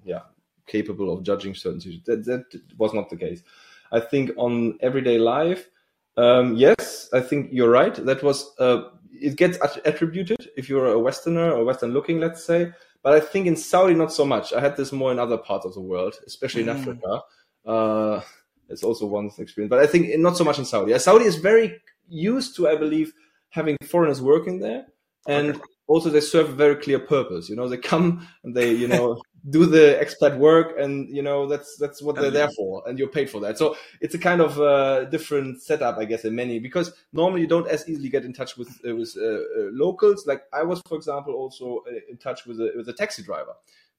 yeah, 0.04 0.24
capable 0.66 1.14
of 1.14 1.22
judging 1.22 1.54
certain 1.54 1.80
situations. 1.80 2.06
That, 2.08 2.26
that 2.26 2.62
was 2.80 2.92
not 2.96 3.12
the 3.12 3.18
case. 3.18 3.44
I 3.92 4.00
think 4.00 4.32
on 4.38 4.80
everyday 4.82 5.20
life, 5.20 5.70
um, 6.18 6.56
yes, 6.56 7.10
I 7.14 7.22
think 7.22 7.50
you're 7.52 7.70
right. 7.70 7.94
That 7.94 8.24
was 8.24 8.56
uh, 8.58 8.90
it 9.14 9.36
gets 9.36 9.60
attributed 9.86 10.50
if 10.58 10.68
you're 10.68 10.88
a 10.88 11.00
Westerner 11.00 11.52
or 11.52 11.64
Western 11.64 11.92
looking, 11.92 12.20
let's 12.20 12.44
say. 12.44 12.74
But 13.06 13.14
I 13.14 13.20
think 13.22 13.48
in 13.48 13.56
Saudi 13.56 13.94
not 13.94 14.12
so 14.12 14.26
much. 14.26 14.52
I 14.52 14.60
had 14.60 14.76
this 14.76 14.92
more 14.92 15.12
in 15.14 15.20
other 15.20 15.38
parts 15.38 15.66
of 15.66 15.74
the 15.76 15.80
world, 15.80 16.16
especially 16.28 16.64
in 16.64 16.70
mm. 16.70 16.80
Africa. 16.80 17.22
Uh, 17.66 18.22
it's 18.68 18.84
also 18.84 19.06
one 19.06 19.30
experience, 19.38 19.70
but 19.70 19.80
I 19.80 19.88
think 19.88 20.20
not 20.20 20.36
so 20.36 20.44
much 20.44 20.60
in 20.60 20.66
Saudi. 20.66 20.98
Saudi 21.00 21.26
is 21.26 21.36
very 21.38 21.80
used 22.10 22.56
to, 22.56 22.68
I 22.68 22.76
believe, 22.76 23.14
having 23.50 23.78
foreigners 23.86 24.22
working 24.22 24.60
there, 24.60 24.88
and 25.28 25.52
okay 25.52 25.62
also 25.88 26.10
they 26.10 26.22
serve 26.22 26.50
a 26.50 26.54
very 26.54 26.76
clear 26.76 27.00
purpose. 27.00 27.50
You 27.50 27.56
know, 27.56 27.68
they 27.68 27.78
come 27.78 28.28
and 28.44 28.56
they, 28.56 28.72
you 28.74 28.88
know, 28.94 29.22
do 29.50 29.66
the 29.66 30.00
expat 30.02 30.38
work, 30.38 30.76
and 30.80 31.08
you 31.16 31.22
know 31.22 31.48
that's 31.48 31.78
that's 31.78 32.02
what 32.02 32.16
they're 32.16 32.32
there 32.32 32.50
for, 32.50 32.84
and 32.88 32.98
you're 32.98 33.08
paid 33.08 33.30
for 33.30 33.40
that. 33.42 33.58
So 33.58 33.76
it's 34.02 34.16
a 34.16 34.20
kind 34.20 34.42
of 34.42 34.60
uh, 34.60 35.06
different 35.06 35.62
setup, 35.62 35.98
I 35.98 36.06
guess, 36.06 36.26
in 36.26 36.36
many 36.36 36.60
because 36.60 36.94
normally 37.14 37.42
you 37.42 37.48
don't 37.48 37.68
as 37.68 37.88
easily 37.88 38.10
get 38.10 38.26
in 38.26 38.34
touch 38.34 38.58
with 38.58 38.70
uh, 38.88 38.96
with 38.96 39.16
uh, 39.18 39.26
uh 39.26 39.70
locals. 39.72 40.26
Like 40.26 40.44
I 40.52 40.64
was, 40.64 40.82
for 40.88 40.96
example, 40.96 41.34
also 41.34 41.84
uh, 41.88 42.00
in 42.10 42.18
touch 42.18 42.46
with 42.46 42.60
a 42.60 42.74
with 42.76 42.90
a 42.90 42.94
taxi 42.94 43.24
driver. 43.24 43.54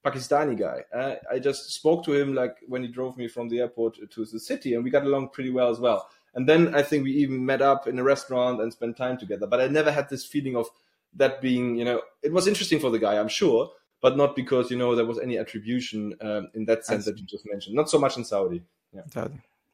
Pakistani 0.05 0.57
guy. 0.57 0.85
Uh, 0.97 1.17
I 1.33 1.41
just 1.41 1.73
spoke 1.73 2.05
to 2.05 2.13
him 2.13 2.33
like 2.33 2.57
when 2.69 2.83
he 2.83 2.89
drove 2.89 3.17
me 3.17 3.27
from 3.27 3.49
the 3.49 3.61
airport 3.61 3.99
to 4.09 4.25
the 4.25 4.39
city, 4.41 4.75
and 4.75 4.85
we 4.85 4.91
got 4.91 5.05
along 5.05 5.31
pretty 5.31 5.51
well 5.51 5.69
as 5.69 5.81
well. 5.81 6.09
And 6.35 6.49
then 6.49 6.75
I 6.75 6.83
think 6.83 7.03
we 7.03 7.13
even 7.13 7.45
met 7.45 7.63
up 7.63 7.87
in 7.87 7.99
a 7.99 8.05
restaurant 8.05 8.61
and 8.61 8.73
spent 8.73 8.97
time 8.97 9.17
together. 9.17 9.47
But 9.47 9.61
I 9.61 9.69
never 9.69 9.91
had 9.91 10.09
this 10.09 10.25
feeling 10.25 10.55
of 10.55 10.69
that 11.15 11.41
being, 11.41 11.77
you 11.77 11.85
know, 11.85 12.03
it 12.23 12.33
was 12.33 12.47
interesting 12.47 12.79
for 12.79 12.91
the 12.91 12.99
guy, 12.99 13.19
I'm 13.19 13.29
sure, 13.29 13.71
but 14.07 14.17
not 14.17 14.37
because 14.37 14.71
you 14.71 14.77
know 14.77 14.95
there 14.95 15.05
was 15.05 15.19
any 15.19 15.37
attribution 15.37 16.15
um, 16.21 16.49
in 16.55 16.65
that 16.67 16.87
sense 16.87 17.07
that 17.07 17.19
you 17.19 17.27
just 17.27 17.45
mentioned. 17.51 17.75
Not 17.75 17.91
so 17.91 17.99
much 17.99 18.17
in 18.17 18.25
Saudi. 18.25 18.63
Yeah. 18.93 19.27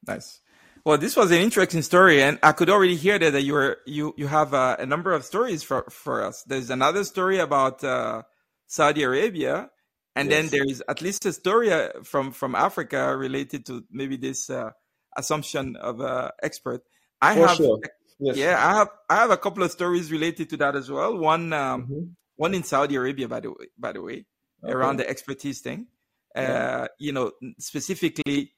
Nice. 0.07 0.41
Well, 0.87 0.97
this 0.97 1.15
was 1.17 1.31
an 1.31 1.37
interesting 1.37 1.83
story, 1.83 2.23
and 2.23 2.39
I 2.43 2.53
could 2.53 2.71
already 2.71 2.97
hear 2.97 3.19
that, 3.19 3.33
that 3.33 3.43
you 3.43 3.53
were 3.53 3.77
you 3.85 4.15
you 4.17 4.29
have 4.29 4.55
uh, 4.55 4.77
a 4.79 4.87
number 4.87 5.13
of 5.13 5.23
stories 5.25 5.63
for 5.63 5.85
for 5.91 6.25
us. 6.25 6.45
There's 6.45 6.71
another 6.71 7.05
story 7.05 7.41
about 7.41 7.85
uh, 7.85 8.23
Saudi 8.69 9.03
Arabia, 9.03 9.69
and 10.17 10.31
yes. 10.31 10.35
then 10.35 10.51
there 10.51 10.65
is 10.65 10.83
at 10.89 11.03
least 11.03 11.27
a 11.27 11.33
story 11.35 11.71
uh, 11.71 11.91
from 12.03 12.33
from 12.33 12.55
Africa 12.55 13.15
related 13.15 13.67
to 13.67 13.85
maybe 13.91 14.17
this 14.17 14.49
uh, 14.49 14.71
assumption 15.15 15.77
of 15.77 16.01
uh, 16.01 16.31
expert. 16.43 16.81
I 17.21 17.35
for 17.35 17.49
have 17.49 17.57
sure. 17.59 17.79
Yes. 18.19 18.37
Yeah, 18.37 18.57
I 18.57 18.73
have 18.79 18.91
I 19.11 19.17
have 19.17 19.31
a 19.31 19.37
couple 19.37 19.63
of 19.63 19.71
stories 19.73 20.11
related 20.11 20.49
to 20.51 20.57
that 20.57 20.75
as 20.75 20.91
well. 20.91 21.19
One 21.19 21.53
um, 21.53 21.83
mm-hmm. 21.83 22.05
One 22.37 22.55
in 22.55 22.63
Saudi 22.63 22.97
Arabia, 22.97 23.29
by 23.29 23.41
the 23.41 23.51
way, 23.51 23.67
by 23.79 23.93
the 23.93 24.03
way, 24.03 24.25
okay. 24.63 24.73
around 24.73 24.99
the 24.99 25.09
expertise 25.09 25.61
thing. 25.61 25.87
Yeah. 26.35 26.43
Uh, 26.43 26.87
you 26.99 27.13
know, 27.13 27.33
specifically, 27.59 28.53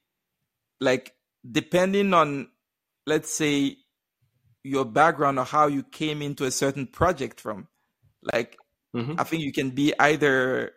like 0.79 1.13
depending 1.49 2.13
on, 2.13 2.49
let's 3.05 3.33
say, 3.33 3.77
your 4.63 4.85
background 4.85 5.37
or 5.37 5.45
how 5.45 5.67
you 5.67 5.83
came 5.83 6.21
into 6.21 6.45
a 6.45 6.51
certain 6.51 6.87
project 6.87 7.39
from, 7.39 7.67
like, 8.23 8.57
mm-hmm. 8.95 9.19
I 9.19 9.23
think 9.23 9.43
you 9.43 9.51
can 9.51 9.71
be 9.71 9.93
either 9.99 10.71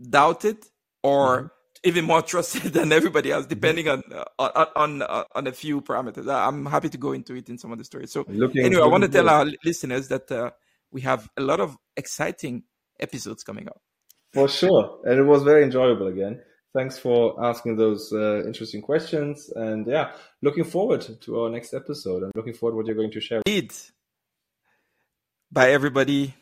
doubted 0.00 0.58
or 1.02 1.38
mm-hmm 1.38 1.46
even 1.84 2.04
more 2.04 2.22
trusted 2.30 2.72
than 2.72 2.92
everybody 2.92 3.32
else, 3.32 3.46
depending 3.46 3.88
on 3.88 4.02
on 4.38 5.02
on, 5.02 5.24
on 5.34 5.46
a 5.46 5.52
few 5.52 5.80
parameters. 5.80 6.28
I'm 6.32 6.66
happy 6.66 6.88
to 6.90 6.98
go 6.98 7.12
into 7.12 7.34
it 7.34 7.48
in 7.48 7.58
some 7.58 7.72
of 7.72 7.78
the 7.78 7.84
stories. 7.84 8.12
So 8.12 8.24
looking, 8.28 8.64
anyway, 8.64 8.76
looking 8.76 8.82
I 8.82 8.86
want 8.86 9.04
to 9.04 9.08
tell 9.08 9.28
our 9.28 9.46
listeners 9.64 10.08
that 10.08 10.30
uh, 10.30 10.50
we 10.92 11.02
have 11.02 11.28
a 11.36 11.42
lot 11.42 11.60
of 11.60 11.76
exciting 11.96 12.64
episodes 12.98 13.42
coming 13.42 13.68
up. 13.68 13.80
For 14.32 14.48
sure, 14.48 15.00
and 15.04 15.18
it 15.18 15.24
was 15.24 15.42
very 15.42 15.64
enjoyable 15.64 16.06
again. 16.06 16.40
Thanks 16.72 16.98
for 16.98 17.44
asking 17.44 17.76
those 17.76 18.12
uh, 18.12 18.44
interesting 18.46 18.80
questions, 18.80 19.50
and 19.56 19.86
yeah, 19.86 20.12
looking 20.40 20.64
forward 20.64 21.04
to 21.22 21.40
our 21.40 21.50
next 21.50 21.74
episode. 21.74 22.22
I'm 22.22 22.30
looking 22.36 22.54
forward 22.54 22.72
to 22.72 22.76
what 22.76 22.86
you're 22.86 22.94
going 22.94 23.10
to 23.10 23.20
share. 23.20 23.42
Indeed. 23.44 23.72
Bye, 25.50 25.72
everybody. 25.72 26.34